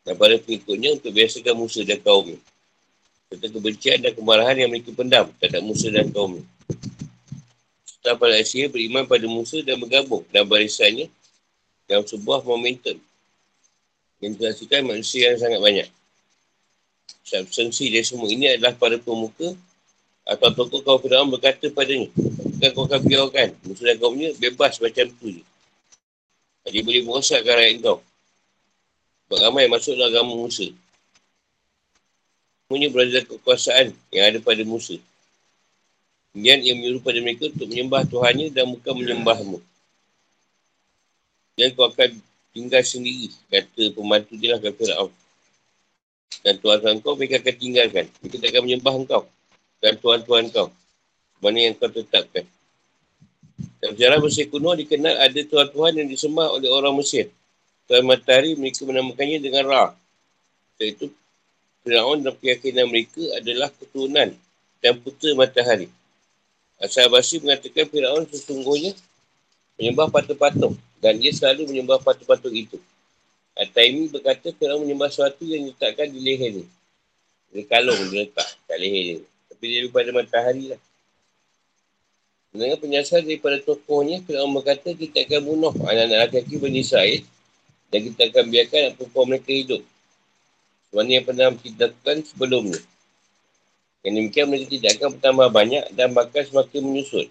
Dan 0.06 0.14
pada 0.16 0.40
pengikutnya 0.40 0.96
untuk 0.96 1.12
biasakan 1.12 1.54
Musa 1.56 1.84
dan 1.84 2.00
kaumnya. 2.00 2.40
Serta 3.30 3.46
kebencian 3.52 3.98
dan 4.00 4.12
kemarahan 4.16 4.56
yang 4.58 4.70
mereka 4.72 4.90
pendam 4.96 5.28
terhadap 5.38 5.62
Musa 5.62 5.92
dan 5.92 6.08
kaumnya. 6.10 6.42
Setelah 7.84 8.16
pada 8.16 8.34
Asia 8.40 8.64
beriman 8.66 9.04
pada 9.04 9.28
Musa 9.28 9.60
dan 9.60 9.76
bergabung 9.76 10.24
dalam 10.32 10.48
barisannya 10.48 11.12
dalam 11.84 12.06
sebuah 12.06 12.46
momentum 12.46 12.96
yang 14.24 14.32
dihasilkan 14.36 14.86
manusia 14.86 15.32
yang 15.34 15.40
sangat 15.40 15.60
banyak. 15.60 15.88
Substansi 17.24 17.92
dari 17.92 18.06
semua 18.06 18.28
ini 18.32 18.50
adalah 18.50 18.72
para 18.74 18.96
pemuka 18.96 19.52
atau 20.24 20.48
tokoh 20.54 20.80
kaum 20.84 21.00
Fir'aun 21.02 21.28
berkata 21.32 21.66
padanya, 21.74 22.06
bukan 22.14 22.70
kau 22.72 22.84
akan 22.86 23.00
biarkan 23.02 23.48
Musa 23.66 23.82
dan 23.82 23.96
kaumnya 23.98 24.30
bebas 24.38 24.78
macam 24.78 25.06
tu 25.18 25.26
je. 25.28 25.42
Dia 26.70 26.86
boleh 26.86 27.02
merosakkan 27.02 27.56
rakyat 27.56 27.82
kau. 27.82 27.98
Sebab 29.30 29.46
ramai 29.46 29.70
masuk 29.70 29.94
dalam 29.94 30.10
agama 30.10 30.34
Musa. 30.34 30.66
Semuanya 32.66 32.90
berada 32.90 33.14
dalam 33.14 33.30
kekuasaan 33.30 33.86
yang 34.10 34.24
ada 34.26 34.38
pada 34.42 34.66
Musa. 34.66 34.98
Kemudian 36.34 36.58
ia 36.66 36.74
menyuruh 36.74 36.98
pada 36.98 37.22
mereka 37.22 37.46
untuk 37.46 37.70
menyembah 37.70 38.02
Tuhannya 38.10 38.50
dan 38.50 38.74
bukan 38.74 38.90
menyembahmu. 38.90 39.62
Dan 41.54 41.78
kau 41.78 41.86
akan 41.86 42.18
tinggal 42.50 42.82
sendiri, 42.82 43.30
kata 43.46 43.94
pembantu 43.94 44.34
dia 44.34 44.58
lah 44.58 44.58
kata 44.58 44.74
Fir'aun. 44.74 45.14
Dan 46.42 46.58
Tuhan-Tuhan 46.58 46.98
kau 46.98 47.14
mereka 47.14 47.38
akan 47.38 47.54
tinggalkan. 47.54 48.10
Mereka 48.10 48.34
tak 48.34 48.50
akan 48.50 48.62
menyembah 48.66 48.94
engkau. 48.98 49.22
Dan 49.78 49.94
Tuhan-Tuhan 49.94 50.44
kau. 50.50 50.74
Mana 51.38 51.70
yang 51.70 51.78
kau 51.78 51.86
tetapkan. 51.86 52.42
Dalam 53.78 53.94
sejarah 53.94 54.18
Mesir 54.18 54.50
kuno 54.50 54.74
dikenal 54.74 55.22
ada 55.22 55.38
Tuhan-Tuhan 55.38 56.02
yang 56.02 56.08
disembah 56.10 56.50
oleh 56.50 56.66
orang 56.66 56.98
Mesir. 56.98 57.30
Tuhan 57.90 58.06
Matahari 58.06 58.54
mereka 58.54 58.86
menamakannya 58.86 59.42
dengan 59.42 59.66
Ra. 59.66 59.84
Iaitu 60.78 61.10
Fir'aun 61.82 62.22
dan 62.22 62.38
keyakinan 62.38 62.86
mereka 62.86 63.18
adalah 63.34 63.66
keturunan 63.74 64.30
dan 64.78 64.94
putera 65.02 65.34
Matahari. 65.34 65.90
Asal 66.78 67.10
Basi 67.10 67.42
mengatakan 67.42 67.90
Fir'aun 67.90 68.30
sesungguhnya 68.30 68.94
menyembah 69.74 70.06
patung-patung 70.06 70.78
dan 71.02 71.18
dia 71.18 71.34
selalu 71.34 71.66
menyembah 71.66 71.98
patung-patung 71.98 72.54
itu. 72.54 72.78
Ataimi 73.58 74.06
berkata 74.06 74.54
Fir'aun 74.54 74.86
menyembah 74.86 75.10
sesuatu 75.10 75.42
yang 75.42 75.66
diletakkan 75.66 76.14
di 76.14 76.22
leher 76.22 76.62
dia. 76.62 76.68
Dia 77.50 77.66
kalung 77.66 77.98
dia 78.06 78.22
letak 78.22 78.46
kat 78.70 78.78
leher 78.78 79.02
dia. 79.02 79.18
Tapi 79.50 79.64
dia 79.66 79.78
daripada 79.82 80.14
matahari 80.14 80.78
lah. 80.78 80.80
Dengan 82.54 82.78
penyasar 82.78 83.26
daripada 83.26 83.58
tokohnya, 83.58 84.22
Fir'aun 84.22 84.54
berkata 84.54 84.94
kita 84.94 85.26
akan 85.26 85.40
bunuh 85.42 85.74
anak-anak 85.74 86.38
lelaki 86.38 86.54
Bani 86.54 86.86
Israel 86.86 87.26
dan 87.90 88.00
kita 88.06 88.20
akan 88.30 88.44
biarkan 88.48 88.80
perempuan 88.94 89.26
mereka 89.26 89.50
hidup. 89.50 89.82
Sebenarnya 90.88 91.14
yang 91.20 91.26
pernah 91.26 91.46
kita 91.58 91.82
lakukan 91.90 92.16
sebelumnya. 92.26 92.80
Yang 94.00 94.12
demikian 94.16 94.46
mereka 94.48 94.66
tidak 94.70 94.90
akan 94.96 95.08
bertambah 95.18 95.48
banyak 95.52 95.84
dan 95.92 96.08
bakal 96.14 96.42
semakin 96.46 96.80
menyusul. 96.86 97.26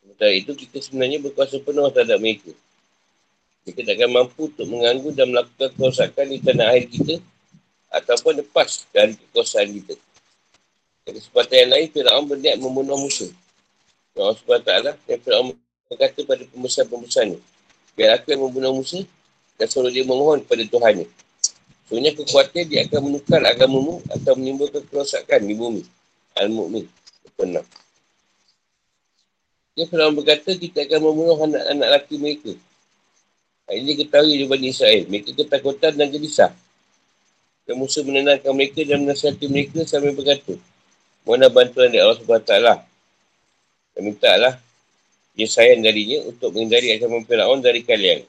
Sementara 0.00 0.32
itu 0.32 0.50
kita 0.56 0.76
sebenarnya 0.80 1.18
berkuasa 1.20 1.60
penuh 1.60 1.86
terhadap 1.92 2.18
mereka. 2.22 2.50
Mereka 3.66 3.80
tak 3.84 3.94
akan 4.00 4.10
mampu 4.10 4.40
untuk 4.48 4.66
mengganggu 4.66 5.08
dan 5.12 5.26
melakukan 5.28 5.68
kerosakan 5.76 6.24
di 6.32 6.38
tanah 6.40 6.66
air 6.72 6.88
kita 6.88 7.20
ataupun 7.92 8.40
lepas 8.40 8.88
dari 8.94 9.12
kekuasaan 9.12 9.68
kita. 9.68 9.94
Di 11.04 11.10
kesempatan 11.12 11.56
yang 11.66 11.70
lain, 11.76 11.86
Fir'aun 11.92 12.24
berniat 12.24 12.56
membunuh 12.56 12.96
musuh. 12.96 13.28
Allah 14.16 14.34
SWT 14.34 14.70
dan 15.04 15.18
Fir'aun 15.20 15.52
berkata 15.88 16.20
pada 16.24 16.42
pembesar-pembesarnya. 16.48 17.38
Biar 17.96 18.18
aku 18.18 18.30
yang 18.30 18.46
membunuh 18.46 18.78
Musa 18.78 19.02
dan 19.58 19.66
suruh 19.66 19.90
dia 19.90 20.06
memohon 20.06 20.40
kepada 20.46 20.62
Tuhannya. 20.70 21.06
Sebenarnya 21.90 22.12
kekuatan 22.14 22.64
dia 22.68 22.80
akan 22.86 23.00
menukar 23.10 23.40
agamamu 23.42 23.98
atau 24.12 24.32
menimbulkan 24.38 24.86
kerosakan 24.86 25.40
di 25.44 25.54
bumi. 25.58 25.82
Al-Mu'min. 26.38 26.86
Pernah. 27.34 27.64
Dia 29.74 29.86
Fir'aun 29.86 30.14
berkata 30.14 30.54
kita 30.58 30.86
akan 30.86 31.00
membunuh 31.00 31.38
anak-anak 31.38 31.86
lelaki 31.86 32.14
mereka. 32.18 32.52
Ini 33.68 33.92
ketahui 33.94 34.34
di 34.42 34.46
Bani 34.46 34.74
Israel. 34.74 35.06
Mereka 35.06 35.38
ketakutan 35.38 35.92
dan 35.94 36.08
gelisah. 36.10 36.50
Dan 37.62 37.78
Musa 37.78 38.00
menenangkan 38.00 38.52
mereka 38.56 38.80
dan 38.82 39.04
menasihati 39.04 39.46
mereka 39.46 39.84
sambil 39.84 40.16
berkata, 40.16 40.56
Mohonlah 41.22 41.50
bantuan 41.52 41.92
dari 41.92 42.00
Allah 42.00 42.18
SWT. 42.18 42.52
Dan 43.94 44.00
minta 44.02 44.32
lah 44.40 44.54
dia 45.38 45.46
sayang 45.46 45.84
darinya 45.84 46.26
untuk 46.26 46.50
menghindari 46.50 46.98
ancaman 46.98 47.22
Fir'aun 47.22 47.62
dari 47.62 47.86
kalian. 47.86 48.26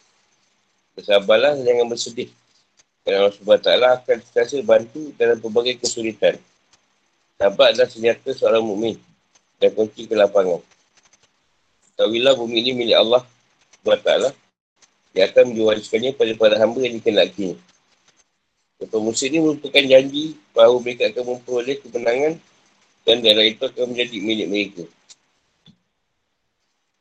Bersabarlah 1.00 1.56
dan 1.56 1.64
jangan 1.64 1.88
bersedih. 1.88 2.30
Dan 3.08 3.24
Allah 3.24 3.32
SWT 3.32 3.70
akan 3.72 4.18
sentiasa 4.20 4.60
bantu 4.68 5.16
dalam 5.16 5.39
pelbagai 5.39 5.80
kesulitan. 5.80 6.36
Sahabat 7.39 7.72
adalah 7.72 7.88
senjata 7.88 8.36
seorang 8.36 8.60
mukmin 8.60 9.00
dan 9.64 9.72
kunci 9.72 10.04
kelapangan. 10.04 10.60
Tahuilah 11.95 12.36
bumi 12.36 12.60
ini 12.60 12.72
milik 12.76 13.00
Allah 13.00 13.24
SWT. 13.80 14.36
Dia 15.16 15.32
akan 15.32 15.56
menjualiskannya 15.56 16.12
pada 16.20 16.36
para 16.36 16.60
hamba 16.60 16.84
yang 16.84 17.00
dikenakinya. 17.00 17.56
Ketua 18.80 19.00
Musa 19.00 19.28
ini 19.28 19.39
merupakan 19.39 19.84
janji 19.84 20.36
bahawa 20.52 20.80
mereka 20.84 21.08
akan 21.12 21.24
memperoleh 21.36 21.80
kemenangan 21.80 22.34
dan 23.08 23.16
daerah 23.24 23.47
itu 23.47 23.64
akan 23.64 23.95
menjadi 23.95 24.18
milik 24.20 24.47
mereka. 24.47 24.84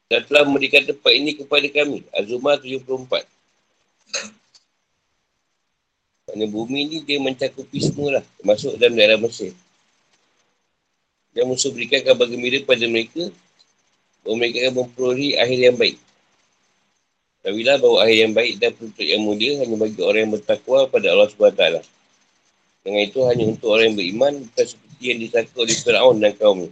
Dan 0.08 0.24
telah 0.24 0.42
memberikan 0.46 0.82
tempat 0.86 1.12
ini 1.12 1.36
kepada 1.36 1.66
kami. 1.68 2.06
Azumah 2.16 2.56
74. 2.62 3.37
Kerana 6.28 6.44
bumi 6.44 6.80
ni 6.84 6.96
dia 7.00 7.16
mencakupi 7.16 7.80
semua 7.80 8.20
lah. 8.20 8.24
Termasuk 8.36 8.76
dalam 8.76 8.94
daerah 8.94 9.16
Mesir. 9.16 9.56
Dan 11.32 11.48
musuh 11.48 11.72
berikan 11.72 12.04
kabar 12.04 12.28
gembira 12.28 12.60
pada 12.68 12.84
mereka. 12.84 13.32
Bahawa 14.20 14.36
mereka 14.44 14.56
akan 14.68 14.74
memperoleh 14.84 15.40
akhir 15.40 15.58
yang 15.58 15.76
baik. 15.80 15.96
Tahuilah 17.40 17.76
bahawa 17.80 17.96
akhir 18.04 18.16
yang 18.28 18.34
baik 18.36 18.54
dan 18.60 18.70
penutup 18.76 19.06
yang 19.08 19.22
mulia 19.24 19.52
hanya 19.62 19.76
bagi 19.80 20.00
orang 20.04 20.20
yang 20.28 20.34
bertakwa 20.36 20.78
pada 20.90 21.06
Allah 21.16 21.28
SWT. 21.32 21.64
Dengan 22.84 23.00
itu 23.08 23.20
hanya 23.24 23.44
untuk 23.48 23.68
orang 23.72 23.94
yang 23.94 23.96
beriman 23.96 24.32
bukan 24.44 24.66
seperti 24.68 25.04
yang 25.08 25.18
disangka 25.22 25.56
oleh 25.56 25.76
Fir'aun 25.78 26.16
dan 26.20 26.32
kaumnya. 26.36 26.70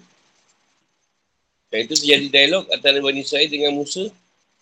Dan 1.73 1.79
itu 1.87 1.95
terjadi 1.97 2.27
dialog 2.29 2.69
antara 2.69 2.99
Bani 3.01 3.25
Israel 3.25 3.49
dengan 3.49 3.73
Musa 3.73 4.11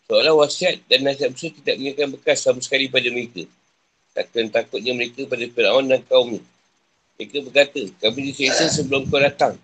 seolah 0.08 0.34
wasiat 0.36 0.84
dan 0.88 1.04
nasihat 1.04 1.32
Musa 1.32 1.48
tidak 1.48 1.74
mengingatkan 1.80 2.08
bekas 2.12 2.38
sama 2.44 2.60
sekali 2.60 2.88
pada 2.92 3.08
mereka. 3.08 3.48
Takkan 4.14 4.46
takutnya 4.52 4.94
mereka 4.94 5.26
pada 5.26 5.42
Fir'aun 5.48 5.90
dan 5.90 6.00
kaumnya. 6.06 6.42
Mereka 7.18 7.46
berkata, 7.46 7.82
kami 8.02 8.30
diseksa 8.30 8.70
sebelum 8.70 9.06
kau 9.10 9.18
datang. 9.18 9.54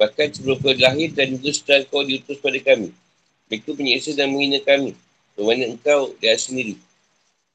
Bahkan 0.00 0.36
sebelum 0.36 0.56
kau 0.60 0.72
lahir 0.72 1.12
dan 1.12 1.36
juga 1.36 1.52
setelah 1.52 1.84
kau 1.88 2.04
diutus 2.04 2.40
pada 2.40 2.56
kami. 2.60 2.92
Mereka 3.48 3.76
menyeksa 3.76 4.16
dan 4.16 4.32
menghina 4.32 4.60
kami. 4.64 4.96
Bermakna 5.36 5.76
engkau 5.76 6.12
dia 6.20 6.36
sendiri. 6.36 6.76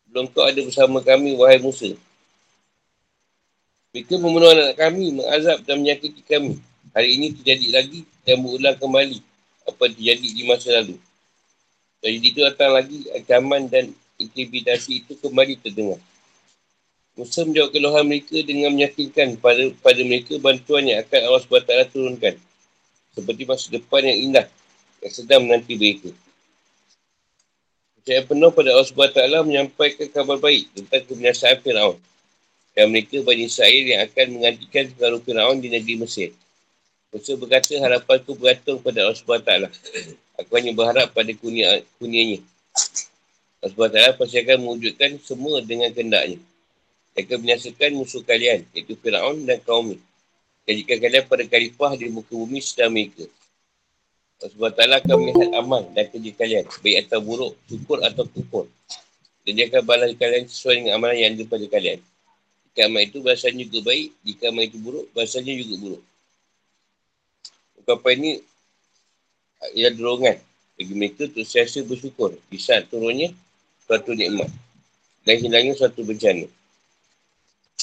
Sebelum 0.05 0.29
kau 0.29 0.45
ada 0.45 0.61
bersama 0.61 1.01
kami, 1.01 1.33
wahai 1.37 1.57
Musa. 1.57 1.93
Mereka 3.95 4.19
membunuh 4.19 4.51
anak 4.51 4.75
kami, 4.75 5.13
mengazab 5.15 5.63
dan 5.63 5.81
menyakiti 5.81 6.21
kami. 6.25 6.59
Hari 6.91 7.09
ini 7.15 7.31
terjadi 7.37 7.67
lagi 7.81 7.99
dan 8.25 8.43
berulang 8.43 8.77
kembali 8.77 9.19
apa 9.65 9.83
terjadi 9.89 10.27
di 10.35 10.43
masa 10.45 10.69
lalu. 10.79 10.95
Jadi 12.05 12.21
itu 12.21 12.39
datang 12.45 12.77
lagi 12.77 13.09
ancaman 13.17 13.65
dan 13.65 13.89
intimidasi 14.21 15.01
itu 15.01 15.17
kembali 15.17 15.57
terdengar. 15.57 15.97
Musa 17.17 17.41
menjawab 17.41 17.73
keluhan 17.73 18.05
mereka 18.05 18.37
dengan 18.45 18.77
meyakinkan 18.77 19.41
pada, 19.41 19.73
pada 19.81 20.01
mereka 20.05 20.37
bantuan 20.37 20.85
yang 20.85 21.01
akan 21.01 21.19
Allah 21.25 21.41
SWT 21.41 21.73
turunkan. 21.89 22.35
Seperti 23.17 23.41
masa 23.49 23.65
depan 23.73 24.05
yang 24.05 24.19
indah 24.29 24.45
yang 25.01 25.13
sedang 25.17 25.41
menanti 25.49 25.73
mereka. 25.73 26.13
Saya 28.05 28.21
penuh 28.21 28.53
pada 28.53 28.69
Allah 28.69 28.85
SWT 28.85 29.19
menyampaikan 29.41 30.05
kabar 30.13 30.37
baik 30.37 30.69
tentang 30.77 31.09
kebiasaan 31.09 31.57
Fir'aun. 31.65 31.97
Dan 32.77 32.93
mereka 32.93 33.17
Bani 33.25 33.49
Israel 33.49 33.81
yang 33.81 34.05
akan 34.05 34.25
menggantikan 34.29 34.93
pengaruh 34.93 35.25
Fir'aun 35.25 35.57
di 35.57 35.73
negeri 35.73 36.05
Mesir. 36.05 36.29
Musa 37.09 37.33
berkata 37.33 37.73
harapanku 37.81 38.37
bergantung 38.37 38.77
pada 38.83 39.09
Allah 39.09 39.17
SWT. 39.17 39.49
Aku 40.41 40.51
hanya 40.59 40.75
berharap 40.75 41.15
pada 41.15 41.31
kunia, 41.35 41.83
kunianya. 41.99 42.43
Allah 43.63 43.71
SWT 43.71 44.19
pasti 44.19 44.37
akan 44.43 44.57
mewujudkan 44.61 45.17
semua 45.23 45.63
dengan 45.63 45.89
kendaknya 45.95 46.37
akan 47.15 47.37
menyaksikan 47.47 47.95
musuh 47.95 48.19
kalian, 48.27 48.67
iaitu 48.75 48.99
Fir'aun 48.99 49.47
dan 49.47 49.63
kaum 49.63 49.95
ini. 49.95 50.03
Jika 50.67 50.99
kalian 50.99 51.23
pada 51.31 51.47
kalifah 51.47 51.95
di 51.95 52.11
muka 52.11 52.35
bumi 52.35 52.59
sedang 52.59 52.91
mereka. 52.91 53.23
Allah 54.43 54.51
SWT 54.51 54.81
akan 54.99 55.15
melihat 55.23 55.49
amal 55.55 55.81
dan 55.95 56.11
kerja 56.11 56.31
kalian, 56.35 56.65
baik 56.83 57.07
atau 57.07 57.19
buruk, 57.23 57.53
syukur 57.71 58.03
atau 58.03 58.27
kufur. 58.27 58.67
Dan 59.47 59.55
dia 59.55 59.71
akan 59.71 59.81
balas 59.87 60.11
kalian 60.19 60.43
sesuai 60.51 60.75
dengan 60.83 60.93
amalan 60.99 61.15
yang 61.15 61.31
ada 61.39 61.43
pada 61.47 61.65
kalian. 61.71 61.99
Jika 62.67 62.81
amal 62.91 63.01
itu 63.07 63.17
bahasanya 63.23 63.63
juga 63.63 63.79
baik, 63.87 64.07
jika 64.27 64.43
amal 64.51 64.63
itu 64.67 64.77
buruk, 64.83 65.05
bahasanya 65.15 65.53
juga 65.55 65.75
buruk. 65.79 66.03
Ungkapan 67.79 68.13
ini 68.19 68.31
ialah 69.73 69.93
dorongan 69.95 70.37
bagi 70.75 70.93
mereka 70.93 71.25
untuk 71.25 71.47
siasa 71.47 71.81
bersyukur 71.81 72.35
di 72.51 72.59
saat 72.59 72.85
turunnya 72.91 73.31
suatu 73.87 74.11
nikmat 74.13 74.51
dan 75.25 75.35
hilangnya 75.41 75.73
suatu 75.73 76.05
bencana. 76.05 76.45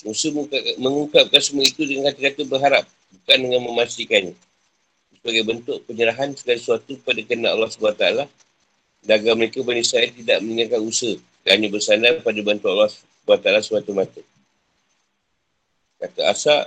Musa 0.02 0.34
mengungkapkan 0.78 1.42
semua 1.42 1.62
itu 1.62 1.86
dengan 1.86 2.10
kata-kata 2.10 2.42
berharap, 2.46 2.84
bukan 3.14 3.38
dengan 3.38 3.60
memastikannya. 3.70 4.34
Sebagai 5.14 5.42
bentuk 5.46 5.78
penyerahan 5.86 6.34
segala 6.34 6.58
sesuatu 6.58 6.98
pada 7.06 7.22
kena 7.22 7.54
Allah 7.54 7.70
SWT, 7.70 8.26
dan 9.06 9.14
agar 9.14 9.34
mereka 9.38 9.62
Bani 9.62 9.82
Israel 9.86 10.10
tidak 10.10 10.42
meninggalkan 10.42 10.82
usaha, 10.82 11.14
dan 11.46 11.58
hanya 11.58 11.68
bersandar 11.70 12.18
pada 12.18 12.40
bantu 12.42 12.66
Allah 12.74 12.90
SWT 12.90 13.46
suatu 13.62 13.94
mata. 13.94 14.22
Kata 16.02 16.20
Asa, 16.26 16.66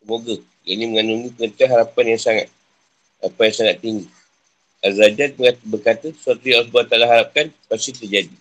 semoga 0.00 0.40
ini 0.64 0.88
mengandungi 0.88 1.28
pengertian 1.36 1.68
harapan 1.76 2.16
yang 2.16 2.20
sangat, 2.24 2.48
apa 3.22 3.40
yang 3.46 3.54
sangat 3.54 3.76
tinggi. 3.78 4.06
Azajat 4.82 5.38
berkata, 5.62 6.10
sesuatu 6.10 6.42
yang 6.42 6.66
Allah 6.66 6.82
SWT 6.82 7.06
harapkan, 7.06 7.46
pasti 7.70 7.94
terjadi. 7.94 8.34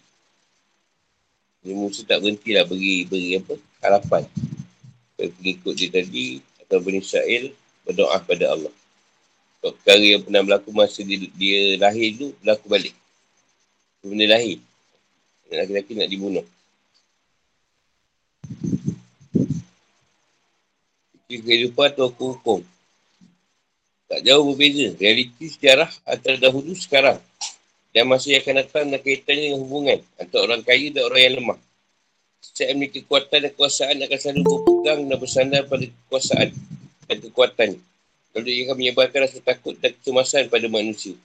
Jadi 1.62 1.74
Musa 1.78 2.02
tak 2.02 2.26
berhenti 2.26 2.58
lah 2.58 2.66
beri, 2.66 3.06
beri 3.06 3.38
apa? 3.38 3.54
Harapan. 3.86 4.26
Pengikut 5.14 5.78
dia 5.78 5.94
tadi 5.94 6.42
atau 6.66 6.82
Bani 6.82 6.98
Israel 6.98 7.54
berdoa 7.86 8.18
kepada 8.26 8.58
Allah. 8.58 8.74
Kalau 9.62 9.78
perkara 9.78 10.02
yang 10.02 10.26
pernah 10.26 10.42
berlaku 10.42 10.74
masa 10.74 11.06
dia, 11.06 11.22
dia 11.38 11.78
lahir 11.78 12.18
tu 12.18 12.34
berlaku 12.42 12.66
balik. 12.66 12.98
Benda 14.02 14.26
lahir. 14.34 14.58
Laki-laki 15.54 15.94
nak 15.94 16.10
dibunuh. 16.10 16.46
Kehidupan 21.30 21.94
atau 21.94 22.10
hukum. 22.10 22.66
Tak 24.12 24.28
jauh 24.28 24.44
berbeza. 24.44 24.92
Realiti 25.00 25.48
sejarah 25.48 25.88
antara 26.04 26.36
dahulu 26.36 26.76
sekarang 26.76 27.16
dan 27.96 28.04
masa 28.12 28.36
yang 28.36 28.44
akan 28.44 28.56
datang 28.60 28.86
dan 28.92 29.00
kaitannya 29.00 29.56
dengan 29.56 29.60
hubungan 29.64 30.00
antara 30.20 30.42
orang 30.52 30.62
kaya 30.68 30.92
dan 30.92 31.08
orang 31.08 31.22
yang 31.24 31.36
lemah. 31.40 31.60
Setiap 32.44 32.68
memiliki 32.76 33.08
kekuatan 33.08 33.40
dan 33.40 33.50
kekuasaan 33.56 33.96
akan 34.04 34.20
selalu 34.20 34.42
berpegang 34.44 35.00
dan 35.08 35.16
bersandar 35.16 35.62
pada 35.64 35.86
kekuasaan 35.88 36.50
dan 37.08 37.18
kekuatan. 37.24 37.70
Lalu 38.36 38.48
ia 38.52 38.62
akan 38.68 38.76
menyebarkan 38.84 39.20
rasa 39.24 39.40
takut 39.40 39.80
dan 39.80 39.96
kecemasan 39.96 40.52
pada 40.52 40.68
manusia. 40.68 41.16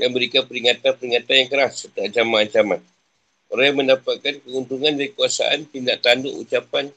Dan 0.00 0.16
berikan 0.16 0.48
peringatan-peringatan 0.48 1.34
yang 1.36 1.48
keras 1.52 1.84
serta 1.84 2.00
ancaman-ancaman. 2.00 2.80
Orang 3.52 3.64
yang 3.68 3.76
mendapatkan 3.76 4.40
keuntungan 4.40 4.96
dari 4.96 5.12
kekuasaan 5.12 5.68
tindak 5.68 6.00
tanduk 6.00 6.32
ucapan 6.32 6.88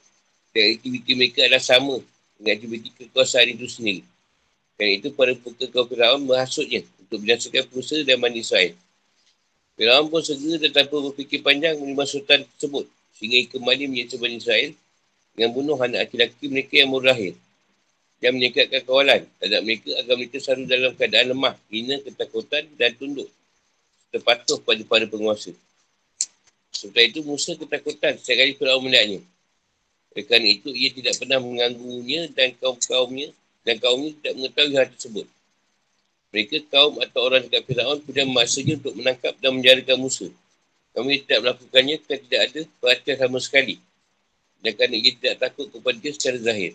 dan 0.56 0.64
aktiviti 0.80 1.12
mereka 1.12 1.44
adalah 1.44 1.64
sama 1.64 2.00
dengan 2.40 2.52
aktiviti 2.56 2.90
kekuasaan 2.96 3.48
itu 3.52 3.68
sendiri. 3.68 4.04
Dan 4.80 4.96
itu 4.96 5.12
para 5.12 5.36
pukul 5.36 5.68
kaum 5.68 5.92
Fir'aun 5.92 6.24
menghasutnya 6.24 6.88
untuk 7.04 7.20
binasakan 7.28 7.68
Musa 7.76 8.00
dan 8.08 8.16
Bani 8.16 8.40
Israel. 8.40 8.72
Fir'aun 9.76 10.08
pun 10.08 10.24
segera 10.24 10.56
dan 10.64 10.72
tanpa 10.72 11.04
berfikir 11.04 11.44
panjang 11.44 11.76
menerima 11.76 12.06
sultan 12.08 12.48
tersebut 12.56 12.88
sehingga 13.12 13.60
kembali 13.60 13.92
menyeksa 13.92 14.16
Bani 14.16 14.40
Israel 14.40 14.72
dengan 15.36 15.50
bunuh 15.52 15.76
anak 15.76 16.08
laki-laki 16.08 16.48
mereka 16.48 16.80
yang 16.80 16.96
baru 16.96 17.12
lahir 17.12 17.34
dan 18.24 18.40
menyekatkan 18.40 18.82
kawalan 18.88 19.22
terhadap 19.40 19.62
mereka 19.68 19.90
agar 20.00 20.16
mereka 20.16 20.38
selalu 20.40 20.64
dalam 20.68 20.92
keadaan 20.96 21.28
lemah, 21.36 21.56
hina, 21.68 21.96
ketakutan 22.00 22.64
dan 22.80 22.92
tunduk 22.96 23.28
terpatuh 24.16 24.64
pada 24.64 24.84
para 24.88 25.06
penguasa. 25.12 25.52
Setelah 26.72 27.04
itu 27.04 27.20
Musa 27.28 27.56
ketakutan 27.60 28.16
setiap 28.16 28.48
kali 28.48 28.54
Fir'aun 28.56 28.84
melihatnya. 28.88 29.20
Kerana 30.16 30.48
itu 30.48 30.72
ia 30.72 30.90
tidak 30.92 31.20
pernah 31.20 31.40
mengganggunya 31.40 32.32
dan 32.32 32.56
kaum-kaumnya 32.60 33.32
dan 33.68 33.76
kaumnya 33.78 34.16
tidak 34.20 34.34
mengetahui 34.40 34.76
hal 34.76 34.88
tersebut. 34.94 35.28
Mereka 36.30 36.58
kaum 36.70 37.02
atau 37.02 37.20
orang 37.26 37.42
dekat 37.50 37.66
Fir'aun 37.66 37.98
kemudian 38.06 38.30
memaksanya 38.30 38.74
untuk 38.78 38.94
menangkap 38.94 39.34
dan 39.42 39.52
menjarakan 39.58 39.98
Musa. 39.98 40.28
Kami 40.94 41.26
tidak 41.26 41.40
melakukannya 41.42 41.96
kerana 42.06 42.22
tidak 42.22 42.42
ada 42.46 42.60
perhatian 42.78 43.18
sama 43.18 43.38
sekali. 43.42 43.76
Dan 44.62 44.72
kerana 44.78 44.96
ia 45.00 45.12
tidak 45.16 45.36
takut 45.42 45.66
kepada 45.74 45.98
dia 45.98 46.12
secara 46.14 46.38
zahir. 46.38 46.74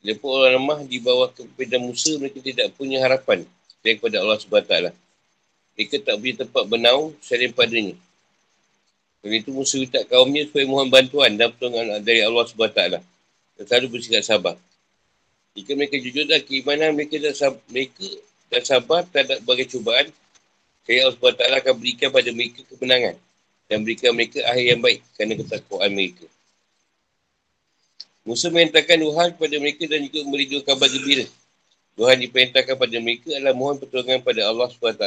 Bila 0.00 0.12
pun 0.16 0.30
orang 0.32 0.52
lemah 0.56 0.80
di 0.88 0.98
bawah 0.98 1.28
kepimpinan 1.30 1.92
Musa, 1.92 2.16
mereka 2.16 2.40
tidak 2.40 2.72
punya 2.74 3.04
harapan 3.04 3.44
daripada 3.84 4.16
Allah 4.18 4.40
SWT. 4.40 4.74
Mereka 5.76 5.96
tak 6.02 6.14
punya 6.16 6.34
tempat 6.40 6.62
bernaung 6.66 7.12
selain 7.20 7.52
padanya. 7.52 7.94
Kerana 9.20 9.36
itu 9.36 9.50
Musa 9.52 9.76
minta 9.76 10.00
kaumnya 10.08 10.48
supaya 10.48 10.64
mohon 10.64 10.88
bantuan 10.88 11.36
dan 11.36 11.52
pertolongan 11.52 12.00
dari 12.00 12.24
Allah 12.24 12.48
SWT. 12.48 12.80
Dan 13.60 13.64
selalu 13.68 13.86
bersikap 14.00 14.24
sabar. 14.24 14.56
Jika 15.58 15.74
mereka 15.74 15.96
jujur 15.98 16.24
dan 16.30 16.40
keimanan 16.46 16.94
mereka 16.94 17.18
dan 17.18 17.34
sabar, 17.34 17.60
mereka 17.66 18.06
dan 18.50 18.62
sabar 18.62 19.00
terhadap 19.10 19.42
berbagai 19.42 19.74
cubaan, 19.74 20.06
saya 20.86 21.06
Allah 21.06 21.18
SWT 21.18 21.42
akan 21.42 21.74
berikan 21.78 22.08
pada 22.10 22.30
mereka 22.30 22.60
kemenangan 22.70 23.14
dan 23.70 23.78
berikan 23.86 24.10
mereka 24.14 24.42
akhir 24.46 24.64
yang 24.74 24.80
baik 24.82 24.98
kerana 25.14 25.34
ketakwaan 25.38 25.90
mereka. 25.94 26.26
Musa 28.26 28.46
memintakan 28.52 28.98
Tuhan 29.00 29.28
kepada 29.34 29.56
mereka 29.58 29.82
dan 29.90 30.06
juga 30.06 30.18
memberi 30.22 30.46
dua 30.46 30.62
kabar 30.62 30.86
gembira. 30.86 31.26
Tuhan 31.98 32.16
diperintahkan 32.20 32.74
pada 32.78 32.96
mereka 33.02 33.28
adalah 33.34 33.54
mohon 33.54 33.76
pertolongan 33.78 34.22
pada 34.22 34.46
Allah 34.46 34.68
SWT 34.70 35.06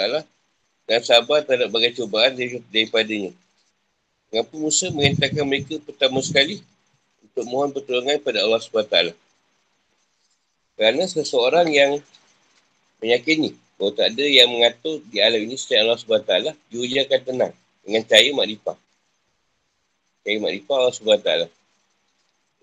dan 0.83 0.99
sabar 1.03 1.39
terhadap 1.43 1.71
berbagai 1.71 2.03
cubaan 2.03 2.35
daripadanya. 2.67 3.31
Mengapa 4.27 4.53
Musa 4.59 4.91
merintahkan 4.91 5.45
mereka 5.45 5.79
pertama 5.79 6.19
sekali 6.19 6.59
untuk 7.23 7.45
mohon 7.47 7.71
pertolongan 7.71 8.19
pada 8.19 8.43
Allah 8.43 8.59
SWT? 8.59 9.22
Kerana 10.73 11.05
seseorang 11.05 11.69
yang 11.69 12.01
meyakini 12.97 13.53
bahawa 13.77 13.91
tak 13.93 14.07
ada 14.15 14.25
yang 14.25 14.49
mengatur 14.49 15.03
di 15.11 15.21
alam 15.21 15.41
ini 15.43 15.53
selain 15.59 15.85
Allah 15.85 15.99
SWT, 15.99 16.33
dia 16.71 17.01
akan 17.05 17.21
tenang 17.21 17.53
dengan 17.85 18.01
cahaya 18.07 18.31
makrifah. 18.33 18.77
Cahaya 20.23 20.39
makrifah 20.41 20.75
Allah 20.79 20.93
SWT. 20.95 21.29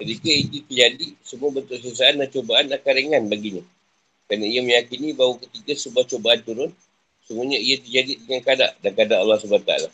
Ketika 0.00 0.30
itu 0.32 0.58
terjadi, 0.64 1.06
semua 1.20 1.52
bentuk 1.52 1.76
sesaan 1.76 2.16
dan 2.16 2.28
cobaan 2.32 2.72
akan 2.72 2.92
ringan 2.96 3.28
baginya. 3.28 3.60
Kerana 4.26 4.46
ia 4.48 4.64
meyakini 4.64 5.12
bahawa 5.12 5.36
ketika 5.44 5.76
sebuah 5.76 6.08
cobaan 6.08 6.40
turun, 6.40 6.70
semuanya 7.28 7.60
ia 7.60 7.76
terjadi 7.76 8.16
dengan 8.16 8.40
kadar 8.40 8.70
dan 8.80 8.92
kadar 8.96 9.20
Allah 9.20 9.36
SWT. 9.36 9.92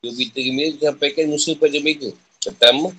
Berita 0.00 0.38
gembira 0.38 0.70
disampaikan 0.72 1.26
Musa 1.28 1.52
pada 1.58 1.76
mereka. 1.82 2.08
Pertama, 2.40 2.94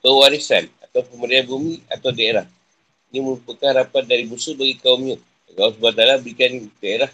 pewarisan 0.00 0.70
atau 0.88 1.02
pemberian 1.10 1.44
bumi 1.44 1.82
atau 1.90 2.14
daerah. 2.14 2.46
Ini 3.12 3.20
merupakan 3.20 3.68
harapan 3.68 4.08
dari 4.08 4.24
Musa 4.24 4.56
bagi 4.56 4.80
kaumnya. 4.80 5.20
Allah 5.52 5.76
SWT 5.76 6.24
berikan 6.24 6.64
daerah 6.80 7.12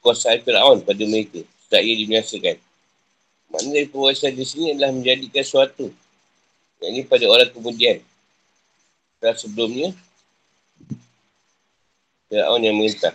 kuasa 0.00 0.32
Fir'aun 0.40 0.80
pada 0.80 1.04
mereka. 1.04 1.44
Setelah 1.60 1.84
ia 1.84 1.94
dibinasakan. 2.00 2.56
Maknanya 3.52 3.72
dari 3.76 3.88
pewarisan 3.92 4.32
di 4.32 4.44
sini 4.48 4.72
adalah 4.72 4.96
menjadikan 4.96 5.44
suatu. 5.44 5.92
Yang 6.80 6.88
ini 6.88 7.02
pada 7.04 7.24
orang 7.28 7.52
kemudian. 7.52 8.00
Setelah 9.20 9.36
sebelumnya, 9.36 9.88
Fir'aun 12.32 12.64
yang 12.64 12.80
mengintah. 12.80 13.12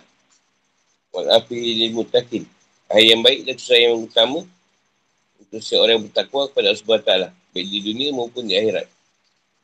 Walafi 1.10 1.58
lil 1.58 1.90
mutakin. 1.90 2.46
Akhir 2.86 3.18
yang 3.18 3.22
baik 3.26 3.50
dan 3.50 3.58
susah 3.58 3.78
yang 3.82 3.98
utama 3.98 4.46
untuk 5.42 5.58
seorang 5.58 5.98
yang 5.98 6.04
bertakwa 6.06 6.46
kepada 6.46 6.70
Allah 6.70 6.86
SWT. 6.86 7.12
Baik 7.50 7.66
di 7.66 7.78
dunia 7.82 8.14
maupun 8.14 8.46
di 8.46 8.54
akhirat. 8.54 8.86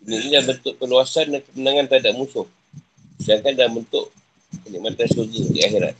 Ini 0.04 0.30
adalah 0.30 0.54
bentuk 0.54 0.74
peluasan 0.78 1.26
dan 1.34 1.40
kemenangan 1.42 1.84
terhadap 1.90 2.14
musuh. 2.14 2.46
Sedangkan 3.18 3.52
dalam 3.58 3.82
bentuk 3.82 4.14
kenikmatan 4.64 5.06
surga 5.10 5.40
di 5.50 5.60
akhirat. 5.64 5.94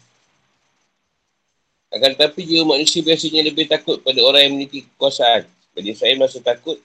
Akan 1.88 2.12
tetapi 2.14 2.44
jiwa 2.44 2.76
manusia 2.76 3.00
biasanya 3.00 3.48
lebih 3.48 3.64
takut 3.64 3.98
pada 4.04 4.20
orang 4.20 4.44
yang 4.44 4.52
memiliki 4.54 4.84
kekuasaan. 4.86 5.48
Jadi 5.74 5.90
saya 5.96 6.14
masa 6.20 6.38
takut 6.38 6.76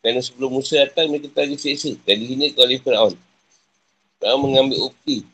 kerana 0.00 0.22
sebelum 0.22 0.56
Musa 0.56 0.78
datang 0.86 1.10
mereka 1.10 1.34
telah 1.34 1.50
diseksa 1.50 1.98
dan 2.06 2.16
dihina 2.22 2.46
oleh 2.62 2.78
Fir'aun. 2.78 3.14
Fir'aun 4.22 4.40
mengambil 4.40 4.88
ukti 4.88 5.26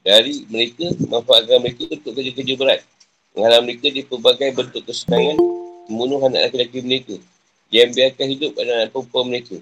dari 0.00 0.46
mereka, 0.48 0.86
memanfaatkan 1.02 1.58
mereka 1.60 1.90
untuk 1.90 2.14
kerja-kerja 2.14 2.54
berat. 2.56 2.80
Menghalang 3.34 3.66
mereka 3.66 3.86
di 3.90 4.02
pelbagai 4.06 4.50
bentuk 4.54 4.82
kesenangan 4.86 5.36
membunuh 5.90 6.22
anak 6.24 6.54
lelaki 6.54 6.80
mereka. 6.80 7.16
Dia 7.74 7.90
biarkan 7.90 8.26
hidup 8.30 8.52
anak-anak 8.54 8.88
perempuan 8.94 9.24
mereka. 9.28 9.56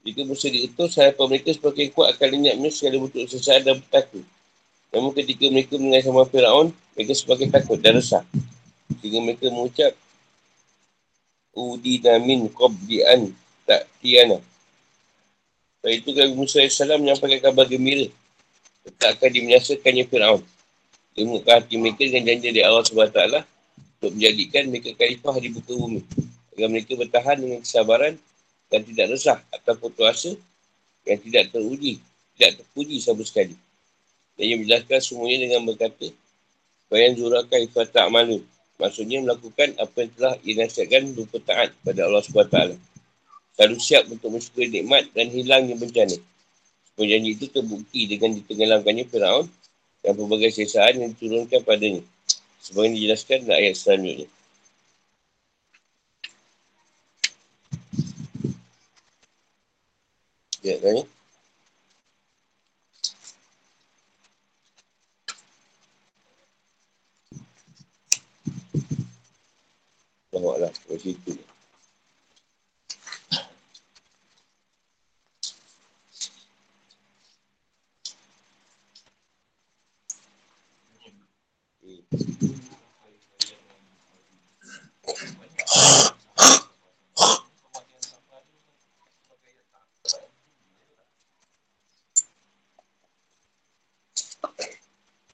Jika 0.00 0.24
Musa 0.24 0.48
diutus, 0.48 0.96
harapan 0.96 1.26
mereka 1.28 1.52
sebagai 1.52 1.92
kuat 1.92 2.16
akan 2.16 2.28
lenyapnya 2.32 2.70
segala 2.72 3.04
bentuk 3.04 3.28
sesaat 3.28 3.68
dan 3.68 3.76
bertakut. 3.84 4.24
Namun 4.90 5.12
ketika 5.12 5.44
mereka 5.52 5.76
mengenai 5.76 6.02
sama 6.02 6.24
Fir'aun, 6.24 6.72
mereka 6.96 7.12
sebagai 7.12 7.52
takut 7.52 7.76
dan 7.78 8.00
resah. 8.00 8.24
Sehingga 8.98 9.20
mereka 9.20 9.52
mengucap, 9.52 9.92
Udi 11.50 12.00
namin 12.00 12.48
qabdi'an 12.48 13.34
tak 13.68 13.84
tiana. 14.00 14.40
Sebab 15.80 15.92
itu 15.92 16.08
Nabi 16.16 16.32
Musa 16.32 16.64
AS 16.64 16.80
menyampaikan 16.80 17.52
kabar 17.52 17.66
gembira. 17.68 18.08
Tak 18.96 19.20
akan 19.20 19.30
dimenyasakannya 19.36 20.04
Fir'aun. 20.08 20.42
Dia 21.12 21.28
mengucap 21.28 21.60
hati 21.60 21.76
mereka 21.76 22.08
dengan 22.08 22.32
janji 22.32 22.48
dari 22.48 22.64
Allah 22.64 22.84
SWT 22.86 23.20
untuk 24.00 24.10
menjadikan 24.16 24.62
mereka 24.72 24.90
khalifah 24.96 25.36
di 25.36 25.48
buka 25.52 25.72
bumi. 25.76 26.00
Agar 26.56 26.68
mereka 26.72 26.92
bertahan 26.96 27.36
dengan 27.36 27.60
kesabaran 27.60 28.14
dan 28.70 28.86
tidak 28.86 29.06
resah 29.12 29.38
atau 29.50 29.74
putus 29.76 30.06
asa 30.06 30.32
yang 31.04 31.18
tidak 31.18 31.50
teruji, 31.50 31.98
tidak 32.38 32.62
terpuji 32.62 33.02
sama 33.02 33.26
sekali. 33.26 33.58
Dan 34.38 34.44
ia 34.46 34.56
menjelaskan 34.56 35.00
semuanya 35.02 35.38
dengan 35.44 35.66
berkata, 35.66 36.08
Bayan 36.90 37.14
zuraka 37.14 37.54
ifatak 37.54 38.10
malu. 38.10 38.42
Maksudnya 38.80 39.22
melakukan 39.22 39.76
apa 39.78 39.94
yang 40.00 40.10
telah 40.16 40.34
ia 40.42 40.54
nasihatkan 40.58 41.12
berupa 41.12 41.38
taat 41.44 41.70
pada 41.84 42.08
Allah 42.08 42.24
SWT. 42.24 42.58
Selalu 43.54 43.76
siap 43.78 44.08
untuk 44.08 44.32
mensyukuri 44.32 44.72
nikmat 44.72 45.06
dan 45.12 45.28
hilangnya 45.28 45.76
bencana. 45.76 46.16
Perjanji 46.96 47.36
itu 47.36 47.46
terbukti 47.52 48.08
dengan 48.08 48.34
ditenggelamkannya 48.40 49.04
Fir'aun 49.06 49.46
dan 50.00 50.12
pelbagai 50.16 50.50
sesaan 50.50 50.98
yang 50.98 51.10
diturunkan 51.14 51.60
padanya. 51.62 52.02
Sebagai 52.58 52.96
dijelaskan 52.96 53.44
dalam 53.46 53.60
ayat 53.60 53.76
selanjutnya. 53.76 54.26
Ya, 60.62 60.76
tanya. 60.80 61.04
Tengoklah, 70.30 70.72
kat 70.72 70.98
situ. 71.02 71.32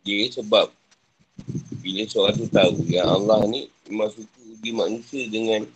Dia 0.07 0.31
sebab 0.31 0.71
bila 1.83 2.03
seorang 2.07 2.39
tu 2.39 2.47
tahu 2.47 2.87
yang 2.87 3.11
Allah 3.11 3.43
ni 3.51 3.67
memang 3.91 4.07
suka 4.15 4.39
uji 4.55 4.71
manusia 4.71 5.27
dengan 5.27 5.67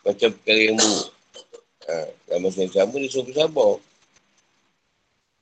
macam 0.00 0.28
perkara 0.32 0.60
yang 0.72 0.76
buruk. 0.80 1.08
Ha, 1.84 1.94
dan 2.32 2.36
masa 2.40 2.64
yang 2.64 2.72
sama 2.72 2.96
dia 2.96 3.12
suruh 3.12 3.28
bersabar. 3.28 3.72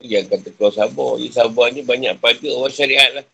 Dia 0.03 0.27
kata 0.27 0.51
kau 0.59 0.75
sabar. 0.75 1.23
Dia 1.23 1.31
sabar 1.31 1.71
ni 1.71 1.87
banyak 1.87 2.19
pada 2.19 2.47
orang 2.51 2.75
syariat 2.75 3.11
lah. 3.15 3.27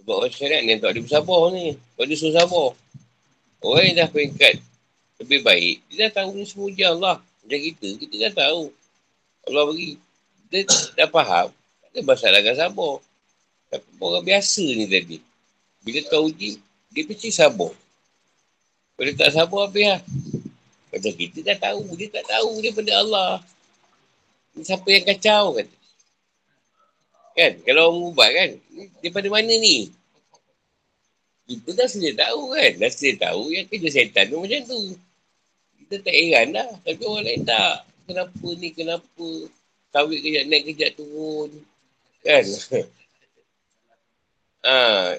Sebab 0.00 0.14
orang 0.24 0.32
syariat 0.32 0.64
ni 0.64 0.80
tak 0.80 0.96
ada 0.96 1.00
bersabar 1.04 1.40
ni. 1.52 1.76
Kau 1.76 2.08
dia 2.08 2.16
suruh 2.16 2.32
sabar. 2.32 2.68
Orang 3.60 3.84
yang 3.84 3.96
dah 4.00 4.08
peringkat 4.08 4.56
lebih 5.20 5.44
baik, 5.44 5.84
dia 5.92 6.08
dah 6.08 6.24
tahu 6.24 6.32
ni 6.32 6.48
semua 6.48 6.72
ujian 6.72 6.96
Allah. 6.96 7.20
Macam 7.20 7.60
kita, 7.60 7.88
kita 8.00 8.14
dah 8.24 8.32
tahu. 8.48 8.72
Allah 9.44 9.62
bagi. 9.68 10.00
Dia 10.48 10.64
dah 10.96 11.08
faham. 11.12 11.52
Masalah 12.00 12.40
dengan 12.40 12.56
sabar. 12.56 13.04
Tapi 13.70 13.86
orang 14.02 14.26
biasa 14.26 14.64
ni 14.66 14.84
tadi. 14.90 15.18
Bila 15.80 15.98
kau 16.10 16.26
uji, 16.26 16.58
dia 16.90 17.02
mesti 17.06 17.30
sabar. 17.30 17.70
Kalau 18.98 19.12
tak 19.16 19.30
sabar, 19.32 19.70
habis 19.70 19.86
lah. 19.86 20.00
Macam 20.90 21.12
kita 21.14 21.38
dah 21.46 21.58
tahu. 21.70 21.94
Dia 21.94 22.08
tak 22.10 22.26
tahu 22.26 22.58
daripada 22.60 22.92
Allah. 22.98 23.32
Ni 24.58 24.66
siapa 24.66 24.84
yang 24.90 25.06
kacau 25.06 25.54
kan? 25.54 25.68
Kan? 27.38 27.52
Kalau 27.62 27.82
orang 27.94 28.02
ubat 28.10 28.30
kan? 28.34 28.50
Daripada 28.98 29.28
mana 29.30 29.54
ni? 29.54 29.88
Kita 31.46 31.70
dah 31.78 31.86
sedia 31.86 32.12
tahu 32.18 32.58
kan? 32.58 32.72
Dah 32.76 32.90
sedia 32.90 33.14
tahu 33.16 33.54
yang 33.54 33.64
kerja 33.70 33.88
setan 33.88 34.34
tu 34.34 34.42
macam 34.42 34.60
tu. 34.66 34.80
Kita 35.78 35.94
tak 36.02 36.14
heran 36.14 36.46
dah. 36.52 36.70
Tapi 36.82 37.02
orang 37.06 37.24
lain 37.24 37.42
tak. 37.46 37.76
Kenapa 38.10 38.48
ni? 38.58 38.68
Kenapa? 38.74 39.28
Kawit 39.90 40.18
kejap 40.22 40.44
naik 40.50 40.62
kejap 40.74 40.90
turun. 40.98 41.50
Kan? 42.26 42.44
Ha, 44.60 45.16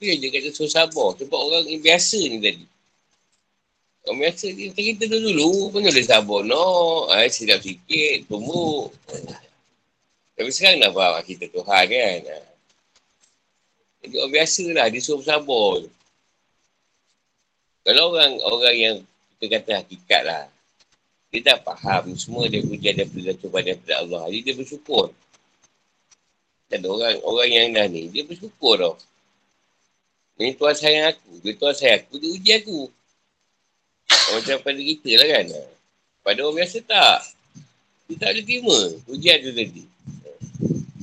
dia 0.00 0.12
je 0.16 0.26
kata 0.30 0.48
suruh 0.54 0.70
sabar. 0.70 1.18
Sebab 1.18 1.38
orang 1.38 1.64
yang 1.66 1.82
biasa 1.82 2.18
ni 2.30 2.38
tadi. 2.38 2.64
Orang 4.08 4.18
biasa 4.24 4.44
ni, 4.54 4.72
kita, 4.72 4.80
kita 4.80 5.04
dulu, 5.12 5.28
dulu 5.34 5.50
pun 5.74 5.80
boleh 5.84 6.06
sabar. 6.06 6.40
No, 6.46 6.66
ha, 7.12 7.26
silap 7.28 7.60
sikit, 7.60 8.30
tumbuk. 8.30 8.94
Tapi 10.38 10.48
sekarang 10.48 10.80
dah 10.80 10.92
faham 10.94 11.20
kita 11.26 11.52
Tuhan 11.52 11.84
kan. 11.84 12.20
Ha. 12.32 12.38
Jadi 14.00 14.14
orang 14.16 14.32
biasa 14.32 14.64
lah, 14.72 14.86
dia 14.88 15.02
suruh 15.04 15.26
sabar. 15.26 15.84
Kalau 17.84 18.04
orang 18.12 18.32
orang 18.44 18.76
yang 18.76 18.96
kita 19.36 19.56
kata 19.60 19.70
hakikat 19.84 20.22
lah. 20.24 20.44
Dia 21.30 21.40
dah 21.46 21.58
faham 21.62 22.12
semua 22.18 22.50
dia 22.50 22.60
pujian 22.60 22.98
daripada 22.98 23.32
Tuhan 23.38 23.62
daripada 23.62 23.94
Allah. 24.02 24.22
Jadi 24.28 24.40
dia 24.42 24.54
bersyukur. 24.58 25.14
Dan 26.70 26.86
orang 26.86 27.18
orang 27.26 27.48
yang 27.50 27.66
dah 27.74 27.86
ni, 27.90 28.06
dia 28.08 28.22
bersyukur 28.22 28.78
tau. 28.78 28.94
Ini 30.40 30.56
Tuhan 30.56 30.72
sayang 30.72 31.06
aku. 31.12 31.30
Dia 31.42 31.52
Tuhan 31.58 31.74
sayang 31.74 31.98
aku, 32.00 32.14
dia 32.16 32.28
uji 32.30 32.52
aku. 32.62 32.80
Macam 34.38 34.56
pada 34.62 34.80
kita 34.80 35.10
lah 35.18 35.28
kan. 35.34 35.46
Pada 36.22 36.38
orang 36.46 36.56
biasa 36.62 36.78
tak. 36.86 37.18
Dia 38.06 38.14
tak 38.22 38.30
boleh 38.32 38.44
terima 38.46 38.78
ujian 39.10 39.38
tu 39.42 39.50
tadi. 39.52 39.84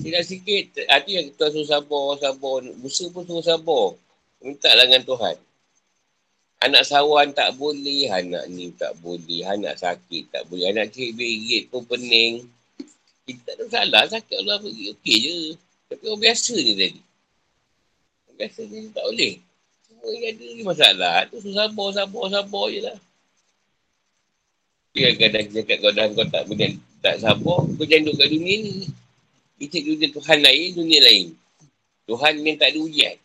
Tidak 0.07 0.23
sikit, 0.23 0.63
hati 0.87 1.19
yang 1.19 1.27
Tuhan 1.35 1.51
suruh 1.51 1.67
sabar, 1.67 2.15
sabar. 2.17 2.63
Musa 2.79 3.11
pun 3.11 3.27
suruh 3.27 3.43
sabar. 3.43 3.93
Minta 4.39 4.71
lah 4.71 4.87
dengan 4.87 5.03
Tuhan. 5.03 5.35
Anak 6.57 6.83
sawan 6.89 7.37
tak 7.37 7.53
boleh, 7.53 8.09
anak 8.09 8.49
ni 8.49 8.73
tak 8.73 8.97
boleh, 8.97 9.45
anak 9.45 9.77
sakit 9.77 10.33
tak 10.33 10.49
boleh, 10.49 10.73
anak 10.73 10.89
cik 10.89 11.13
berit 11.13 11.69
pun 11.69 11.85
pening. 11.85 12.49
Kita 13.27 13.59
tak 13.59 13.67
salah, 13.67 14.03
sakit 14.07 14.35
Allah 14.39 14.57
beri, 14.63 14.95
okey 14.95 15.17
je. 15.19 15.35
Tapi 15.91 16.03
orang 16.07 16.23
biasa 16.23 16.55
ni 16.55 16.73
tadi 16.79 17.01
biasa 18.37 18.61
ni 18.69 18.93
tak 18.93 19.03
boleh. 19.09 19.33
Semua 19.89 20.07
yang 20.13 20.25
ada 20.29 20.45
ni 20.45 20.63
masalah. 20.63 21.15
Tu 21.27 21.37
susah 21.41 21.67
sabar, 21.67 21.87
sabar, 21.91 22.25
sabar 22.29 22.65
je 22.69 22.79
lah. 22.85 22.97
Dia 24.93 25.13
kadang 25.17 25.45
cakap 25.49 25.77
kau 25.81 25.93
dah 25.93 26.05
kau 26.13 26.25
tak 26.29 26.43
boleh 26.45 26.73
tak 27.01 27.15
sabar, 27.21 27.59
kau 27.65 27.85
jangan 27.85 28.09
duduk 28.09 28.17
kat 28.21 28.29
dunia 28.29 28.55
ni. 28.61 28.75
Kita 29.57 29.77
dunia 29.81 30.07
Tuhan 30.13 30.37
lain, 30.41 30.67
dunia 30.73 30.99
lain. 31.01 31.27
Tuhan 32.07 32.33
yang 32.45 32.57
tak 32.61 32.69
ada 32.73 32.79
ujian. 32.81 33.17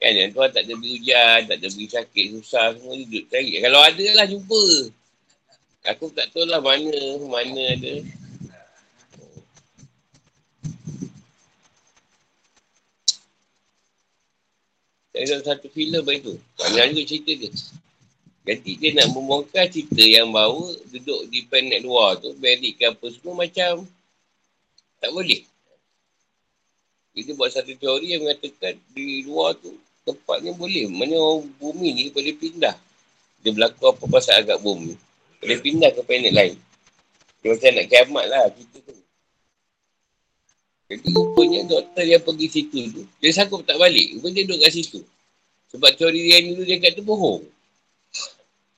Kan 0.00 0.12
yang 0.16 0.30
Tuhan 0.32 0.48
tak 0.48 0.62
ada 0.64 0.72
beri 0.78 0.90
ujian, 0.96 1.38
tak 1.44 1.56
ada 1.60 1.66
beri 1.70 1.86
sakit, 1.86 2.26
susah, 2.38 2.66
semua 2.78 2.94
duduk 2.98 3.24
cari. 3.30 3.58
Kalau 3.58 3.80
ada 3.84 4.06
lah 4.16 4.26
jumpa. 4.26 4.64
Aku 5.80 6.12
tak 6.12 6.28
tahu 6.34 6.44
lah 6.46 6.60
mana, 6.62 6.98
mana 7.26 7.62
ada. 7.74 7.94
Ada 15.10 15.42
satu 15.42 15.66
filem 15.70 16.04
itu. 16.10 16.38
Banyak 16.58 16.94
juga 16.94 17.02
cerita 17.06 17.32
dia. 17.34 17.50
Jadi 18.40 18.72
dia 18.80 18.90
nak 18.96 19.12
membongkar 19.12 19.68
cerita 19.68 20.00
yang 20.00 20.32
bawa 20.32 20.74
duduk 20.90 21.28
di 21.28 21.44
planet 21.44 21.84
luar 21.84 22.16
tu, 22.18 22.32
bedik 22.40 22.80
ke 22.80 22.88
apa 22.88 23.04
semua 23.12 23.44
macam 23.46 23.84
tak 25.00 25.10
boleh. 25.12 25.44
Dia 27.10 27.36
buat 27.36 27.52
satu 27.52 27.74
teori 27.76 28.16
yang 28.16 28.24
mengatakan 28.24 28.80
di 28.96 29.26
luar 29.28 29.52
tu 29.58 29.76
tempatnya 30.08 30.56
boleh. 30.56 30.88
Mana 30.88 31.16
bumi 31.60 31.88
ni 31.92 32.04
boleh 32.08 32.32
pindah. 32.36 32.76
Dia 33.44 33.50
berlaku 33.52 33.92
apa 33.92 34.04
pasal 34.08 34.40
agak 34.40 34.60
bumi. 34.60 34.96
Boleh 35.40 35.58
pindah 35.60 35.90
ke 35.92 36.00
planet 36.04 36.32
lain. 36.32 36.56
Dia 37.40 37.56
macam 37.56 37.70
nak 37.72 37.86
kiamat 37.88 38.24
lah 38.28 38.44
cerita 38.52 38.78
tu. 38.84 38.99
Jadi 40.90 41.06
rupanya 41.14 41.60
doktor 41.70 42.02
yang 42.02 42.18
pergi 42.18 42.46
situ 42.50 42.80
tu, 42.90 43.02
dia 43.22 43.30
sanggup 43.30 43.62
tak 43.62 43.78
balik. 43.78 44.18
Rupanya 44.18 44.42
dia 44.42 44.44
duduk 44.50 44.58
kat 44.58 44.72
situ. 44.74 45.00
Sebab 45.70 45.94
teori 45.94 46.18
dia 46.26 46.42
dulu 46.42 46.66
dia 46.66 46.82
kata 46.82 46.98
bohong. 47.06 47.46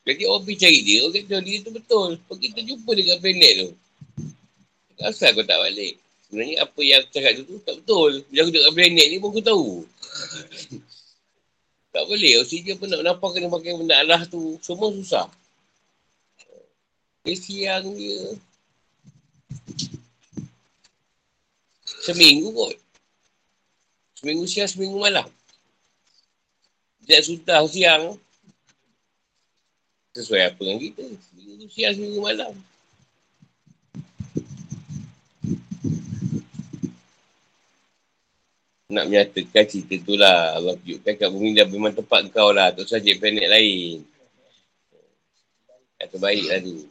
Jadi 0.05 0.23
orang 0.29 0.45
pergi 0.45 0.61
cari 0.61 0.81
dia, 0.85 0.99
orang 1.09 1.15
kata 1.25 1.41
dia 1.41 1.59
tu 1.65 1.73
betul. 1.73 2.09
Pergi 2.29 2.47
kita 2.53 2.61
jumpa 2.69 2.91
dekat 2.93 3.17
planet 3.25 3.53
tu. 3.65 3.69
Asal 5.01 5.33
kau 5.33 5.41
tak 5.41 5.57
balik? 5.57 5.97
Sebenarnya 6.29 6.57
apa 6.61 6.81
yang 6.85 7.01
aku 7.01 7.11
cakap 7.17 7.33
tu, 7.33 7.43
tu 7.49 7.57
tak 7.65 7.75
betul. 7.81 8.11
Bila 8.29 8.39
aku 8.45 8.51
duduk 8.53 8.65
kat 8.69 8.75
planet 8.77 9.07
ni 9.09 9.17
pun 9.17 9.29
aku 9.33 9.43
tahu. 9.43 9.69
tak 11.97 12.05
boleh. 12.05 12.33
Oksigen 12.45 12.77
pun 12.77 12.89
nak 12.93 13.01
nampak 13.09 13.29
kena 13.33 13.49
pakai 13.49 13.73
benda 13.73 13.97
Allah 13.97 14.23
tu. 14.29 14.61
Semua 14.61 14.93
susah. 14.93 15.33
Dia 17.25 17.35
siang 17.41 17.89
dia. 17.97 18.37
Seminggu 22.03 22.51
kot. 22.51 22.75
Seminggu 24.19 24.43
siang, 24.51 24.67
seminggu 24.67 24.99
malam. 24.99 25.27
Dia 27.07 27.23
sudah 27.23 27.63
siang. 27.71 28.19
Sesuai 30.11 30.51
apa 30.51 30.61
dengan 30.67 30.83
kita. 30.83 31.05
Seminggu 31.31 31.67
siang, 31.71 31.95
seminggu 31.95 32.19
malam. 32.19 32.53
Nak 38.93 39.05
menyatakan 39.07 39.65
cerita 39.71 39.95
tu 40.03 40.19
lah. 40.19 40.59
Allah 40.59 40.75
tunjukkan 40.83 41.15
kat 41.15 41.29
bumi 41.31 41.55
dah 41.55 41.71
memang 41.71 41.95
tempat 41.95 42.27
kau 42.35 42.51
lah. 42.51 42.75
Tak 42.75 42.91
saja 42.91 43.15
planet 43.15 43.47
lain. 43.47 44.03
Yang 46.03 46.09
terbaik 46.19 46.45
lah 46.51 46.59
tu. 46.59 46.83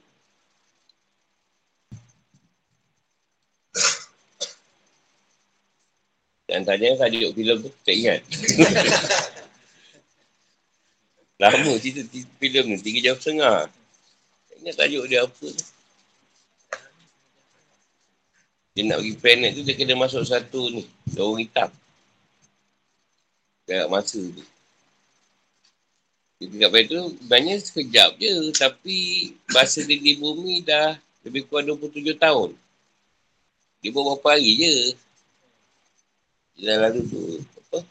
Dan 6.52 6.68
tanya 6.68 7.00
tajuk 7.00 7.32
filem 7.32 7.64
tu, 7.64 7.72
tak 7.88 7.96
ingat. 7.96 8.20
Lama 11.40 11.80
cerita 11.80 12.04
filem 12.44 12.76
ni, 12.76 12.78
tiga 12.84 13.00
jam 13.00 13.16
setengah. 13.16 13.72
Tak 14.52 14.56
ingat 14.60 14.76
tajuk 14.76 15.08
dia 15.08 15.24
apa 15.24 15.48
Dia 18.76 18.84
nak 18.84 19.00
pergi 19.00 19.16
planet 19.16 19.52
tu, 19.56 19.64
dia 19.64 19.80
kena 19.80 19.96
masuk 19.96 20.28
satu 20.28 20.76
ni, 20.76 20.84
daun 21.16 21.40
hitam. 21.40 21.72
Jarak 23.64 23.88
masa 23.88 24.20
tu. 24.20 24.44
Dia 26.52 26.68
planet 26.68 26.92
tu, 26.92 27.16
sebenarnya 27.16 27.56
sekejap 27.64 28.20
je. 28.20 28.52
Tapi, 28.60 29.00
masa 29.56 29.88
dia 29.88 29.96
di 29.96 30.20
bumi 30.20 30.68
dah 30.68 31.00
lebih 31.24 31.48
kurang 31.48 31.80
27 31.80 32.12
tahun. 32.20 32.52
Dia 33.80 33.96
buat 33.96 34.20
berapa 34.20 34.36
hari 34.36 34.52
je. 34.60 35.00
Dia 36.62 36.78
lalu 36.78 37.02
tu, 37.10 37.42
apa? 37.42 37.82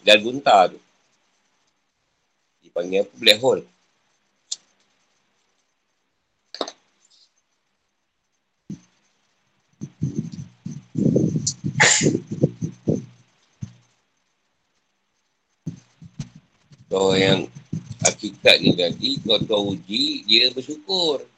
Galgunta 0.00 0.72
tu. 0.72 0.80
Dipanggil 2.64 3.04
apa? 3.04 3.12
Black 3.20 3.36
hole. 3.44 3.68
Kau 16.88 17.12
yang 17.12 17.44
hakikat 18.00 18.64
ni 18.64 18.72
tadi, 18.72 19.20
kau 19.20 19.36
tahu 19.36 19.76
uji, 19.76 20.24
dia 20.24 20.48
bersyukur. 20.56 21.28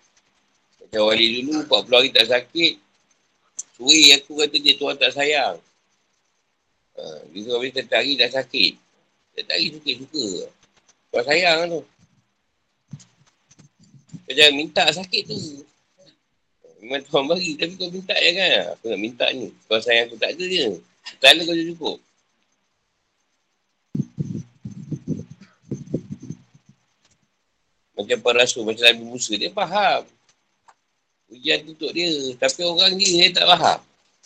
Macam 0.78 1.10
wali 1.10 1.42
dulu, 1.42 1.66
40 1.66 1.98
hari 1.98 2.14
tak 2.14 2.30
sakit. 2.30 2.78
Suri 3.74 4.14
aku 4.14 4.38
kata 4.38 4.54
dia 4.62 4.78
Tuhan 4.78 4.94
tak 4.94 5.10
sayang. 5.10 5.58
Ha, 7.00 7.24
dia 7.32 7.56
setiap 7.72 7.96
hari 7.96 8.12
dah 8.20 8.28
sakit. 8.28 8.72
Hari 9.40 9.66
suka-suka. 9.72 10.52
Kau 11.08 11.24
sayang 11.24 11.72
tu. 11.72 11.80
Kau 14.28 14.32
jangan 14.36 14.52
minta 14.52 14.84
sakit 14.92 15.22
tu. 15.24 15.64
Memang 16.84 17.00
Tuhan 17.08 17.24
bagi 17.24 17.56
tapi 17.56 17.72
kau 17.80 17.88
minta 17.88 18.12
je 18.12 18.30
kan. 18.36 18.76
Aku 18.76 18.84
nak 18.92 19.00
minta 19.00 19.26
ni. 19.32 19.48
Kau 19.64 19.80
sayang 19.80 20.12
aku 20.12 20.20
tak 20.20 20.36
ada 20.36 20.44
je. 20.44 20.76
Tak 21.16 21.32
ada 21.32 21.40
kau 21.48 21.56
cukup. 21.56 21.96
Macam 27.96 28.18
para 28.24 28.44
rasul, 28.44 28.64
macam 28.64 28.80
Nabi 28.80 29.04
Musa, 29.04 29.36
dia 29.36 29.52
faham. 29.52 30.08
Ujian 31.28 31.64
tu 31.64 31.76
untuk 31.76 31.92
dia. 31.92 32.08
Tapi 32.36 32.60
orang 32.64 32.96
ni, 32.96 33.04
dia 33.04 33.28
tak 33.32 33.44
faham. 33.44 33.80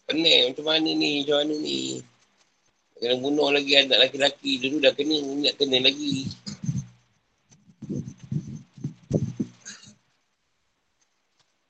Pening 0.07 0.55
macam 0.55 0.65
mana 0.67 0.91
ni, 0.95 1.11
macam 1.23 1.37
mana 1.43 1.55
ni. 1.59 1.79
Kena 2.95 3.19
bunuh 3.19 3.51
lagi 3.51 3.75
anak 3.75 4.09
laki-laki. 4.09 4.63
Dulu 4.63 4.79
dah 4.79 4.95
kena, 4.95 5.17
nak 5.19 5.55
kena 5.59 5.79
lagi. 5.83 6.31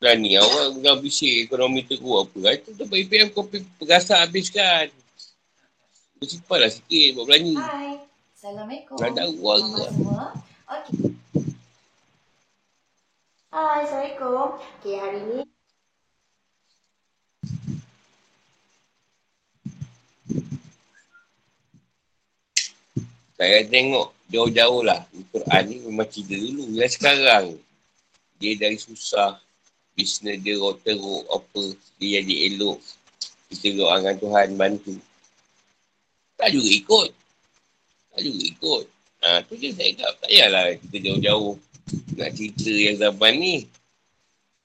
Dan 0.04 0.20
ni 0.20 0.36
awak 0.36 0.84
dah 0.84 1.00
bisik 1.00 1.48
ekonomi 1.48 1.80
teruk 1.88 2.28
apa. 2.28 2.60
Itu 2.60 2.76
tu 2.76 2.84
PPM 2.84 3.32
kau 3.32 3.48
pergasak 3.80 4.20
habiskan. 4.20 4.92
Bersimpan 6.20 6.58
lah 6.60 6.70
sikit 6.70 7.08
buat 7.16 7.24
belanja. 7.24 7.56
Hai. 7.64 7.92
Assalamualaikum. 8.36 8.96
Tak 9.00 9.08
ada 9.16 9.24
uang 9.32 9.64
ke? 9.72 9.86
Okey. 10.68 11.00
Hai, 13.48 13.78
Assalamualaikum. 13.80 14.60
Okey, 14.60 14.94
hari 15.00 15.20
ni 15.24 15.53
Saya 23.34 23.66
tengok 23.66 24.14
jauh-jauh 24.30 24.82
lah. 24.86 25.02
Quran 25.34 25.62
ni 25.66 25.76
memang 25.82 26.06
cerita 26.06 26.38
dulu. 26.38 26.70
Yang 26.70 27.02
sekarang, 27.02 27.58
dia 28.38 28.54
dari 28.54 28.78
susah. 28.78 29.42
Bisnes 29.94 30.42
dia 30.42 30.58
teruk 30.82 31.22
apa. 31.30 31.62
Dia 32.02 32.18
jadi 32.22 32.34
elok. 32.54 32.78
Kita 33.50 33.78
doa 33.78 34.02
dengan 34.02 34.16
Tuhan 34.18 34.48
bantu. 34.58 34.94
Tak 36.34 36.50
juga 36.50 36.70
ikut. 36.70 37.10
Tak 38.14 38.20
juga 38.26 38.40
ikut. 38.42 38.84
Ha, 39.22 39.40
tu 39.46 39.54
je 39.54 39.70
saya 39.70 39.90
cakap. 39.94 40.14
Tak 40.18 40.28
payahlah 40.30 40.64
kita 40.82 40.96
jauh-jauh. 41.10 41.54
Nak 42.18 42.30
cerita 42.34 42.70
yang 42.74 42.96
zaman 42.98 43.32
ni. 43.38 43.56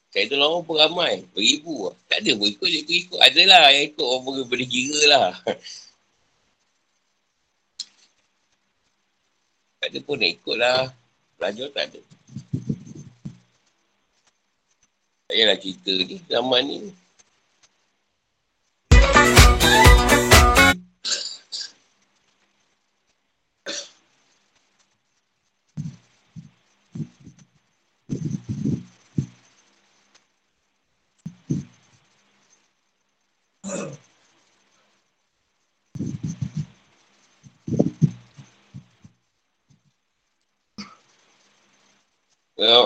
Saya 0.09 0.25
tu 0.25 0.41
orang 0.41 0.65
pun 0.65 0.75
ramai. 0.81 1.21
Beribu 1.37 1.89
lah. 1.89 1.95
Tak 2.09 2.25
ada 2.25 2.31
pun 2.33 2.47
ikut. 2.49 2.67
Dia 2.69 2.81
ikut. 2.85 3.19
Adalah 3.21 3.69
yang 3.69 3.85
ikut 3.93 4.05
orang 4.05 4.45
boleh 4.49 4.67
kira 4.69 5.01
lah. 5.09 5.29
tak 9.79 9.95
ada 9.95 9.99
pun 10.03 10.19
nak 10.19 10.31
ikut 10.35 10.55
lah. 10.59 10.91
Belajar 11.39 11.67
tak 11.71 11.83
ada. 11.87 12.01
Tak 15.23 15.31
payahlah 15.31 15.57
cerita 15.57 15.93
ni. 16.03 16.17
Zaman 16.27 16.61
ni. 16.67 16.79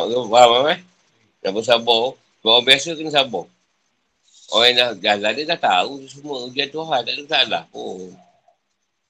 Tengok 0.03 0.27
tu 0.27 0.31
faham 0.35 0.67
eh? 0.67 0.79
Dah 1.39 1.51
bersabar. 1.55 2.03
Orang 2.43 2.63
biasa 2.67 2.91
kena 2.99 3.11
sabar. 3.11 3.47
Orang 4.51 4.67
yang 4.67 4.77
dah 4.77 4.89
jalan 4.99 5.31
dia 5.31 5.49
dah 5.55 5.59
tahu 5.59 6.03
semua 6.11 6.43
ujian 6.43 6.67
Tuhan. 6.67 6.99
Tak 7.07 7.13
ada 7.15 7.23
salah 7.23 7.63
pun. 7.71 8.11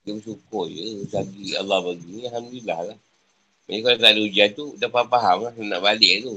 Dia 0.06 0.14
bersyukur 0.14 0.70
je. 0.70 1.10
Lagi 1.10 1.58
Allah 1.58 1.80
bagi. 1.82 2.30
Alhamdulillah 2.30 2.80
lah. 2.94 2.98
Jadi 3.66 3.80
kalau 3.82 3.98
tak 3.98 4.12
ada 4.14 4.22
ujian 4.22 4.50
tu, 4.54 4.66
dah 4.78 4.90
faham-faham 4.92 5.38
lah. 5.50 5.54
Nak 5.58 5.82
balik 5.82 6.16
tu. 6.22 6.36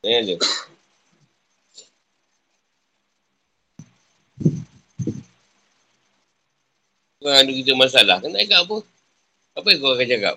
Tanya 0.00 0.20
dia. 0.22 0.38
Kau 7.26 7.34
ada 7.34 7.50
kita 7.50 7.74
masalah. 7.74 8.22
Kena 8.22 8.38
cakap 8.38 8.70
apa? 8.70 8.76
Apa 9.58 9.66
yang 9.74 9.78
kau 9.82 9.98
akan 9.98 10.06
cakap? 10.06 10.36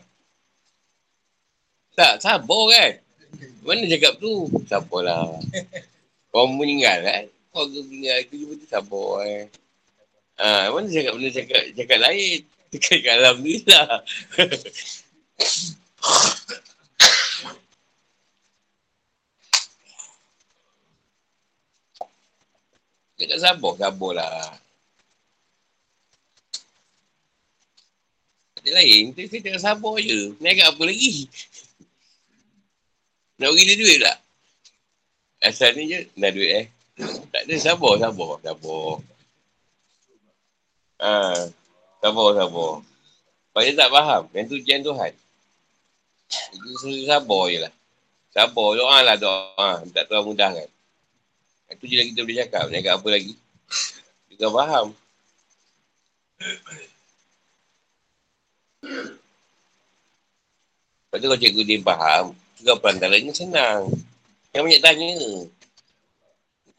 Tak, 1.94 2.14
sabar 2.18 2.64
kan? 2.74 2.92
Mana 3.62 3.86
cakap 3.86 4.18
tu? 4.18 4.50
Sabarlah. 4.66 5.38
Kau 6.34 6.50
meninggal 6.50 7.06
kan? 7.06 7.24
Kau 7.54 7.70
meninggal, 7.70 8.26
aku 8.26 8.42
jumpa 8.42 8.54
tu 8.58 8.66
sabar 8.66 9.22
kan? 9.22 9.46
Ha, 10.42 10.74
mana 10.74 10.90
cakap 10.90 11.14
benda 11.14 11.30
cakap, 11.30 11.62
cakap 11.78 12.00
lain? 12.02 12.42
Cakap 12.74 13.14
Alhamdulillah. 13.22 13.90
Cakap 23.14 23.38
sabar, 23.38 23.74
sabarlah. 23.78 24.69
Ada 28.60 28.70
lain. 28.84 29.16
Kita 29.16 29.22
kita 29.28 29.38
cakap 29.56 29.62
sabar 29.64 29.96
je. 30.04 30.36
Nak 30.40 30.76
apa 30.76 30.84
lagi? 30.84 31.28
Nak 33.40 33.48
bagi 33.56 33.68
dia 33.72 33.80
duit 33.80 33.98
tak? 34.04 34.18
Asal 35.40 35.72
ni 35.80 35.88
je, 35.88 36.00
nak 36.20 36.36
duit 36.36 36.52
eh. 36.52 36.66
Tak 37.32 37.48
ada, 37.48 37.56
sabar, 37.56 37.96
sabar, 37.96 38.32
sabar. 38.44 39.00
Ha, 41.00 41.12
sabar, 42.04 42.28
sabar. 42.36 42.72
Sebab 43.56 43.76
tak 43.80 43.90
faham. 43.92 44.24
Yang 44.36 44.46
tu 44.52 44.56
ujian 44.60 44.82
Tuhan. 44.84 45.12
Itu 46.30 46.70
suruh 46.84 47.08
sabar 47.08 47.44
je 47.48 47.60
lah. 47.64 47.74
Sabar, 48.36 48.70
doa 48.76 48.98
lah 49.00 49.16
doa. 49.16 49.72
Tak 49.96 50.12
tahu 50.12 50.36
mudah 50.36 50.52
kan. 50.52 50.70
Itu 51.72 51.88
je 51.88 51.96
lah 51.96 52.06
kita 52.12 52.22
boleh 52.28 52.38
cakap. 52.44 52.64
Nak 52.68 52.92
apa 52.92 53.08
lagi? 53.08 53.34
Kita 54.28 54.52
faham. 54.52 54.92
Lepas 61.10 61.18
tu 61.20 61.26
kalau 61.26 61.42
cikgu 61.42 61.62
dia 61.66 61.82
faham, 61.82 62.38
juga 62.62 62.78
perantaranya 62.78 63.34
senang. 63.34 63.90
Yang 64.54 64.64
banyak 64.66 64.82
tanya. 64.86 65.12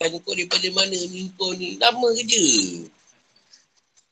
Tanya 0.01 0.17
kau 0.23 0.33
daripada 0.33 0.69
mana 0.73 0.97
ni 0.97 1.29
kau 1.35 1.53
ni? 1.59 1.77
Lama 1.77 2.09
kerja. 2.17 2.47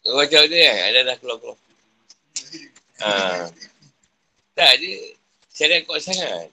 Kau 0.05 0.19
macam 0.19 0.43
dia 0.51 0.63
kan? 0.69 0.77
Ada 0.91 1.01
dah 1.07 1.17
keluar-keluar. 1.23 1.59
Ha. 2.99 3.47
Tak, 4.59 4.73
dia 4.83 5.15
syariat 5.55 5.87
kuat 5.87 6.03
sangat. 6.03 6.51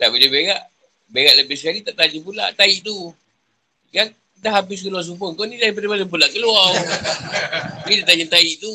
Tak 0.00 0.08
boleh 0.08 0.28
berak. 0.32 0.64
Berak 1.12 1.34
lebih 1.44 1.56
sekali 1.60 1.84
tak 1.84 1.98
tanya 1.98 2.18
pula 2.24 2.48
tahi 2.56 2.80
tu. 2.80 3.12
Yang 3.92 4.16
dah 4.40 4.52
habis 4.60 4.80
keluar 4.80 5.04
semua. 5.04 5.36
Kau 5.36 5.44
ni 5.44 5.60
daripada 5.60 5.86
mana 5.86 6.04
pula 6.08 6.26
keluar? 6.32 6.72
Ni 7.84 7.92
dia 8.00 8.04
tanya 8.08 8.26
tahi 8.26 8.56
tu. 8.56 8.72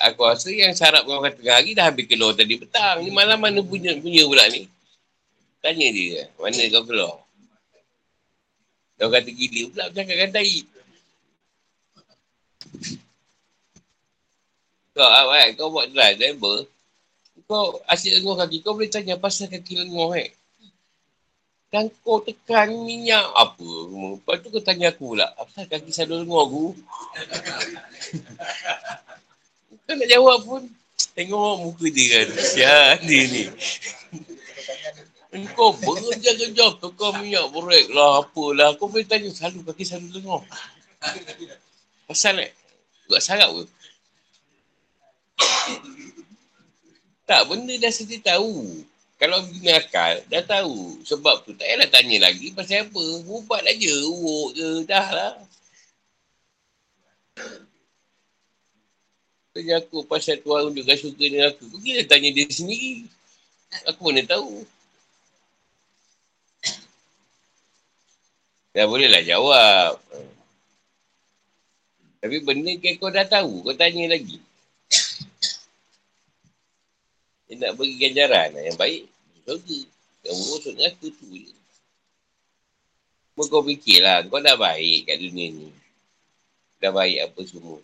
Aku 0.00 0.24
rasa 0.24 0.48
yang 0.52 0.72
sarap 0.76 1.04
kau 1.04 1.20
kata 1.20 1.40
tengah 1.40 1.56
hari 1.60 1.72
dah 1.72 1.88
habis 1.88 2.04
keluar 2.04 2.36
tadi 2.36 2.60
petang. 2.60 3.00
Ni 3.04 3.10
malam 3.12 3.40
mana 3.40 3.60
punya 3.64 3.96
punya 3.96 4.24
pula 4.28 4.44
ni? 4.52 4.68
Tanya 5.64 5.88
dia. 5.92 6.22
Mana 6.36 6.60
kau 6.68 6.84
keluar? 6.84 7.16
Kau 9.00 9.08
kata 9.08 9.28
gila 9.32 9.60
pula 9.72 9.84
bercakapkan 9.88 10.30
tahi. 10.36 10.58
Kau 14.92 15.08
awak 15.08 15.56
kau 15.56 15.72
buat 15.72 15.88
drive 15.88 16.20
driver. 16.20 16.68
Kau 17.48 17.80
asyik 17.88 18.20
lenguh 18.20 18.36
kaki. 18.36 18.60
Kau 18.60 18.76
boleh 18.76 18.92
tanya 18.92 19.16
pasal 19.16 19.48
kaki 19.48 19.80
lenguh 19.80 20.12
eh. 20.20 20.36
Dan 21.70 21.86
kau 22.02 22.18
tekan 22.18 22.82
minyak 22.82 23.22
apa. 23.38 23.70
Lepas 24.18 24.42
tu 24.42 24.50
kau 24.50 24.58
tanya 24.58 24.90
aku 24.90 25.14
pula. 25.14 25.30
Apa 25.38 25.70
kaki 25.70 25.94
selalu 25.94 26.26
lenguh 26.26 26.40
aku? 26.42 26.64
kau 29.86 29.94
nak 29.94 30.08
jawab 30.10 30.38
pun. 30.42 30.62
Tengok 31.14 31.54
muka 31.62 31.86
dia 31.94 32.06
kan. 32.10 32.28
Siapa 32.34 33.06
dia 33.06 33.22
ni? 33.30 33.44
Kau 35.54 35.70
berkejar-kejar 35.78 36.82
tekan 36.82 37.22
minyak 37.22 37.46
brek 37.54 37.86
lah 37.94 38.26
apalah. 38.26 38.74
Kau 38.74 38.90
boleh 38.90 39.06
tanya 39.06 39.30
selalu 39.30 39.62
kaki 39.70 39.86
selalu 39.86 40.18
lenguh. 40.18 40.42
Pasal 42.10 42.42
eh? 42.42 42.50
Buat 43.06 43.22
sarap 43.22 43.50
ke? 43.54 43.64
tak, 47.30 47.46
benda 47.46 47.70
dah 47.78 47.92
sedia 47.94 48.18
tahu. 48.18 48.82
Kalau 49.20 49.44
guna 49.44 49.76
akal, 49.76 50.24
dah 50.32 50.40
tahu. 50.40 51.04
Sebab 51.04 51.44
tu 51.44 51.52
tak 51.52 51.68
payahlah 51.68 51.88
tanya 51.92 52.24
lagi 52.24 52.56
pasal 52.56 52.88
apa. 52.88 53.02
Ubat 53.28 53.60
aja, 53.68 53.92
uruk 54.08 54.56
je, 54.56 54.68
dah 54.88 55.08
lah. 55.12 55.34
Tanya 59.52 59.84
aku 59.84 60.08
pasal 60.08 60.40
Tuhan 60.40 60.72
juga 60.72 60.96
suka 60.96 61.20
dengan 61.20 61.52
aku. 61.52 61.68
Kau 61.68 61.80
kira 61.84 62.00
tanya 62.08 62.32
dia 62.32 62.48
sendiri. 62.48 63.04
Aku 63.92 64.08
mana 64.08 64.24
tahu. 64.24 64.64
Dah 68.72 68.86
bolehlah 68.88 69.20
jawab. 69.20 70.00
Tapi 72.24 72.36
benda 72.40 72.72
kan 72.80 72.92
kau 72.96 73.12
dah 73.12 73.26
tahu, 73.28 73.68
kau 73.68 73.76
tanya 73.76 74.16
lagi. 74.16 74.40
Dia 77.50 77.58
nak 77.58 77.82
bagi 77.82 77.98
ganjaran 77.98 78.54
yang 78.54 78.78
baik, 78.78 79.10
surga. 79.42 79.78
Yang 80.22 80.36
buruk 80.38 80.60
surga 80.62 80.84
aku 80.86 81.06
tu 81.18 81.26
je. 81.34 81.50
Cuma 83.34 83.42
kau 83.50 83.66
fikirlah, 83.66 84.22
kau 84.30 84.38
dah 84.38 84.54
baik 84.54 85.10
kat 85.10 85.18
dunia 85.18 85.50
ni. 85.50 85.66
Dah 86.78 86.94
baik 86.94 87.26
apa 87.26 87.40
semua. 87.50 87.82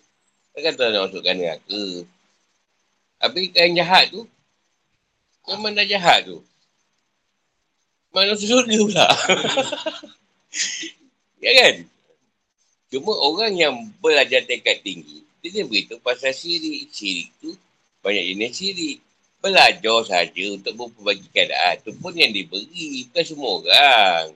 Kau 0.55 0.63
kata 0.63 0.95
nak 0.95 1.11
masukkan 1.11 1.35
neraka. 1.35 1.83
Habis 3.19 3.51
yang 3.59 3.75
jahat 3.83 4.15
tu, 4.15 4.23
memang 5.51 5.75
dah 5.75 5.83
jahat 5.83 6.31
tu. 6.31 6.39
Mana 8.15 8.39
surga 8.39 8.79
pula. 8.87 9.09
ya 11.43 11.51
kan? 11.59 11.75
Cuma 12.87 13.19
orang 13.19 13.51
yang 13.59 13.75
belajar 13.99 14.47
tingkat 14.47 14.79
tinggi, 14.87 15.27
dia 15.43 15.67
beritahu 15.67 15.99
pasal 16.07 16.31
syirik. 16.31 16.87
Syirik 16.95 17.35
tu 17.43 17.51
banyak 18.07 18.31
jenis 18.31 18.53
syirik. 18.55 18.99
Belajar 19.47 19.99
saja 20.03 20.45
untuk 20.51 20.75
memperbagi 20.75 21.31
keadaan. 21.31 21.79
Itu 21.79 21.95
pun 22.03 22.11
yang 22.19 22.35
diberi. 22.35 23.07
Bukan 23.07 23.23
semua 23.23 23.63
orang. 23.63 24.35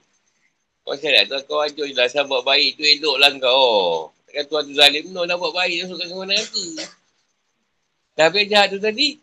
Kau 0.86 0.94
syariat 0.94 1.26
tu 1.26 1.34
kau 1.50 1.58
ajar 1.58 1.82
je 1.82 1.98
lah. 1.98 2.06
Sahabat 2.06 2.46
baik 2.46 2.78
tu 2.78 2.86
elok 2.86 3.16
lah 3.18 3.34
kau. 3.42 4.14
Takkan 4.30 4.44
tuan 4.46 4.62
tu 4.70 4.78
zalim 4.78 5.10
no, 5.10 5.26
nak 5.26 5.42
buat 5.42 5.50
baik 5.50 5.82
masukkan 5.82 6.06
kau 6.14 6.22
neraka. 6.22 6.66
Dah 8.14 8.30
habis 8.30 8.46
jahat 8.46 8.70
tu 8.70 8.78
tadi. 8.78 9.18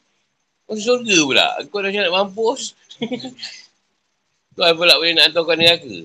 Masuk 0.68 0.84
surga 0.84 1.18
pula. 1.24 1.48
Kau 1.72 1.80
dah 1.80 1.92
nak 1.96 2.12
mampus. 2.12 2.76
Tuan 4.60 4.76
pula 4.76 5.00
boleh 5.00 5.16
nak 5.16 5.32
hantar 5.32 5.48
kau 5.48 5.56
neraka. 5.56 5.98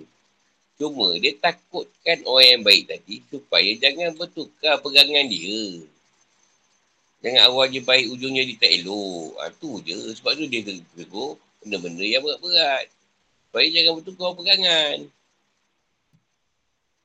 Cuma 0.79 1.19
dia 1.19 1.35
takutkan 1.43 2.23
orang 2.23 2.47
yang 2.47 2.63
baik 2.63 2.87
tadi 2.87 3.19
supaya 3.27 3.71
jangan 3.83 4.15
bertukar 4.15 4.79
pegangan 4.79 5.27
dia. 5.27 5.83
Jangan 7.23 7.43
awal 7.47 7.71
je 7.71 7.79
baik 7.79 8.11
ujungnya 8.11 8.43
dia 8.43 8.59
tak 8.59 8.73
elok. 8.83 9.39
Ha, 9.39 9.55
tu 9.55 9.79
je. 9.87 9.95
Sebab 10.19 10.35
tu 10.35 10.51
dia 10.51 10.67
tegur 10.67 11.39
benda-benda 11.63 12.03
yang 12.03 12.27
berat-berat. 12.27 12.91
Supaya 13.47 13.67
jangan 13.71 13.93
bertukar 14.03 14.31
pegangan. 14.35 14.97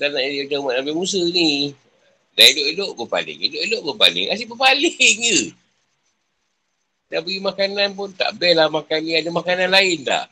Dan 0.01 0.07
nak 0.13 0.21
jadi 0.25 0.37
macam 0.49 0.73
Nabi 0.73 0.91
Musa 0.97 1.21
ni. 1.21 1.77
Dah 2.33 2.45
elok-elok 2.49 2.91
berpaling. 3.05 3.37
Elok-elok 3.45 3.81
berpaling. 3.93 4.27
Asyik 4.33 4.49
berpaling 4.49 5.17
je. 5.21 5.53
Dah 7.07 7.21
beri 7.21 7.37
makanan 7.39 7.93
pun 7.93 8.09
tak 8.13 8.33
bel 8.41 8.57
lah 8.57 8.73
makan 8.73 8.99
ni. 9.05 9.13
Ada 9.17 9.29
makanan 9.29 9.69
lain 9.69 10.01
tak? 10.01 10.27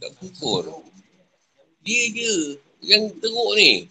Tak 0.00 0.10
pukul. 0.20 0.84
Dia 1.80 2.02
je 2.12 2.60
yang 2.84 3.08
teruk 3.18 3.56
ni. 3.56 3.88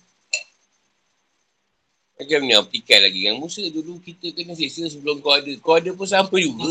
Macam 2.15 2.39
ni 2.47 2.53
aplikasi 2.55 3.03
lagi. 3.03 3.19
Yang 3.27 3.37
Musa 3.43 3.63
dulu 3.67 3.99
kita 3.99 4.31
kena 4.31 4.55
seksa 4.55 4.87
sebelum 4.87 5.19
kau 5.19 5.35
ada. 5.35 5.51
Kau 5.59 5.75
ada 5.75 5.91
pun 5.91 6.07
sama 6.07 6.31
juga. 6.39 6.63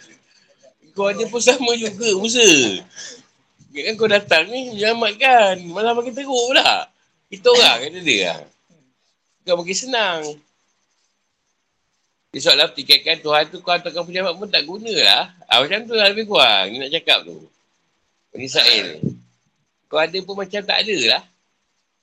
kau 0.96 1.08
ada 1.08 1.24
pun 1.24 1.40
sama 1.40 1.72
juga 1.80 2.08
Musa. 2.20 2.44
Kan 3.72 3.94
kau 3.96 4.08
datang 4.08 4.52
ni 4.52 4.76
selamatkan. 4.76 5.64
Malah 5.72 5.96
makin 5.96 6.12
teruk 6.12 6.28
pula. 6.28 6.92
Kita 7.32 7.48
orang 7.48 7.88
kata 7.88 8.00
dia 8.04 8.20
lah. 8.28 8.38
Kau 9.48 9.56
makin 9.56 9.76
senang. 9.76 10.20
Dia 12.32 12.40
soalan 12.44 12.68
pertikaikan 12.68 13.16
Tuhan 13.20 13.44
tu 13.48 13.64
kau 13.64 13.72
hantarkan 13.72 14.04
pejabat 14.04 14.32
pun 14.36 14.48
tak 14.48 14.64
guna 14.68 14.92
lah. 14.92 15.24
Ha, 15.48 15.60
macam 15.64 15.88
tu 15.88 15.96
lah 15.96 16.12
lebih 16.12 16.28
kurang. 16.28 16.68
Ni 16.68 16.84
nak 16.84 16.92
cakap 16.92 17.24
tu. 17.24 17.48
Bani 18.32 18.48
Sa'il. 18.48 19.00
Kau 19.88 20.00
ada 20.00 20.16
pun 20.20 20.36
macam 20.36 20.60
tak 20.60 20.78
ada 20.84 20.96
lah. 21.08 21.22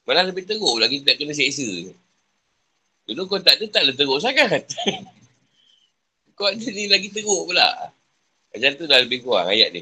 Malah 0.09 0.25
lebih 0.25 0.45
teruk 0.49 0.81
lagi 0.81 1.05
tak 1.05 1.21
kena 1.21 1.37
seksa. 1.37 1.93
Dulu 3.09 3.25
kau 3.25 3.41
tak 3.41 3.57
ada, 3.57 3.65
taklah 3.65 3.95
teruk 3.97 4.21
sangat. 4.21 4.69
kau 6.37 6.45
ada 6.45 6.61
ni 6.61 6.85
lagi 6.85 7.09
teruk 7.09 7.49
pula. 7.49 7.89
Macam 8.53 8.71
tu 8.77 8.85
dah 8.85 9.01
lebih 9.01 9.25
kurang 9.25 9.49
ayat 9.49 9.73
ni. 9.73 9.81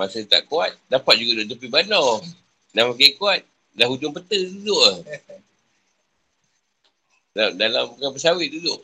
Masa 0.00 0.24
tak 0.24 0.48
kuat, 0.48 0.72
dapat 0.88 1.14
juga 1.20 1.44
duduk 1.44 1.60
tepi 1.60 1.68
bandar. 1.68 2.24
Dah 2.72 2.88
makin 2.88 3.18
kuat, 3.20 3.44
dah 3.76 3.84
hujung 3.90 4.16
peta 4.16 4.38
duduk 4.38 4.80
lah. 4.80 4.96
Dalam, 7.36 7.52
dalam 7.58 7.82
bukan 7.92 8.16
pesawit 8.16 8.48
duduk. 8.48 8.80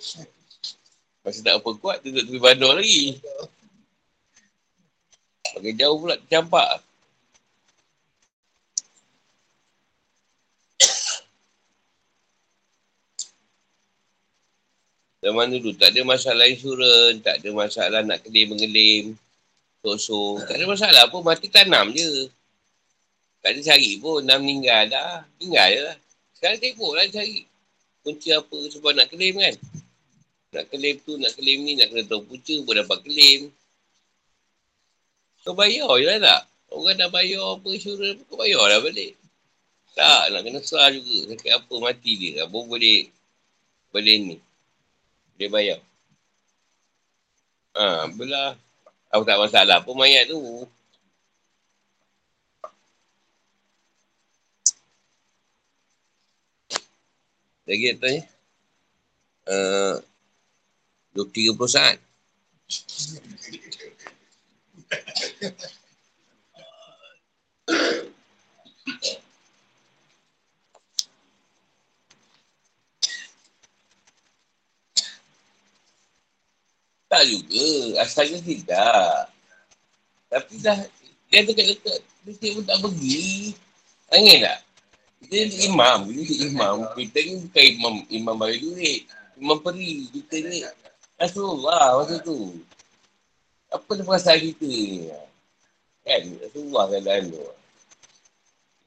Masa 1.24 1.40
tak 1.40 1.56
apa 1.56 1.70
kuat, 1.80 2.04
duduk 2.04 2.28
tepi 2.28 2.40
bandar 2.42 2.76
lagi. 2.76 3.16
Makin 5.54 5.74
jauh 5.78 5.96
pula 6.02 6.18
tercampak. 6.18 6.82
Zaman 15.24 15.48
dulu 15.56 15.72
tak 15.72 15.96
ada 15.96 16.04
masalah 16.04 16.44
insurans, 16.44 17.16
tak 17.24 17.40
ada 17.40 17.48
masalah 17.48 18.04
nak 18.04 18.20
kelim 18.20 18.52
mengelim. 18.52 19.16
So, 19.96 20.36
tak 20.44 20.60
ada 20.60 20.68
masalah 20.68 21.08
pun, 21.08 21.24
mati 21.24 21.48
tanam 21.48 21.96
je. 21.96 22.28
Tak 23.40 23.56
ada 23.56 23.60
cari 23.72 23.96
pun, 24.00 24.20
dah 24.20 24.36
meninggal 24.36 24.88
dah. 24.92 25.24
Tinggal 25.40 25.68
je 25.72 25.80
lah. 25.80 25.96
Sekarang 26.36 26.60
tengok 26.60 26.92
lah 26.92 27.04
cari. 27.08 27.48
Punca 28.04 28.30
apa 28.36 28.58
sebab 28.68 28.92
nak 28.92 29.08
claim 29.08 29.34
kan. 29.40 29.54
Nak 30.52 30.64
claim 30.68 30.96
tu, 31.00 31.16
nak 31.16 31.32
claim 31.32 31.58
ni, 31.64 31.72
nak 31.80 31.88
kena 31.88 32.04
tahu 32.04 32.20
punca 32.28 32.54
pun 32.60 32.74
dapat 32.76 32.98
claim. 33.04 33.40
Kau 35.44 35.52
bayar 35.52 35.92
je 36.00 36.08
lah 36.08 36.18
tak? 36.24 36.40
Orang 36.72 36.96
dah 36.96 37.12
bayar 37.12 37.60
apa 37.60 37.68
insurans, 37.68 38.16
kau 38.26 38.40
bayar 38.40 38.64
lah 38.64 38.80
balik. 38.80 39.12
Tak, 39.94 40.32
nak 40.32 40.40
kena 40.42 40.58
sah 40.64 40.88
juga. 40.90 41.30
Sakit 41.30 41.52
apa, 41.52 41.74
mati 41.78 42.12
dia. 42.18 42.48
Apa 42.48 42.58
boleh, 42.64 43.12
boleh 43.92 44.16
ni. 44.18 44.36
Boleh 45.36 45.50
bayar. 45.52 45.78
Ha, 47.76 48.08
belah. 48.10 48.56
Aku 49.12 49.22
tak 49.22 49.38
masalah 49.38 49.84
pun 49.84 49.94
mayat 49.94 50.26
tu. 50.26 50.40
Lagi 57.68 57.84
nak 57.92 57.98
tanya? 58.00 58.22
Uh, 59.44 59.96
30 61.14 61.54
saat. 61.68 61.96
Tak 77.14 77.30
juga. 77.30 77.70
Asalnya 78.02 78.42
tidak. 78.42 79.30
Tapi 80.26 80.54
dah 80.58 80.82
dia 81.30 81.46
dekat-dekat 81.46 82.02
dia 82.26 82.50
pun 82.58 82.64
tak 82.66 82.78
pergi. 82.82 83.54
Angin 84.10 84.42
tak? 84.42 84.58
Dia 85.30 85.46
ni 85.46 85.70
imam. 85.70 86.10
Dia 86.10 86.22
ni 86.26 86.36
imam. 86.50 86.76
Kita 86.98 87.18
ni 87.22 87.32
bukan 87.46 87.64
imam, 87.78 87.94
imam 88.10 88.34
bagi 88.34 88.66
duit. 88.66 89.00
Imam 89.38 89.62
peri. 89.62 90.10
Kita 90.10 90.42
ni 90.42 90.66
Rasulullah 91.14 92.02
masa 92.02 92.18
tu. 92.18 92.58
Apa 93.70 93.94
dia 93.94 94.02
perasaan 94.02 94.42
kita 94.42 94.66
ni? 94.66 95.06
Kan? 96.04 96.22
Rasulullah 96.36 96.84
keadaan 96.92 97.32
tu. 97.32 97.40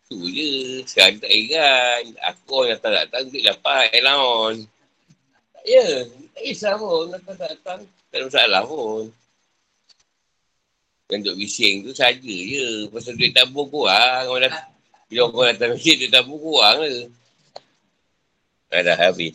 Itu 0.07 0.17
je. 0.29 0.53
Sekarang 0.85 1.17
tak 1.17 1.33
ingat. 1.33 2.01
Aku 2.31 2.69
yang 2.69 2.79
tak 2.79 2.93
datang 2.93 3.27
duit 3.27 3.43
dapat. 3.43 3.89
Elaon. 3.91 4.63
Tak 5.51 5.65
ya. 5.65 6.05
Tak 6.37 6.43
kisah 6.45 6.73
pun. 6.77 7.11
Tak 7.11 7.35
datang. 7.41 7.79
Tak 7.83 8.15
ada 8.15 8.23
masalah 8.29 8.61
pun. 8.63 9.09
Yang 11.09 11.21
duk 11.25 11.35
bising 11.41 11.75
tu 11.83 11.91
saja 11.91 12.21
je. 12.21 12.87
Pasal 12.93 13.17
duit 13.17 13.33
tabung 13.33 13.67
kurang. 13.67 14.29
Orang 14.29 14.47
dah, 14.47 14.53
bila 15.09 15.27
orang 15.27 15.57
datang 15.57 15.75
masjid, 15.75 15.95
duit 15.97 16.13
tabung 16.13 16.39
kurang 16.39 16.85
je. 16.85 17.09
Dah, 18.69 18.79
dah 18.85 18.95
habis. 18.95 19.33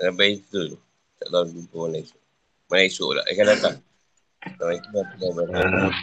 Sampai 0.00 0.40
itu 0.40 0.74
tu. 0.74 0.78
Tak 1.20 1.28
tahu 1.28 1.44
jumpa 1.52 1.76
orang 1.76 2.00
esok. 2.00 2.20
Mana 2.72 2.82
esok 2.88 3.10
lah. 3.12 3.24
Akan 3.28 3.46
datang. 3.46 3.76
Assalamualaikum 4.40 4.92
warahmatullahi 4.96 5.52
wabarakatuh. 5.52 6.00